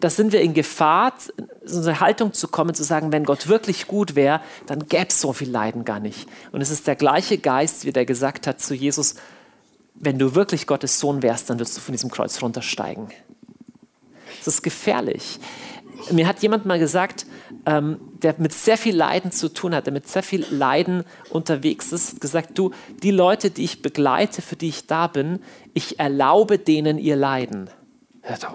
da 0.00 0.10
sind 0.10 0.32
wir 0.32 0.40
in 0.40 0.54
Gefahr, 0.54 1.14
in 1.36 1.48
so 1.64 1.88
eine 1.88 2.00
Haltung 2.00 2.32
zu 2.32 2.48
kommen, 2.48 2.74
zu 2.74 2.84
sagen, 2.84 3.12
wenn 3.12 3.24
Gott 3.24 3.48
wirklich 3.48 3.86
gut 3.86 4.14
wäre, 4.14 4.40
dann 4.66 4.86
gäbe 4.86 5.08
es 5.08 5.20
so 5.20 5.32
viel 5.32 5.50
Leiden 5.50 5.84
gar 5.84 5.98
nicht. 5.98 6.28
Und 6.52 6.60
es 6.60 6.70
ist 6.70 6.86
der 6.86 6.96
gleiche 6.96 7.38
Geist, 7.38 7.84
wie 7.84 7.92
der 7.92 8.04
gesagt 8.04 8.46
hat 8.46 8.60
zu 8.60 8.74
Jesus, 8.74 9.16
wenn 10.00 10.18
du 10.18 10.34
wirklich 10.34 10.66
Gottes 10.66 10.98
Sohn 11.00 11.22
wärst, 11.22 11.50
dann 11.50 11.58
würdest 11.58 11.76
du 11.76 11.80
von 11.80 11.92
diesem 11.92 12.10
Kreuz 12.10 12.40
runtersteigen. 12.42 13.08
Das 14.38 14.54
ist 14.54 14.62
gefährlich. 14.62 15.38
Mir 16.12 16.28
hat 16.28 16.40
jemand 16.40 16.64
mal 16.64 16.78
gesagt, 16.78 17.26
ähm, 17.66 18.00
der 18.22 18.36
mit 18.38 18.52
sehr 18.52 18.78
viel 18.78 18.96
Leiden 18.96 19.32
zu 19.32 19.52
tun 19.52 19.74
hat, 19.74 19.86
der 19.86 19.92
mit 19.92 20.08
sehr 20.08 20.22
viel 20.22 20.46
Leiden 20.48 21.04
unterwegs 21.30 21.92
ist, 21.92 22.20
gesagt, 22.20 22.56
du, 22.56 22.70
die 23.02 23.10
Leute, 23.10 23.50
die 23.50 23.64
ich 23.64 23.82
begleite, 23.82 24.40
für 24.40 24.56
die 24.56 24.68
ich 24.68 24.86
da 24.86 25.08
bin, 25.08 25.40
ich 25.74 25.98
erlaube 25.98 26.58
denen 26.58 26.98
ihr 26.98 27.16
Leiden. 27.16 27.68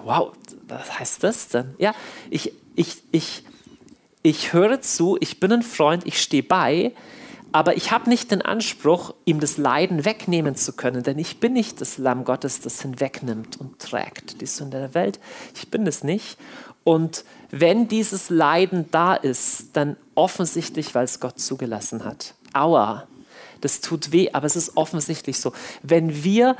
Wow, 0.04 0.32
was 0.68 0.98
heißt 0.98 1.22
das 1.22 1.48
denn? 1.48 1.74
Ja, 1.78 1.94
ich, 2.30 2.52
ich, 2.76 3.02
ich, 3.12 3.44
ich 4.22 4.52
höre 4.52 4.80
zu, 4.80 5.18
ich 5.20 5.38
bin 5.38 5.52
ein 5.52 5.62
Freund, 5.62 6.06
ich 6.06 6.20
stehe 6.20 6.42
bei, 6.42 6.92
aber 7.54 7.76
ich 7.76 7.92
habe 7.92 8.08
nicht 8.08 8.32
den 8.32 8.42
Anspruch, 8.42 9.14
ihm 9.26 9.38
das 9.38 9.58
Leiden 9.58 10.04
wegnehmen 10.04 10.56
zu 10.56 10.72
können, 10.72 11.04
denn 11.04 11.20
ich 11.20 11.38
bin 11.38 11.52
nicht 11.52 11.80
das 11.80 11.98
Lamm 11.98 12.24
Gottes, 12.24 12.60
das 12.60 12.82
hinwegnimmt 12.82 13.60
und 13.60 13.78
trägt 13.78 14.40
die 14.40 14.46
Sünde 14.46 14.78
der 14.80 14.94
Welt. 14.94 15.20
Ich 15.54 15.70
bin 15.70 15.86
es 15.86 16.02
nicht. 16.02 16.36
Und 16.82 17.24
wenn 17.52 17.86
dieses 17.86 18.28
Leiden 18.28 18.86
da 18.90 19.14
ist, 19.14 19.68
dann 19.74 19.96
offensichtlich, 20.16 20.96
weil 20.96 21.04
es 21.04 21.20
Gott 21.20 21.38
zugelassen 21.38 22.04
hat. 22.04 22.34
Aua, 22.52 23.06
das 23.60 23.80
tut 23.80 24.10
weh, 24.10 24.30
aber 24.32 24.46
es 24.46 24.56
ist 24.56 24.76
offensichtlich 24.76 25.38
so. 25.38 25.52
Wenn 25.84 26.24
wir 26.24 26.56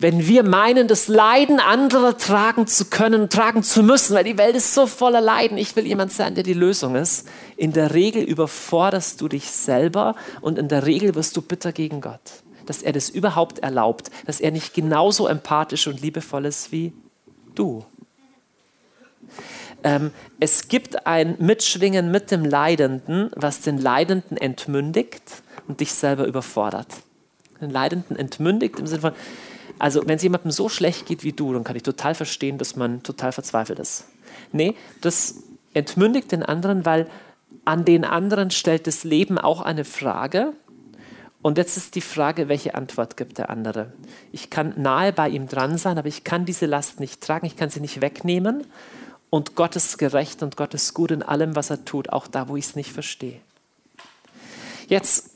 wenn 0.00 0.28
wir 0.28 0.44
meinen, 0.44 0.86
das 0.86 1.08
Leiden 1.08 1.58
anderer 1.58 2.16
tragen 2.16 2.68
zu 2.68 2.84
können, 2.84 3.28
tragen 3.28 3.64
zu 3.64 3.82
müssen, 3.82 4.14
weil 4.14 4.22
die 4.22 4.38
Welt 4.38 4.54
ist 4.54 4.72
so 4.72 4.86
voller 4.86 5.20
Leiden. 5.20 5.58
Ich 5.58 5.74
will 5.74 5.86
jemand 5.86 6.12
sein, 6.12 6.36
der 6.36 6.44
die 6.44 6.52
Lösung 6.52 6.94
ist. 6.94 7.28
In 7.56 7.72
der 7.72 7.94
Regel 7.94 8.22
überforderst 8.22 9.20
du 9.20 9.26
dich 9.26 9.50
selber 9.50 10.14
und 10.40 10.56
in 10.56 10.68
der 10.68 10.86
Regel 10.86 11.16
wirst 11.16 11.36
du 11.36 11.42
bitter 11.42 11.72
gegen 11.72 12.00
Gott, 12.00 12.20
dass 12.66 12.82
er 12.82 12.92
das 12.92 13.10
überhaupt 13.10 13.58
erlaubt, 13.58 14.10
dass 14.24 14.40
er 14.40 14.52
nicht 14.52 14.72
genauso 14.72 15.26
empathisch 15.26 15.88
und 15.88 16.00
liebevoll 16.00 16.44
ist 16.44 16.70
wie 16.70 16.92
du. 17.56 17.84
Ähm, 19.82 20.12
es 20.38 20.68
gibt 20.68 21.08
ein 21.08 21.34
Mitschwingen 21.40 22.12
mit 22.12 22.30
dem 22.30 22.44
Leidenden, 22.44 23.30
was 23.34 23.62
den 23.62 23.78
Leidenden 23.78 24.36
entmündigt 24.36 25.42
und 25.66 25.80
dich 25.80 25.92
selber 25.92 26.26
überfordert. 26.26 26.86
Den 27.60 27.70
Leidenden 27.70 28.16
entmündigt 28.16 28.78
im 28.78 28.86
Sinne 28.86 29.00
von, 29.00 29.12
also 29.78 30.02
wenn 30.06 30.16
es 30.16 30.22
jemandem 30.22 30.50
so 30.50 30.68
schlecht 30.68 31.06
geht 31.06 31.24
wie 31.24 31.32
du, 31.32 31.52
dann 31.52 31.64
kann 31.64 31.76
ich 31.76 31.82
total 31.82 32.14
verstehen, 32.14 32.58
dass 32.58 32.76
man 32.76 33.02
total 33.02 33.32
verzweifelt 33.32 33.78
ist. 33.78 34.04
Nee, 34.52 34.74
das 35.00 35.42
entmündigt 35.74 36.32
den 36.32 36.42
anderen, 36.42 36.84
weil 36.84 37.08
an 37.64 37.84
den 37.84 38.04
anderen 38.04 38.50
stellt 38.50 38.86
das 38.86 39.04
Leben 39.04 39.38
auch 39.38 39.60
eine 39.60 39.84
Frage. 39.84 40.52
Und 41.40 41.56
jetzt 41.56 41.76
ist 41.76 41.94
die 41.94 42.00
Frage, 42.00 42.48
welche 42.48 42.74
Antwort 42.74 43.16
gibt 43.16 43.38
der 43.38 43.50
andere? 43.50 43.92
Ich 44.32 44.50
kann 44.50 44.74
nahe 44.76 45.12
bei 45.12 45.28
ihm 45.28 45.46
dran 45.46 45.78
sein, 45.78 45.98
aber 45.98 46.08
ich 46.08 46.24
kann 46.24 46.44
diese 46.44 46.66
Last 46.66 46.98
nicht 46.98 47.20
tragen, 47.20 47.46
ich 47.46 47.56
kann 47.56 47.70
sie 47.70 47.80
nicht 47.80 48.00
wegnehmen. 48.00 48.64
Und 49.30 49.54
Gott 49.54 49.76
ist 49.76 49.98
gerecht 49.98 50.42
und 50.42 50.56
Gott 50.56 50.74
ist 50.74 50.94
gut 50.94 51.10
in 51.10 51.22
allem, 51.22 51.54
was 51.54 51.70
er 51.70 51.84
tut, 51.84 52.10
auch 52.10 52.26
da, 52.26 52.48
wo 52.48 52.56
ich 52.56 52.66
es 52.66 52.76
nicht 52.76 52.92
verstehe. 52.92 53.40
Jetzt 54.88 55.30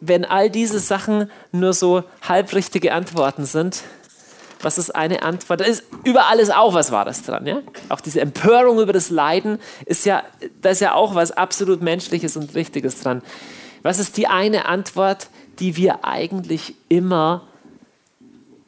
wenn 0.00 0.24
all 0.24 0.50
diese 0.50 0.78
Sachen 0.78 1.30
nur 1.52 1.72
so 1.72 2.04
halbrichtige 2.22 2.92
Antworten 2.92 3.44
sind, 3.44 3.82
was 4.62 4.78
ist 4.78 4.94
eine 4.94 5.22
Antwort? 5.22 5.60
Da 5.60 5.64
ist 5.64 5.84
über 6.04 6.26
alles 6.26 6.50
auch 6.50 6.74
was 6.74 6.92
Wahres 6.92 7.22
dran. 7.22 7.46
Ja? 7.46 7.62
Auch 7.88 8.00
diese 8.00 8.20
Empörung 8.20 8.80
über 8.80 8.92
das 8.92 9.10
Leiden 9.10 9.58
ist 9.86 10.04
ja, 10.04 10.22
da 10.60 10.70
ist 10.70 10.80
ja 10.80 10.94
auch 10.94 11.14
was 11.14 11.32
absolut 11.32 11.82
Menschliches 11.82 12.36
und 12.36 12.54
Richtiges 12.54 13.00
dran. 13.00 13.22
Was 13.82 13.98
ist 13.98 14.16
die 14.16 14.26
eine 14.26 14.66
Antwort, 14.66 15.28
die 15.58 15.76
wir 15.76 16.04
eigentlich 16.04 16.74
immer, 16.88 17.42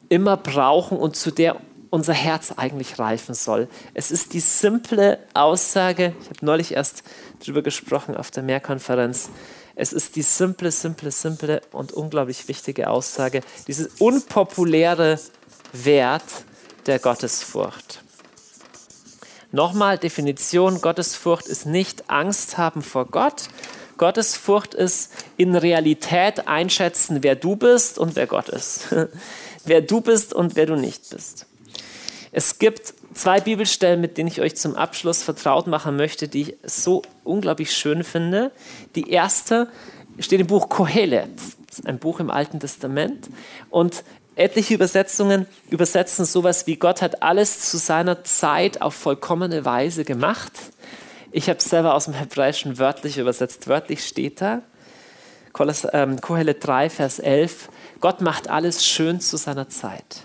immer 0.09 0.37
brauchen 0.37 0.97
und 0.97 1.15
zu 1.15 1.31
der 1.31 1.57
unser 1.91 2.13
Herz 2.13 2.53
eigentlich 2.57 2.97
reifen 2.97 3.35
soll? 3.35 3.67
Es 3.93 4.09
ist 4.09 4.33
die 4.33 4.39
simple 4.39 5.19
Aussage, 5.35 6.13
ich 6.21 6.29
habe 6.29 6.43
neulich 6.43 6.73
erst 6.73 7.03
darüber 7.39 7.61
gesprochen 7.61 8.17
auf 8.17 8.31
der 8.31 8.41
Mehrkonferenz, 8.41 9.29
es 9.75 9.93
ist 9.93 10.15
die 10.15 10.21
simple, 10.21 10.71
simple, 10.71 11.11
simple 11.11 11.61
und 11.71 11.91
unglaublich 11.91 12.47
wichtige 12.47 12.89
Aussage, 12.89 13.41
dieses 13.67 13.87
unpopuläre 13.99 15.19
Wert 15.71 16.23
der 16.85 16.99
Gottesfurcht. 16.99 18.03
Nochmal 19.51 19.97
Definition, 19.97 20.81
Gottesfurcht 20.81 21.47
ist 21.47 21.65
nicht 21.65 22.09
Angst 22.09 22.57
haben 22.57 22.81
vor 22.81 23.05
Gott. 23.05 23.49
Gottesfurcht 23.97 24.73
ist 24.73 25.11
in 25.37 25.55
Realität 25.55 26.47
einschätzen, 26.47 27.19
wer 27.21 27.35
du 27.35 27.55
bist 27.55 27.99
und 27.99 28.15
wer 28.15 28.27
Gott 28.27 28.49
ist. 28.49 28.87
wer 29.65 29.81
du 29.81 30.01
bist 30.01 30.33
und 30.33 30.55
wer 30.55 30.65
du 30.65 30.75
nicht 30.75 31.09
bist. 31.09 31.45
Es 32.31 32.57
gibt 32.57 32.95
zwei 33.15 33.39
Bibelstellen, 33.39 34.01
mit 34.01 34.17
denen 34.17 34.27
ich 34.27 34.41
euch 34.41 34.55
zum 34.55 34.75
Abschluss 34.75 35.23
vertraut 35.23 35.67
machen 35.67 35.95
möchte, 35.95 36.27
die 36.27 36.41
ich 36.41 36.55
so 36.63 37.01
unglaublich 37.23 37.75
schön 37.75 38.03
finde. 38.03 38.51
Die 38.95 39.09
erste 39.09 39.67
steht 40.19 40.41
im 40.41 40.47
Buch 40.47 40.69
Kohelet, 40.69 41.29
ein 41.85 41.99
Buch 41.99 42.19
im 42.19 42.29
Alten 42.29 42.59
Testament. 42.59 43.29
Und 43.69 44.03
etliche 44.35 44.73
Übersetzungen 44.73 45.47
übersetzen 45.69 46.25
sowas 46.25 46.67
wie 46.67 46.75
Gott 46.75 47.01
hat 47.01 47.21
alles 47.23 47.69
zu 47.69 47.77
seiner 47.77 48.23
Zeit 48.23 48.81
auf 48.81 48.93
vollkommene 48.93 49.65
Weise 49.65 50.03
gemacht. 50.03 50.51
Ich 51.31 51.49
habe 51.49 51.57
es 51.57 51.65
selber 51.65 51.95
aus 51.95 52.05
dem 52.05 52.13
Hebräischen 52.13 52.77
wörtlich 52.77 53.17
übersetzt. 53.17 53.67
Wörtlich 53.67 54.05
steht 54.05 54.41
da, 54.41 54.61
ähm, 55.93 56.21
Kohelet 56.21 56.65
3, 56.65 56.89
Vers 56.89 57.19
11, 57.19 57.69
Gott 57.99 58.21
macht 58.21 58.49
alles 58.49 58.85
schön 58.85 59.19
zu 59.19 59.37
seiner 59.37 59.69
Zeit. 59.69 60.23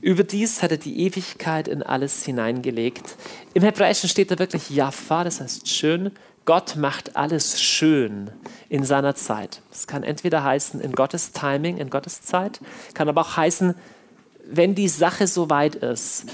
Überdies 0.00 0.62
hat 0.62 0.70
er 0.70 0.76
die 0.78 1.00
Ewigkeit 1.00 1.68
in 1.68 1.82
alles 1.82 2.24
hineingelegt. 2.24 3.16
Im 3.52 3.62
Hebräischen 3.62 4.08
steht 4.08 4.30
da 4.30 4.38
wirklich 4.38 4.70
Jaffa, 4.70 5.24
das 5.24 5.40
heißt 5.40 5.68
schön. 5.68 6.12
Gott 6.46 6.76
macht 6.76 7.16
alles 7.16 7.60
schön 7.60 8.30
in 8.68 8.84
seiner 8.84 9.14
Zeit. 9.14 9.60
Das 9.70 9.86
kann 9.86 10.02
entweder 10.02 10.42
heißen 10.42 10.80
in 10.80 10.92
Gottes 10.92 11.32
Timing, 11.32 11.76
in 11.76 11.90
Gottes 11.90 12.22
Zeit, 12.22 12.60
kann 12.94 13.08
aber 13.08 13.20
auch 13.20 13.36
heißen, 13.36 13.74
wenn 14.46 14.74
die 14.74 14.88
Sache 14.88 15.26
soweit 15.26 15.74
ist. 15.76 16.24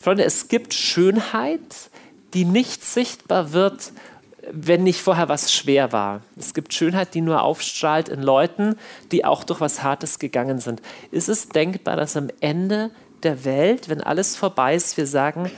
Freunde, 0.00 0.24
es 0.24 0.48
gibt 0.48 0.72
Schönheit, 0.74 1.90
die 2.34 2.44
nicht 2.44 2.82
sichtbar 2.82 3.52
wird 3.52 3.92
wenn 4.52 4.82
nicht 4.82 5.00
vorher 5.00 5.28
was 5.28 5.52
schwer 5.52 5.92
war. 5.92 6.22
Es 6.36 6.54
gibt 6.54 6.74
Schönheit, 6.74 7.14
die 7.14 7.20
nur 7.20 7.42
aufstrahlt 7.42 8.08
in 8.08 8.22
Leuten, 8.22 8.76
die 9.12 9.24
auch 9.24 9.44
durch 9.44 9.60
was 9.60 9.82
Hartes 9.82 10.18
gegangen 10.18 10.58
sind. 10.58 10.82
Ist 11.10 11.28
es 11.28 11.48
denkbar, 11.48 11.96
dass 11.96 12.16
am 12.16 12.28
Ende 12.40 12.90
der 13.22 13.44
Welt, 13.44 13.88
wenn 13.88 14.00
alles 14.00 14.36
vorbei 14.36 14.74
ist, 14.74 14.96
wir 14.96 15.06
sagen, 15.06 15.50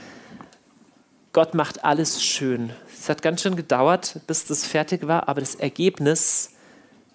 Gott 1.33 1.53
macht 1.53 1.85
alles 1.85 2.23
schön. 2.23 2.71
Es 2.87 3.07
hat 3.07 3.21
ganz 3.21 3.41
schön 3.41 3.55
gedauert, 3.55 4.19
bis 4.27 4.45
das 4.45 4.65
fertig 4.65 5.07
war, 5.07 5.29
aber 5.29 5.39
das 5.39 5.55
Ergebnis 5.55 6.51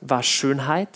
war 0.01 0.23
Schönheit. 0.23 0.89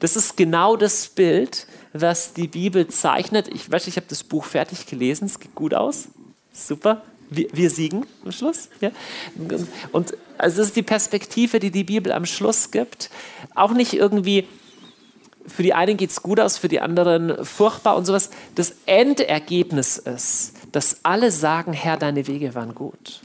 Das 0.00 0.16
ist 0.16 0.36
genau 0.36 0.76
das 0.76 1.08
Bild, 1.08 1.66
was 1.92 2.32
die 2.32 2.48
Bibel 2.48 2.88
zeichnet. 2.88 3.48
Ich 3.48 3.70
weiß, 3.70 3.86
ich 3.86 3.96
habe 3.96 4.06
das 4.08 4.24
Buch 4.24 4.44
fertig 4.44 4.86
gelesen, 4.86 5.26
es 5.26 5.38
geht 5.38 5.54
gut 5.54 5.74
aus. 5.74 6.08
Super. 6.52 7.02
Wir, 7.30 7.48
wir 7.52 7.70
siegen 7.70 8.06
am 8.24 8.32
Schluss. 8.32 8.68
Ja? 8.80 8.90
Und 9.92 10.16
also 10.38 10.58
das 10.58 10.68
ist 10.68 10.76
die 10.76 10.82
Perspektive, 10.82 11.58
die 11.60 11.70
die 11.70 11.84
Bibel 11.84 12.12
am 12.12 12.26
Schluss 12.26 12.70
gibt. 12.70 13.10
Auch 13.54 13.72
nicht 13.72 13.94
irgendwie, 13.94 14.46
für 15.46 15.62
die 15.62 15.74
einen 15.74 15.96
geht 15.96 16.10
es 16.10 16.22
gut 16.22 16.40
aus, 16.40 16.58
für 16.58 16.68
die 16.68 16.80
anderen 16.80 17.44
furchtbar 17.44 17.96
und 17.96 18.04
sowas. 18.04 18.30
Das 18.54 18.74
Endergebnis 18.86 19.98
ist, 19.98 20.54
dass 20.72 20.98
alle 21.02 21.30
sagen, 21.30 21.72
Herr, 21.72 21.96
deine 21.96 22.26
Wege 22.26 22.54
waren 22.54 22.74
gut. 22.74 23.20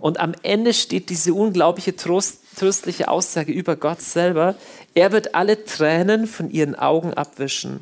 Und 0.00 0.18
am 0.18 0.32
Ende 0.42 0.74
steht 0.74 1.10
diese 1.10 1.32
unglaubliche 1.32 1.94
Trost, 1.94 2.40
tröstliche 2.56 3.08
Aussage 3.08 3.52
über 3.52 3.76
Gott 3.76 4.00
selber. 4.00 4.56
Er 4.94 5.12
wird 5.12 5.36
alle 5.36 5.64
Tränen 5.64 6.26
von 6.26 6.50
ihren 6.50 6.74
Augen 6.74 7.14
abwischen. 7.14 7.80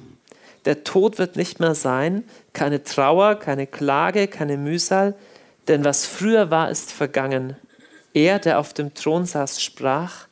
Der 0.67 0.85
Tod 0.85 1.19
wird 1.19 1.37
nicht 1.37 1.61
mehr 1.61 1.75
sein, 1.75 2.25
keine 2.53 2.85
Trauer, 2.85 3.37
keine 3.37 3.67
Klage, 3.67 4.29
keine 4.29 4.59
Mühsal, 4.59 5.15
denn 5.71 5.85
was 5.85 6.05
früher 6.05 6.51
war, 6.51 6.69
ist 6.69 6.93
vergangen. 6.93 7.57
Er, 8.13 8.41
der 8.41 8.59
auf 8.59 8.75
dem 8.75 8.93
Thron 8.93 9.25
saß, 9.25 9.63
sprach, 9.63 10.27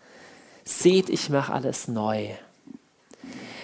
seht, 0.65 1.09
ich 1.09 1.31
mache 1.31 1.53
alles 1.53 1.87
neu. 1.89 2.31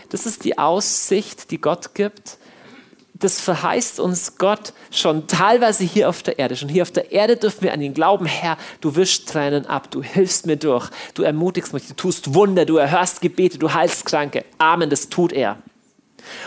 Das 0.09 0.25
ist 0.25 0.45
die 0.45 0.57
Aussicht, 0.57 1.51
die 1.51 1.61
Gott 1.61 1.95
gibt. 1.95 2.39
Das 3.15 3.41
verheißt 3.41 3.99
uns 3.99 4.39
Gott 4.39 4.73
schon 4.93 5.27
teilweise 5.27 5.83
hier 5.83 6.09
auf 6.09 6.23
der 6.23 6.39
Erde. 6.39 6.55
Schon 6.55 6.69
hier 6.69 6.83
auf 6.83 6.93
der 6.93 7.11
Erde 7.11 7.37
dürfen 7.37 7.63
wir 7.63 7.73
an 7.73 7.81
ihn 7.81 7.95
glauben, 7.95 8.27
Herr, 8.27 8.57
du 8.81 8.95
wischst 8.95 9.29
Tränen 9.29 9.67
ab, 9.67 9.91
du 9.91 10.03
hilfst 10.03 10.47
mir 10.47 10.57
durch, 10.57 10.91
du 11.15 11.23
ermutigst 11.23 11.73
mich, 11.73 11.89
du 11.89 11.95
tust 11.95 12.35
Wunder, 12.35 12.65
du 12.65 12.77
erhörst 12.77 13.21
Gebete, 13.21 13.59
du 13.59 13.73
heilst 13.73 14.07
Kranke. 14.07 14.45
Amen, 14.59 14.91
das 14.91 15.09
tut 15.09 15.33
er. 15.33 15.59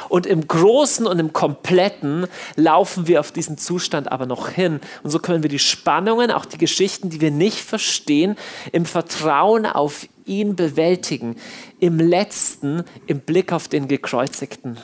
Und 0.09 0.25
im 0.25 0.47
Großen 0.47 1.05
und 1.05 1.19
im 1.19 1.33
Kompletten 1.33 2.27
laufen 2.55 3.07
wir 3.07 3.19
auf 3.19 3.31
diesen 3.31 3.57
Zustand 3.57 4.11
aber 4.11 4.25
noch 4.25 4.49
hin. 4.49 4.79
Und 5.03 5.09
so 5.09 5.19
können 5.19 5.43
wir 5.43 5.49
die 5.49 5.59
Spannungen, 5.59 6.31
auch 6.31 6.45
die 6.45 6.57
Geschichten, 6.57 7.09
die 7.09 7.21
wir 7.21 7.31
nicht 7.31 7.59
verstehen, 7.59 8.35
im 8.71 8.85
Vertrauen 8.85 9.65
auf 9.65 10.07
ihn 10.25 10.55
bewältigen. 10.55 11.35
Im 11.79 11.99
letzten, 11.99 12.83
im 13.07 13.19
Blick 13.19 13.53
auf 13.53 13.67
den 13.67 13.87
Gekreuzigten 13.87 14.77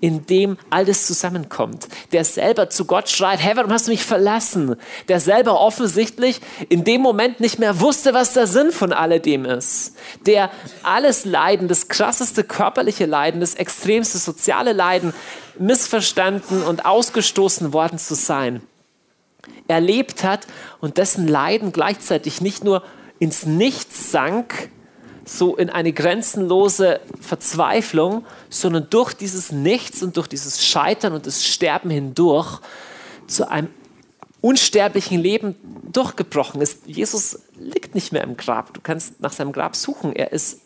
in 0.00 0.26
dem 0.26 0.56
alles 0.70 1.06
zusammenkommt. 1.06 1.88
Der 2.12 2.24
selber 2.24 2.70
zu 2.70 2.84
Gott 2.84 3.08
schreit, 3.08 3.40
hey, 3.40 3.56
warum 3.56 3.72
hast 3.72 3.86
du 3.86 3.90
mich 3.90 4.04
verlassen? 4.04 4.76
Der 5.08 5.20
selber 5.20 5.60
offensichtlich 5.60 6.40
in 6.68 6.84
dem 6.84 7.00
Moment 7.00 7.40
nicht 7.40 7.58
mehr 7.58 7.80
wusste, 7.80 8.14
was 8.14 8.32
der 8.32 8.46
Sinn 8.46 8.72
von 8.72 8.92
alledem 8.92 9.44
ist. 9.44 9.96
Der 10.26 10.50
alles 10.82 11.24
Leiden, 11.24 11.68
das 11.68 11.88
krasseste 11.88 12.44
körperliche 12.44 13.06
Leiden, 13.06 13.40
das 13.40 13.54
extremste 13.54 14.18
soziale 14.18 14.72
Leiden, 14.72 15.12
missverstanden 15.58 16.62
und 16.62 16.84
ausgestoßen 16.84 17.72
worden 17.72 17.98
zu 17.98 18.14
sein, 18.14 18.62
erlebt 19.66 20.24
hat 20.24 20.46
und 20.80 20.98
dessen 20.98 21.26
Leiden 21.26 21.72
gleichzeitig 21.72 22.40
nicht 22.40 22.64
nur 22.64 22.82
ins 23.18 23.46
Nichts 23.46 24.10
sank, 24.10 24.70
so 25.28 25.56
in 25.56 25.70
eine 25.70 25.92
grenzenlose 25.92 27.00
Verzweiflung, 27.20 28.24
sondern 28.48 28.88
durch 28.90 29.12
dieses 29.12 29.52
Nichts 29.52 30.02
und 30.02 30.16
durch 30.16 30.26
dieses 30.26 30.64
Scheitern 30.64 31.12
und 31.12 31.26
das 31.26 31.44
Sterben 31.44 31.90
hindurch 31.90 32.60
zu 33.26 33.48
einem 33.48 33.68
unsterblichen 34.40 35.20
Leben 35.20 35.54
durchgebrochen 35.92 36.60
ist. 36.60 36.86
Jesus 36.86 37.40
liegt 37.58 37.94
nicht 37.94 38.12
mehr 38.12 38.22
im 38.22 38.36
Grab. 38.36 38.72
Du 38.72 38.80
kannst 38.80 39.20
nach 39.20 39.32
seinem 39.32 39.52
Grab 39.52 39.76
suchen. 39.76 40.14
Er 40.14 40.32
ist 40.32 40.60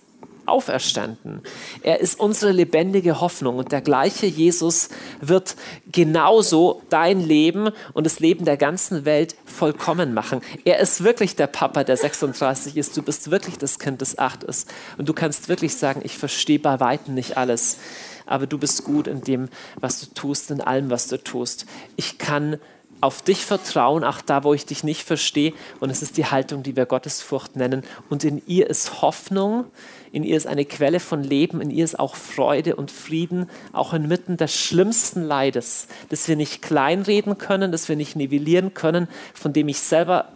auferstanden. 0.52 1.40
Er 1.82 2.00
ist 2.00 2.20
unsere 2.20 2.52
lebendige 2.52 3.20
Hoffnung 3.20 3.56
und 3.56 3.72
der 3.72 3.80
gleiche 3.80 4.26
Jesus 4.26 4.90
wird 5.20 5.56
genauso 5.90 6.82
dein 6.90 7.20
Leben 7.20 7.70
und 7.94 8.04
das 8.04 8.20
Leben 8.20 8.44
der 8.44 8.56
ganzen 8.56 9.04
Welt 9.04 9.34
vollkommen 9.44 10.14
machen. 10.14 10.42
Er 10.64 10.78
ist 10.78 11.02
wirklich 11.02 11.34
der 11.34 11.46
Papa, 11.46 11.84
der 11.84 11.96
36 11.96 12.76
ist. 12.76 12.96
Du 12.96 13.02
bist 13.02 13.30
wirklich 13.30 13.58
das 13.58 13.78
Kind, 13.78 14.02
das 14.02 14.18
8 14.18 14.44
ist. 14.44 14.68
Und 14.98 15.08
du 15.08 15.14
kannst 15.14 15.48
wirklich 15.48 15.74
sagen, 15.76 16.02
ich 16.04 16.18
verstehe 16.18 16.58
bei 16.58 16.78
weitem 16.80 17.14
nicht 17.14 17.36
alles, 17.36 17.78
aber 18.26 18.46
du 18.46 18.58
bist 18.58 18.84
gut 18.84 19.06
in 19.06 19.22
dem, 19.22 19.48
was 19.80 20.00
du 20.00 20.14
tust, 20.14 20.50
in 20.50 20.60
allem, 20.60 20.90
was 20.90 21.08
du 21.08 21.22
tust. 21.22 21.66
Ich 21.96 22.18
kann 22.18 22.58
auf 23.02 23.20
dich 23.20 23.44
vertrauen, 23.44 24.04
auch 24.04 24.20
da, 24.20 24.44
wo 24.44 24.54
ich 24.54 24.64
dich 24.64 24.84
nicht 24.84 25.02
verstehe. 25.02 25.52
Und 25.80 25.90
es 25.90 26.02
ist 26.02 26.16
die 26.16 26.26
Haltung, 26.26 26.62
die 26.62 26.76
wir 26.76 26.86
Gottesfurcht 26.86 27.56
nennen. 27.56 27.82
Und 28.08 28.22
in 28.22 28.40
ihr 28.46 28.70
ist 28.70 29.02
Hoffnung, 29.02 29.64
in 30.12 30.24
ihr 30.24 30.36
ist 30.36 30.46
eine 30.46 30.66
Quelle 30.66 31.00
von 31.00 31.24
Leben, 31.24 31.60
in 31.60 31.70
ihr 31.70 31.84
ist 31.84 31.98
auch 31.98 32.14
Freude 32.14 32.76
und 32.76 32.90
Frieden, 32.90 33.48
auch 33.72 33.94
inmitten 33.94 34.36
des 34.36 34.54
schlimmsten 34.54 35.22
Leides, 35.22 35.88
das 36.10 36.28
wir 36.28 36.36
nicht 36.36 36.60
kleinreden 36.60 37.38
können, 37.38 37.72
das 37.72 37.88
wir 37.88 37.96
nicht 37.96 38.14
nivellieren 38.14 38.74
können, 38.74 39.08
von 39.32 39.52
dem 39.52 39.68
ich 39.68 39.80
selber 39.80 40.28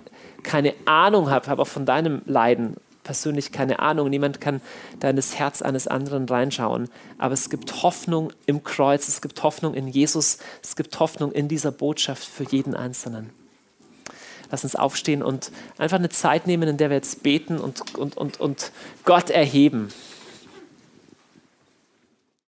keine 0.42 0.74
Ahnung 0.86 1.30
habe, 1.30 1.48
aber 1.48 1.66
von 1.66 1.84
deinem 1.84 2.22
Leiden 2.24 2.76
persönlich 3.04 3.52
keine 3.52 3.78
Ahnung. 3.78 4.10
Niemand 4.10 4.40
kann 4.40 4.60
da 4.98 5.10
in 5.10 5.16
das 5.16 5.38
Herz 5.38 5.62
eines 5.62 5.86
anderen 5.86 6.26
reinschauen. 6.26 6.88
Aber 7.18 7.34
es 7.34 7.50
gibt 7.50 7.82
Hoffnung 7.82 8.32
im 8.46 8.64
Kreuz, 8.64 9.06
es 9.08 9.20
gibt 9.20 9.42
Hoffnung 9.42 9.74
in 9.74 9.86
Jesus, 9.86 10.38
es 10.62 10.74
gibt 10.74 10.98
Hoffnung 10.98 11.30
in 11.32 11.46
dieser 11.46 11.70
Botschaft 11.70 12.24
für 12.24 12.44
jeden 12.44 12.74
Einzelnen. 12.74 13.30
Lass 14.50 14.64
uns 14.64 14.76
aufstehen 14.76 15.22
und 15.22 15.50
einfach 15.78 15.98
eine 15.98 16.08
Zeit 16.08 16.46
nehmen, 16.46 16.68
in 16.68 16.76
der 16.76 16.90
wir 16.90 16.96
jetzt 16.96 17.22
beten 17.22 17.58
und, 17.58 17.96
und, 17.96 18.16
und, 18.16 18.40
und 18.40 18.72
Gott 19.04 19.30
erheben. 19.30 19.88